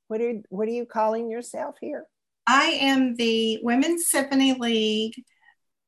what 0.08 0.20
are 0.20 0.34
what 0.48 0.68
are 0.68 0.72
you 0.72 0.86
calling 0.86 1.30
yourself 1.30 1.76
here? 1.80 2.06
I 2.46 2.78
am 2.80 3.14
the 3.16 3.58
Women's 3.62 4.08
Symphony 4.08 4.54
League 4.54 5.14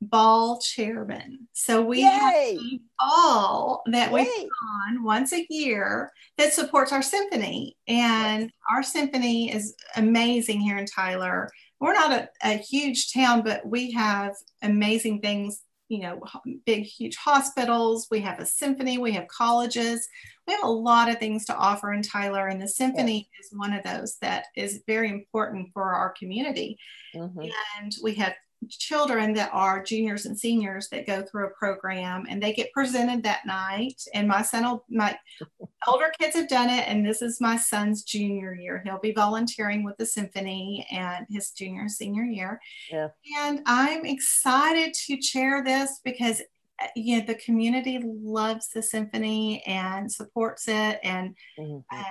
ball 0.03 0.61
chairman. 0.61 1.49
So 1.53 1.83
we 1.83 2.03
Yay! 2.03 2.07
have 2.07 2.63
a 2.63 2.81
ball 2.99 3.83
that 3.87 4.11
Yay! 4.11 4.19
we 4.19 4.25
put 4.25 4.49
on 4.89 5.05
once 5.05 5.33
a 5.33 5.47
year 5.49 6.11
that 6.39 6.53
supports 6.53 6.93
our 6.93 7.03
symphony. 7.03 7.77
And 7.87 8.43
yes. 8.43 8.51
our 8.71 8.83
symphony 8.83 9.53
is 9.53 9.75
amazing 9.97 10.61
here 10.61 10.79
in 10.79 10.87
Tyler. 10.87 11.51
We're 11.81 11.95
not 11.95 12.13
a, 12.13 12.29
a 12.43 12.59
huge 12.59 13.13
town, 13.13 13.43
but 13.43 13.67
we 13.67 13.93
have 13.93 14.35
amazing 14.63 15.21
things 15.21 15.63
you 15.91 16.01
know, 16.01 16.21
big, 16.65 16.85
huge 16.85 17.17
hospitals. 17.17 18.07
We 18.11 18.21
have 18.21 18.39
a 18.39 18.47
symphony. 18.47 18.97
We 18.97 19.13
have 19.13 19.27
colleges. 19.27 20.09
We 20.47 20.55
have 20.55 20.63
a 20.63 20.69
lot 20.69 21.11
of 21.11 21.19
things 21.19 21.45
to 21.47 21.57
offer 21.57 21.93
in 21.93 22.03
Tyler, 22.03 22.47
and 22.47 22.63
the 22.63 22.69
symphony 22.69 23.29
yes. 23.35 23.47
is 23.47 23.59
one 23.59 23.73
of 23.73 23.83
those 23.83 24.17
that 24.23 24.45
is 24.57 24.83
very 24.87 25.11
important 25.11 25.71
for 25.75 25.83
our 25.83 26.11
community. 26.11 26.79
Mm-hmm. 27.15 27.49
And 27.81 27.97
we 28.03 28.15
have 28.15 28.35
children 28.69 29.33
that 29.33 29.51
are 29.53 29.83
juniors 29.83 30.27
and 30.27 30.39
seniors 30.39 30.89
that 30.91 31.07
go 31.07 31.23
through 31.23 31.47
a 31.47 31.51
program 31.51 32.27
and 32.29 32.43
they 32.43 32.53
get 32.53 32.73
presented 32.73 33.23
that 33.23 33.47
night 33.47 34.03
and 34.13 34.29
my 34.29 34.43
son 34.43 34.65
will 34.65 34.85
my 34.91 35.19
older 35.87 36.13
kids 36.19 36.37
have 36.37 36.49
done 36.49 36.69
it 36.69 36.87
and 36.89 37.07
this 37.07 37.23
is 37.23 37.41
my 37.41 37.57
son's 37.57 38.03
junior 38.03 38.55
year 38.55 38.83
he'll 38.85 38.99
be 38.99 39.13
volunteering 39.13 39.85
with 39.85 39.97
the 39.97 40.07
symphony 40.07 40.87
and 40.91 41.27
his 41.31 41.51
junior 41.51 41.89
senior 41.89 42.25
year 42.25 42.61
yeah. 42.91 43.09
and 43.39 43.61
i'm 43.67 44.05
excited 44.05 44.93
to 44.95 45.17
chair 45.17 45.63
this 45.65 46.01
because 46.05 46.41
uh, 46.83 46.87
you 46.97 47.19
know 47.19 47.25
the 47.27 47.35
community 47.37 48.01
loves 48.05 48.69
the 48.75 48.83
symphony 48.83 49.63
and 49.67 50.11
supports 50.11 50.69
it 50.69 51.01
and 51.03 51.35
mm-hmm. 51.59 51.79
uh, 51.93 52.05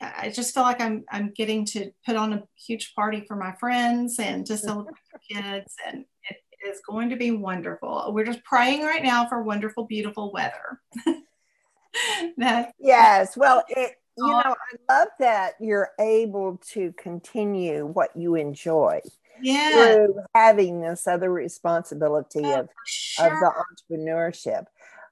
I 0.00 0.30
just 0.30 0.54
feel 0.54 0.62
like 0.62 0.80
I'm 0.80 1.04
I'm 1.10 1.30
getting 1.36 1.66
to 1.66 1.90
put 2.06 2.16
on 2.16 2.32
a 2.32 2.42
huge 2.66 2.94
party 2.94 3.22
for 3.28 3.36
my 3.36 3.52
friends 3.60 4.18
and 4.18 4.46
to 4.46 4.56
celebrate 4.56 4.96
their 5.12 5.42
kids, 5.42 5.74
and 5.86 6.06
it 6.28 6.36
is 6.66 6.80
going 6.88 7.10
to 7.10 7.16
be 7.16 7.32
wonderful. 7.32 8.10
We're 8.14 8.24
just 8.24 8.42
praying 8.44 8.82
right 8.82 9.02
now 9.02 9.28
for 9.28 9.42
wonderful, 9.42 9.84
beautiful 9.84 10.32
weather. 10.32 10.80
yes, 12.78 13.36
well, 13.36 13.64
it, 13.68 13.92
you 14.16 14.26
know, 14.26 14.54
I 14.88 14.92
love 14.98 15.08
that 15.18 15.54
you're 15.60 15.90
able 15.98 16.60
to 16.72 16.92
continue 16.92 17.86
what 17.86 18.10
you 18.16 18.34
enjoy. 18.34 19.00
Yeah, 19.42 19.94
through 19.94 20.16
having 20.34 20.82
this 20.82 21.06
other 21.06 21.32
responsibility 21.32 22.42
oh, 22.44 22.60
of 22.60 22.68
sure. 22.86 23.26
of 23.26 23.32
the 23.40 23.96
entrepreneurship, 23.96 24.66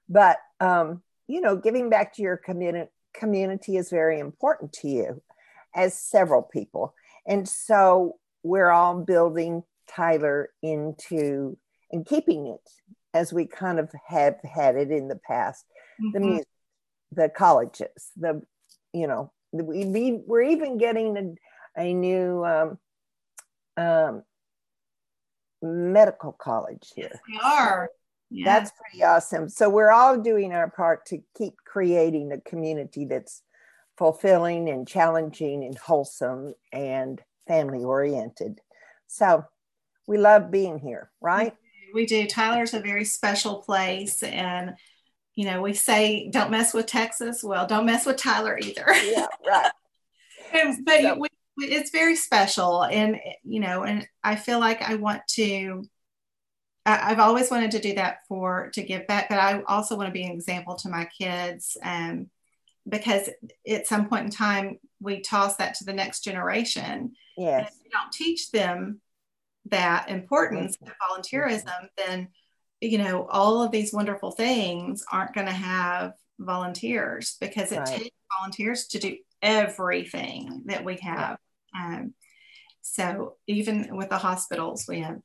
but 0.07 0.37
um, 0.59 1.01
you 1.27 1.41
know, 1.41 1.55
giving 1.55 1.89
back 1.89 2.13
to 2.15 2.21
your 2.21 2.37
community 2.37 2.91
community 3.13 3.77
is 3.77 3.89
very 3.89 4.19
important 4.19 4.71
to 4.73 4.87
you, 4.87 5.21
as 5.75 5.93
several 5.93 6.43
people. 6.43 6.93
And 7.25 7.47
so 7.47 8.17
we're 8.43 8.69
all 8.69 9.01
building 9.01 9.63
Tyler 9.87 10.49
into 10.61 11.57
and 11.91 12.05
keeping 12.05 12.47
it 12.47 12.69
as 13.13 13.33
we 13.33 13.45
kind 13.45 13.79
of 13.79 13.91
have 14.07 14.35
had 14.43 14.75
it 14.75 14.91
in 14.91 15.07
the 15.07 15.19
past. 15.27 15.65
Mm-hmm. 16.01 16.11
The 16.13 16.19
music, 16.19 16.47
the 17.11 17.29
colleges, 17.29 18.11
the 18.17 18.41
you 18.93 19.07
know, 19.07 19.31
we 19.51 20.21
we're 20.25 20.43
even 20.43 20.77
getting 20.77 21.37
a, 21.77 21.81
a 21.81 21.93
new 21.93 22.45
um, 22.45 22.77
um, 23.77 24.23
medical 25.61 26.31
college 26.31 26.91
here. 26.95 27.09
Yes, 27.11 27.21
we 27.27 27.39
are. 27.43 27.89
Yeah. 28.31 28.45
That's 28.45 28.71
pretty 28.71 29.03
awesome. 29.03 29.49
So 29.49 29.69
we're 29.69 29.91
all 29.91 30.17
doing 30.17 30.53
our 30.53 30.69
part 30.69 31.05
to 31.07 31.19
keep 31.35 31.55
creating 31.65 32.31
a 32.31 32.39
community 32.41 33.05
that's 33.05 33.41
fulfilling 33.97 34.69
and 34.69 34.87
challenging 34.87 35.63
and 35.63 35.77
wholesome 35.77 36.53
and 36.71 37.19
family 37.47 37.83
oriented. 37.83 38.61
So 39.07 39.45
we 40.07 40.17
love 40.17 40.51
being 40.51 40.77
here, 40.77 41.09
right? 41.19 41.53
We 41.93 42.05
do. 42.05 42.27
Tyler's 42.27 42.75
a 42.75 42.79
very 42.79 43.03
special 43.03 43.55
place 43.63 44.21
and 44.21 44.75
you 45.39 45.45
know, 45.45 45.61
we 45.61 45.73
say 45.73 46.29
don't 46.29 46.51
mess 46.51 46.73
with 46.73 46.85
Texas. 46.85 47.41
Well, 47.45 47.65
don't 47.65 47.85
mess 47.85 48.05
with 48.05 48.17
Tyler 48.17 48.59
either. 48.61 48.85
Yeah, 49.05 49.27
right. 49.47 49.71
and, 50.53 50.83
but 50.83 50.99
so, 50.99 51.15
we, 51.15 51.29
it's 51.59 51.91
very 51.91 52.17
special, 52.17 52.83
and 52.83 53.15
you 53.45 53.61
know, 53.61 53.83
and 53.83 54.05
I 54.21 54.35
feel 54.35 54.59
like 54.59 54.81
I 54.81 54.95
want 54.95 55.21
to. 55.35 55.85
I, 56.85 57.11
I've 57.11 57.19
always 57.19 57.49
wanted 57.49 57.71
to 57.71 57.79
do 57.79 57.95
that 57.95 58.17
for 58.27 58.69
to 58.73 58.83
give 58.83 59.07
back, 59.07 59.29
but 59.29 59.37
I 59.37 59.61
also 59.65 59.95
want 59.95 60.07
to 60.07 60.13
be 60.13 60.25
an 60.25 60.33
example 60.33 60.75
to 60.75 60.89
my 60.89 61.07
kids, 61.17 61.77
um, 61.83 62.29
because 62.89 63.29
at 63.65 63.87
some 63.87 64.09
point 64.09 64.25
in 64.25 64.31
time 64.31 64.77
we 64.99 65.21
toss 65.21 65.55
that 65.55 65.75
to 65.75 65.85
the 65.85 65.93
next 65.93 66.25
generation. 66.25 67.13
Yes. 67.37 67.71
if 67.71 67.85
you 67.85 67.91
don't 67.91 68.11
teach 68.11 68.51
them 68.51 68.99
that 69.67 70.09
importance 70.09 70.75
of 70.81 70.91
volunteerism, 71.09 71.87
then 71.95 72.27
you 72.81 72.97
know 72.97 73.27
all 73.29 73.61
of 73.61 73.71
these 73.71 73.93
wonderful 73.93 74.31
things 74.31 75.03
aren't 75.11 75.33
going 75.33 75.47
to 75.47 75.53
have 75.53 76.13
volunteers 76.39 77.35
because 77.39 77.71
it 77.71 77.79
right. 77.79 77.87
takes 77.87 78.15
volunteers 78.37 78.87
to 78.87 78.99
do 78.99 79.17
everything 79.41 80.63
that 80.65 80.83
we 80.83 80.97
have. 81.01 81.37
Um, 81.77 82.13
so 82.81 83.35
even 83.47 83.95
with 83.95 84.09
the 84.09 84.17
hospitals, 84.17 84.85
we 84.87 85.01
have, 85.01 85.19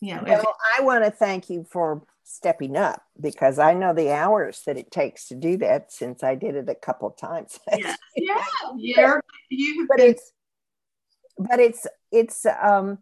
you 0.00 0.14
know. 0.14 0.22
Well, 0.26 0.56
I 0.78 0.82
want 0.82 1.04
to 1.04 1.10
thank 1.10 1.50
you 1.50 1.66
for 1.70 2.02
stepping 2.24 2.76
up 2.76 3.02
because 3.18 3.58
I 3.58 3.74
know 3.74 3.94
the 3.94 4.12
hours 4.12 4.62
that 4.66 4.76
it 4.76 4.90
takes 4.90 5.28
to 5.28 5.34
do 5.34 5.56
that 5.58 5.90
since 5.90 6.22
I 6.22 6.34
did 6.34 6.54
it 6.54 6.68
a 6.68 6.74
couple 6.74 7.10
times. 7.10 7.58
Yeah, 7.76 7.96
yeah, 8.16 8.44
yeah. 8.76 9.20
You 9.48 9.86
but 9.88 10.00
it's, 10.00 10.32
but 11.38 11.60
it's 11.60 11.86
it's 12.12 12.46
um 12.46 12.98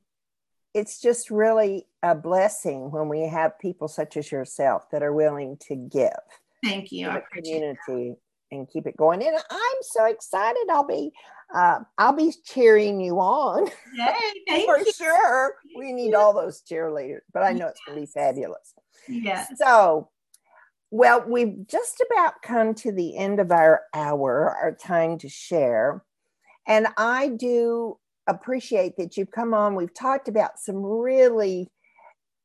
it's 0.76 1.00
just 1.00 1.30
really 1.30 1.86
a 2.02 2.14
blessing 2.14 2.90
when 2.90 3.08
we 3.08 3.22
have 3.22 3.58
people 3.58 3.88
such 3.88 4.18
as 4.18 4.30
yourself 4.30 4.90
that 4.90 5.02
are 5.02 5.14
willing 5.14 5.56
to 5.68 5.74
give. 5.74 6.10
Thank 6.62 6.92
you. 6.92 7.06
To 7.06 7.14
the 7.14 7.40
community 7.40 7.78
that. 8.10 8.16
and 8.52 8.68
keep 8.68 8.86
it 8.86 8.94
going. 8.94 9.22
And 9.22 9.38
I'm 9.50 9.76
so 9.80 10.04
excited. 10.04 10.66
I'll 10.70 10.86
be 10.86 11.12
uh, 11.54 11.78
I'll 11.96 12.12
be 12.12 12.34
cheering 12.44 13.00
you 13.00 13.18
on. 13.18 13.70
Yay, 13.94 14.66
for 14.66 14.78
you. 14.78 14.92
sure. 14.92 15.54
We 15.78 15.92
need 15.92 16.12
all 16.12 16.34
those 16.34 16.60
cheerleaders, 16.60 17.20
but 17.32 17.42
I 17.42 17.52
know 17.52 17.68
it's 17.68 17.80
going 17.86 17.96
to 17.96 18.02
be 18.02 18.12
fabulous. 18.12 18.74
Yeah. 19.08 19.46
So, 19.56 20.10
well, 20.90 21.24
we've 21.26 21.66
just 21.66 22.04
about 22.10 22.42
come 22.42 22.74
to 22.74 22.92
the 22.92 23.16
end 23.16 23.40
of 23.40 23.50
our 23.50 23.82
hour, 23.94 24.54
our 24.60 24.74
time 24.74 25.16
to 25.18 25.28
share. 25.30 26.04
And 26.66 26.88
I 26.98 27.28
do 27.28 27.96
appreciate 28.26 28.96
that 28.96 29.16
you've 29.16 29.30
come 29.30 29.54
on. 29.54 29.74
We've 29.74 29.94
talked 29.94 30.28
about 30.28 30.58
some 30.58 30.82
really 30.84 31.70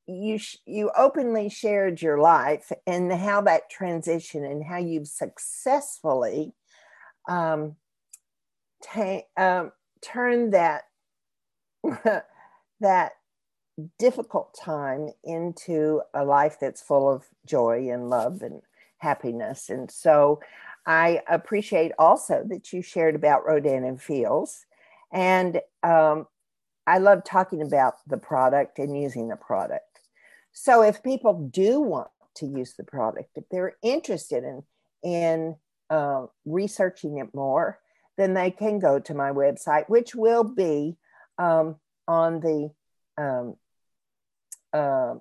you 0.07 0.39
you 0.65 0.91
openly 0.97 1.49
shared 1.49 2.01
your 2.01 2.19
life 2.19 2.71
and 2.87 3.11
how 3.11 3.41
that 3.41 3.69
transition 3.69 4.43
and 4.43 4.63
how 4.63 4.77
you've 4.77 5.07
successfully 5.07 6.53
um, 7.29 7.75
um, 9.37 9.71
turned 10.01 10.53
that 10.53 10.83
that 12.79 13.11
difficult 13.97 14.57
time 14.59 15.09
into 15.23 16.01
a 16.13 16.23
life 16.23 16.57
that's 16.59 16.81
full 16.81 17.09
of 17.09 17.25
joy 17.45 17.89
and 17.89 18.09
love 18.09 18.41
and 18.41 18.61
happiness. 18.97 19.69
And 19.69 19.89
so 19.89 20.39
I 20.85 21.21
appreciate 21.29 21.91
also 21.97 22.43
that 22.47 22.73
you 22.73 22.81
shared 22.81 23.15
about 23.15 23.45
Rodan 23.45 23.83
and 23.83 24.01
Fields 24.01 24.65
and 25.11 25.59
um, 25.83 26.27
I 26.87 26.97
love 26.97 27.23
talking 27.23 27.61
about 27.61 27.95
the 28.07 28.17
product 28.17 28.79
and 28.79 28.99
using 28.99 29.27
the 29.27 29.35
product. 29.35 29.85
So 30.53 30.81
if 30.81 31.03
people 31.03 31.49
do 31.51 31.79
want 31.79 32.09
to 32.35 32.45
use 32.45 32.73
the 32.73 32.83
product, 32.83 33.29
if 33.35 33.43
they're 33.49 33.75
interested 33.81 34.43
in 34.43 34.63
in 35.03 35.55
uh, 35.89 36.27
researching 36.45 37.17
it 37.17 37.33
more, 37.33 37.79
then 38.17 38.33
they 38.33 38.51
can 38.51 38.79
go 38.79 38.99
to 38.99 39.13
my 39.13 39.31
website, 39.31 39.89
which 39.89 40.13
will 40.15 40.43
be 40.43 40.95
um, 41.37 41.75
on 42.07 42.39
the 42.39 42.71
um, 43.17 43.55
uh, 44.73 45.15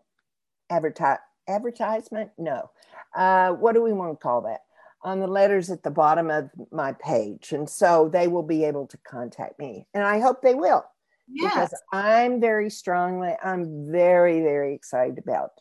advertise 0.68 1.18
advertisement. 1.48 2.30
No, 2.38 2.70
uh, 3.14 3.52
what 3.52 3.74
do 3.74 3.82
we 3.82 3.92
want 3.92 4.12
to 4.12 4.22
call 4.22 4.42
that? 4.42 4.60
On 5.02 5.20
the 5.20 5.26
letters 5.26 5.70
at 5.70 5.82
the 5.82 5.90
bottom 5.90 6.30
of 6.30 6.50
my 6.70 6.92
page. 6.92 7.52
And 7.52 7.68
so 7.68 8.10
they 8.12 8.28
will 8.28 8.42
be 8.42 8.64
able 8.64 8.86
to 8.88 8.98
contact 8.98 9.58
me. 9.58 9.86
And 9.94 10.04
I 10.04 10.20
hope 10.20 10.42
they 10.42 10.54
will. 10.54 10.84
Yes. 11.28 11.54
Because 11.54 11.82
I'm 11.92 12.40
very 12.40 12.70
strongly, 12.70 13.34
I'm 13.42 13.90
very, 13.90 14.40
very 14.40 14.74
excited 14.74 15.18
about 15.18 15.52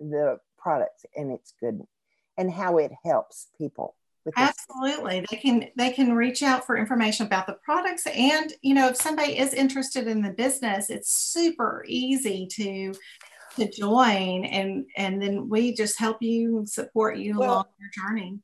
the 0.00 0.38
product 0.56 1.06
and 1.16 1.32
its 1.32 1.52
good 1.60 1.82
and 2.36 2.50
how 2.50 2.78
it 2.78 2.92
helps 3.04 3.48
people. 3.58 3.94
Absolutely. 4.36 5.24
They 5.30 5.36
can 5.38 5.68
they 5.74 5.90
can 5.90 6.14
reach 6.14 6.42
out 6.42 6.66
for 6.66 6.76
information 6.76 7.24
about 7.24 7.46
the 7.46 7.56
products 7.64 8.06
and 8.06 8.52
you 8.60 8.74
know 8.74 8.88
if 8.88 8.96
somebody 8.96 9.38
is 9.38 9.54
interested 9.54 10.06
in 10.06 10.20
the 10.20 10.32
business, 10.32 10.90
it's 10.90 11.16
super 11.16 11.82
easy 11.88 12.46
to 12.52 12.92
to 13.56 13.70
join 13.70 14.44
and 14.44 14.84
and 14.96 15.22
then 15.22 15.48
we 15.48 15.72
just 15.74 15.98
help 15.98 16.18
you 16.20 16.64
support 16.66 17.16
you 17.16 17.38
well, 17.38 17.52
along 17.52 17.66
your 17.78 18.06
journey 18.06 18.38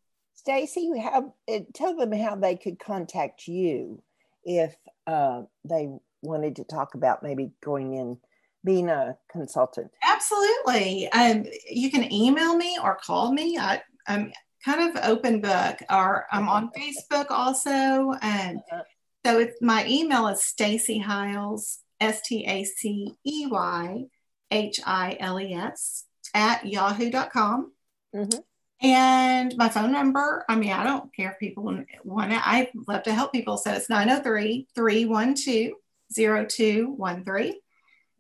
Stacey, 0.45 0.99
have 0.99 1.31
uh, 1.51 1.61
tell 1.73 1.97
them 1.97 2.13
how 2.13 2.37
they 2.37 2.55
could 2.55 2.79
contact 2.79 3.49
you 3.49 4.03
if 4.45 4.77
uh, 5.07 5.41
they 5.65 5.89
wanted 6.21 6.57
to 6.57 6.65
talk 6.65 6.95
about 6.95 7.23
maybe 7.23 7.53
going 7.63 7.95
in 7.95 8.19
being 8.63 8.91
a 8.91 9.17
consultant. 9.31 9.91
Absolutely. 10.03 11.11
Um, 11.13 11.47
you 11.71 11.91
can 11.91 12.13
email 12.13 12.59
me 12.59 12.79
or 12.83 12.97
call 12.97 13.33
me. 13.33 13.57
I, 13.57 13.81
am 14.07 14.33
kind 14.63 14.95
of 14.95 15.03
open 15.05 15.41
book, 15.41 15.79
or 15.91 16.27
I'm 16.31 16.47
on 16.51 16.71
Facebook 16.77 17.31
also. 17.31 18.13
And 18.21 18.59
uh-huh. 18.71 18.83
so 19.25 19.39
it's 19.39 19.63
my 19.63 19.87
email 19.87 20.29
is 20.29 20.45
Stacey 20.45 20.99
Hiles, 20.99 21.79
S 22.01 22.21
T 22.21 22.45
A 22.47 22.65
C 22.65 23.15
E 23.25 23.47
Y 23.47 24.05
H 24.51 24.79
I 24.85 25.17
L 25.21 25.41
E 25.41 25.55
S 25.55 26.05
at 26.35 26.67
yahoo.com. 26.67 27.73
Mm-hmm. 28.15 28.41
And 28.85 29.57
my 29.57 29.71
phone 29.71 29.93
number, 29.93 30.45
I 30.47 30.57
mean, 30.57 30.71
I 30.71 30.85
don't 30.85 31.13
care 31.15 31.33
if 31.33 31.39
people 31.39 31.65
want 32.05 32.33
it. 32.33 32.41
I 32.47 32.69
love 32.87 33.03
to 33.05 33.15
help 33.15 33.33
people. 33.33 33.57
So 33.57 33.73
it's 33.73 33.89
903 33.89 34.69
312 34.75 35.73
0213. 36.15 37.55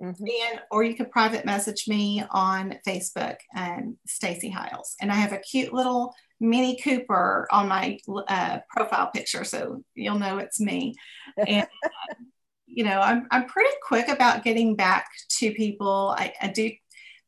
Mm-hmm. 0.02 0.24
And 0.24 0.60
or 0.70 0.82
you 0.82 0.94
could 0.94 1.10
private 1.10 1.44
message 1.44 1.86
me 1.86 2.24
on 2.30 2.78
Facebook 2.86 3.36
and 3.54 3.96
Stacey 4.06 4.48
Hiles. 4.48 4.96
And 5.02 5.12
I 5.12 5.16
have 5.16 5.32
a 5.32 5.38
cute 5.38 5.72
little 5.72 6.14
Mini 6.40 6.78
Cooper 6.82 7.46
on 7.52 7.68
my 7.68 7.98
uh, 8.28 8.58
profile 8.70 9.10
picture, 9.14 9.44
so 9.44 9.84
you'll 9.94 10.18
know 10.18 10.38
it's 10.38 10.60
me. 10.60 10.94
And 11.46 11.66
you 12.66 12.84
know, 12.84 13.00
I'm 13.00 13.26
I'm 13.30 13.46
pretty 13.46 13.74
quick 13.86 14.08
about 14.08 14.44
getting 14.44 14.76
back 14.76 15.06
to 15.38 15.52
people. 15.52 16.14
I, 16.18 16.32
I 16.40 16.48
do 16.48 16.70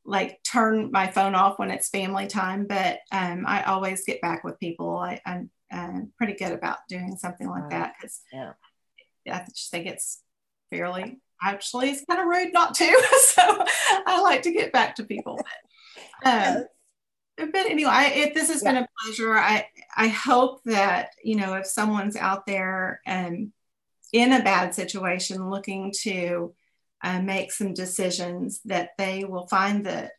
like 0.07 0.41
turn 0.45 0.91
my 0.91 1.09
phone 1.09 1.35
off 1.35 1.59
when 1.59 1.71
it's 1.71 1.89
family 1.89 2.27
time, 2.27 2.67
but 2.67 3.01
um, 3.13 3.45
I 3.47 3.65
always 3.65 4.05
get 4.05 4.21
back 4.21 4.45
with 4.45 4.61
people. 4.61 4.97
I, 4.99 5.21
am 5.27 5.51
I'm 5.71 6.13
pretty 6.17 6.35
good 6.35 6.53
about 6.53 6.79
doing 6.89 7.17
something 7.17 7.49
like 7.49 7.71
that 7.71 7.95
because 7.99 8.21
yeah. 8.33 8.53
I 9.31 9.45
just 9.49 9.71
think 9.71 9.87
it's 9.87 10.23
fairly 10.71 11.21
actually 11.43 11.91
it's 11.91 12.05
kind 12.05 12.21
of 12.21 12.27
rude 12.27 12.53
not 12.53 12.75
to. 12.75 12.85
so 13.25 13.65
I 14.07 14.21
like 14.21 14.43
to 14.43 14.53
get 14.53 14.73
back 14.73 14.97
to 14.97 15.05
people. 15.05 15.41
But, 16.23 16.29
um, 16.29 16.65
but 17.37 17.67
anyway, 17.67 17.91
I, 17.93 18.07
it, 18.07 18.35
this 18.35 18.49
has 18.49 18.63
yeah. 18.63 18.73
been 18.73 18.83
a 18.85 18.89
pleasure. 19.05 19.37
I 19.37 19.67
I 19.97 20.09
hope 20.09 20.63
that 20.65 21.11
you 21.23 21.37
know 21.37 21.55
if 21.55 21.67
someone's 21.67 22.17
out 22.17 22.47
there 22.47 23.01
and 23.07 23.53
in 24.13 24.33
a 24.33 24.43
bad 24.43 24.75
situation 24.75 25.51
looking 25.51 25.93
to 26.03 26.55
uh, 27.07 27.23
make 27.23 27.53
some 27.53 27.73
decisions 27.73 28.61
that 28.65 28.91
they 28.99 29.23
will 29.25 29.47
find 29.47 29.87
the 29.87 30.11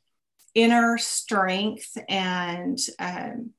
inner 0.56 0.98
strength 0.98 1.98
and 2.08 2.80
um, 2.98 3.52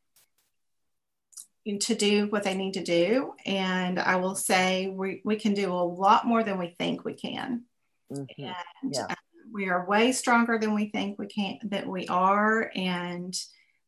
to 1.80 1.94
do 1.94 2.28
what 2.28 2.42
they 2.42 2.54
need 2.54 2.72
to 2.72 2.82
do. 2.82 3.34
And 3.44 3.98
I 3.98 4.16
will 4.16 4.34
say 4.34 4.88
we, 4.88 5.20
we 5.26 5.36
can 5.36 5.52
do 5.52 5.70
a 5.70 5.84
lot 5.84 6.26
more 6.26 6.42
than 6.42 6.58
we 6.58 6.74
think 6.78 7.04
we 7.04 7.12
can. 7.12 7.64
Mm-hmm. 8.10 8.44
And 8.44 8.94
yeah. 8.94 9.06
uh, 9.10 9.14
we 9.52 9.68
are 9.68 9.86
way 9.86 10.12
stronger 10.12 10.58
than 10.58 10.74
we 10.74 10.88
think 10.88 11.18
we 11.18 11.26
can, 11.26 11.58
that 11.64 11.86
we 11.86 12.08
are. 12.08 12.72
And 12.74 13.34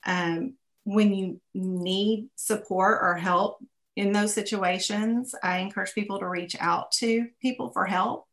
um, 0.05 0.53
when 0.85 1.15
you 1.15 1.41
need 1.55 2.29
support 2.37 2.99
or 3.01 3.15
help 3.15 3.65
in 3.97 4.13
those 4.13 4.35
situations, 4.35 5.35
I 5.43 5.61
encourage 5.61 5.95
people 5.95 6.19
to 6.19 6.29
reach 6.29 6.57
out 6.61 6.93
to 6.93 7.29
people 7.41 7.71
for 7.71 7.87
help 7.87 8.27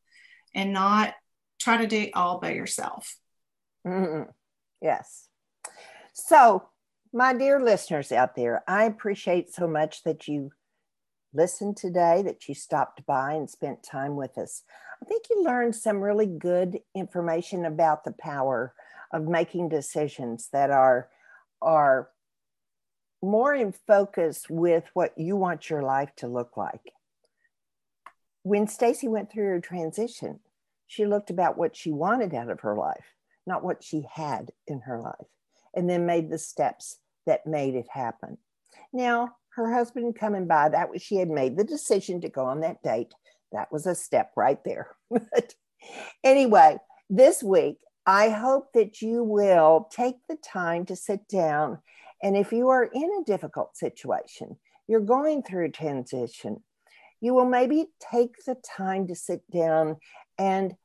and 0.57 0.73
not 0.73 1.13
try 1.61 1.77
to 1.77 1.87
do 1.87 1.97
it 1.97 2.11
all 2.15 2.39
by 2.39 2.51
yourself. 2.51 3.15
Mm-hmm. 3.85 4.29
Yes. 4.81 5.29
So, 6.13 6.67
my 7.13 7.33
dear 7.33 7.61
listeners 7.61 8.11
out 8.11 8.35
there, 8.35 8.63
I 8.67 8.83
appreciate 8.83 9.53
so 9.53 9.67
much 9.67 10.03
that 10.03 10.27
you 10.27 10.51
listened 11.33 11.77
today, 11.77 12.23
that 12.23 12.49
you 12.49 12.55
stopped 12.55 13.05
by 13.05 13.33
and 13.33 13.49
spent 13.49 13.83
time 13.83 14.15
with 14.15 14.37
us. 14.37 14.63
I 15.01 15.05
think 15.05 15.25
you 15.29 15.43
learned 15.43 15.75
some 15.75 16.01
really 16.01 16.25
good 16.25 16.79
information 16.95 17.63
about 17.63 18.03
the 18.03 18.13
power 18.19 18.73
of 19.11 19.23
making 19.27 19.69
decisions 19.69 20.49
that 20.51 20.71
are 20.71 21.07
are 21.61 22.09
more 23.21 23.53
in 23.53 23.71
focus 23.71 24.45
with 24.49 24.85
what 24.93 25.17
you 25.17 25.35
want 25.35 25.69
your 25.69 25.81
life 25.81 26.09
to 26.17 26.27
look 26.27 26.57
like. 26.57 26.93
When 28.43 28.67
Stacey 28.67 29.07
went 29.07 29.31
through 29.31 29.47
her 29.47 29.59
transition, 29.59 30.39
she 30.87 31.05
looked 31.05 31.29
about 31.29 31.57
what 31.57 31.75
she 31.75 31.91
wanted 31.91 32.33
out 32.33 32.49
of 32.49 32.61
her 32.61 32.75
life, 32.75 33.13
not 33.45 33.63
what 33.63 33.83
she 33.83 34.07
had 34.11 34.51
in 34.65 34.81
her 34.81 34.99
life, 35.01 35.27
and 35.75 35.89
then 35.89 36.05
made 36.05 36.29
the 36.29 36.37
steps 36.37 36.97
that 37.25 37.45
made 37.45 37.75
it 37.75 37.87
happen. 37.89 38.37
Now, 38.93 39.35
her 39.55 39.73
husband 39.73 40.15
coming 40.15 40.47
by, 40.47 40.69
that 40.69 40.89
was 40.89 41.01
she 41.01 41.17
had 41.17 41.29
made 41.29 41.57
the 41.57 41.63
decision 41.63 42.21
to 42.21 42.29
go 42.29 42.45
on 42.45 42.61
that 42.61 42.81
date. 42.83 43.13
That 43.51 43.71
was 43.71 43.85
a 43.85 43.95
step 43.95 44.31
right 44.35 44.63
there. 44.63 44.89
but 45.09 45.53
anyway, 46.23 46.77
this 47.09 47.43
week, 47.43 47.77
I 48.05 48.29
hope 48.29 48.71
that 48.73 49.01
you 49.01 49.23
will 49.23 49.89
take 49.91 50.15
the 50.29 50.37
time 50.37 50.85
to 50.85 50.95
sit 50.95 51.27
down. 51.27 51.79
And 52.23 52.37
if 52.37 52.53
you 52.53 52.69
are 52.69 52.85
in 52.85 53.11
a 53.19 53.25
difficult 53.25 53.75
situation, 53.75 54.57
you're 54.87 55.01
going 55.01 55.43
through 55.43 55.65
a 55.65 55.71
transition, 55.71 56.63
you 57.19 57.33
will 57.33 57.45
maybe 57.45 57.87
take 57.99 58.35
the 58.45 58.55
time 58.77 59.07
to 59.07 59.15
sit 59.15 59.41
down 59.51 59.97
and 60.37 60.75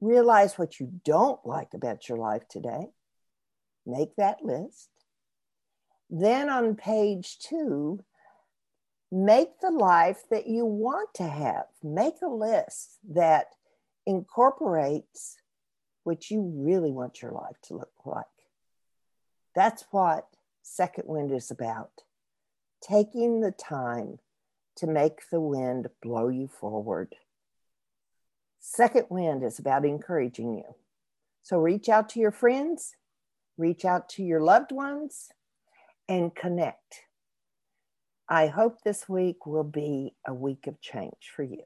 realize 0.00 0.58
what 0.58 0.78
you 0.80 0.90
don't 1.04 1.44
like 1.46 1.74
about 1.74 2.08
your 2.08 2.18
life 2.18 2.46
today. 2.48 2.88
Make 3.86 4.16
that 4.16 4.44
list. 4.44 4.88
Then 6.10 6.50
on 6.50 6.74
page 6.74 7.38
two, 7.38 8.04
make 9.10 9.60
the 9.60 9.70
life 9.70 10.22
that 10.30 10.46
you 10.46 10.64
want 10.64 11.14
to 11.14 11.26
have. 11.26 11.66
Make 11.82 12.16
a 12.22 12.28
list 12.28 12.98
that 13.10 13.46
incorporates 14.06 15.36
what 16.04 16.30
you 16.30 16.52
really 16.54 16.92
want 16.92 17.22
your 17.22 17.32
life 17.32 17.56
to 17.64 17.74
look 17.74 17.92
like. 18.04 18.24
That's 19.54 19.84
what 19.90 20.28
Second 20.62 21.04
Wind 21.06 21.32
is 21.32 21.50
about 21.50 21.90
taking 22.82 23.40
the 23.40 23.52
time 23.52 24.18
to 24.76 24.86
make 24.86 25.28
the 25.30 25.40
wind 25.40 25.88
blow 26.02 26.28
you 26.28 26.46
forward. 26.46 27.14
Second 28.68 29.06
Wind 29.10 29.44
is 29.44 29.60
about 29.60 29.84
encouraging 29.84 30.56
you. 30.56 30.74
So 31.44 31.56
reach 31.56 31.88
out 31.88 32.08
to 32.10 32.20
your 32.20 32.32
friends, 32.32 32.96
reach 33.56 33.84
out 33.84 34.08
to 34.10 34.24
your 34.24 34.40
loved 34.40 34.72
ones, 34.72 35.28
and 36.08 36.34
connect. 36.34 37.02
I 38.28 38.48
hope 38.48 38.78
this 38.82 39.08
week 39.08 39.46
will 39.46 39.62
be 39.62 40.16
a 40.26 40.34
week 40.34 40.66
of 40.66 40.80
change 40.80 41.30
for 41.34 41.44
you. 41.44 41.62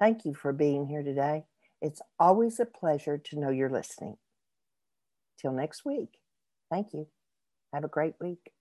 Thank 0.00 0.24
you 0.24 0.34
for 0.34 0.54
being 0.54 0.86
here 0.86 1.02
today. 1.02 1.44
It's 1.82 2.00
always 2.18 2.58
a 2.58 2.64
pleasure 2.64 3.18
to 3.18 3.38
know 3.38 3.50
you're 3.50 3.68
listening. 3.68 4.16
Till 5.38 5.52
next 5.52 5.84
week, 5.84 6.16
thank 6.70 6.94
you. 6.94 7.08
Have 7.74 7.84
a 7.84 7.88
great 7.88 8.14
week. 8.22 8.52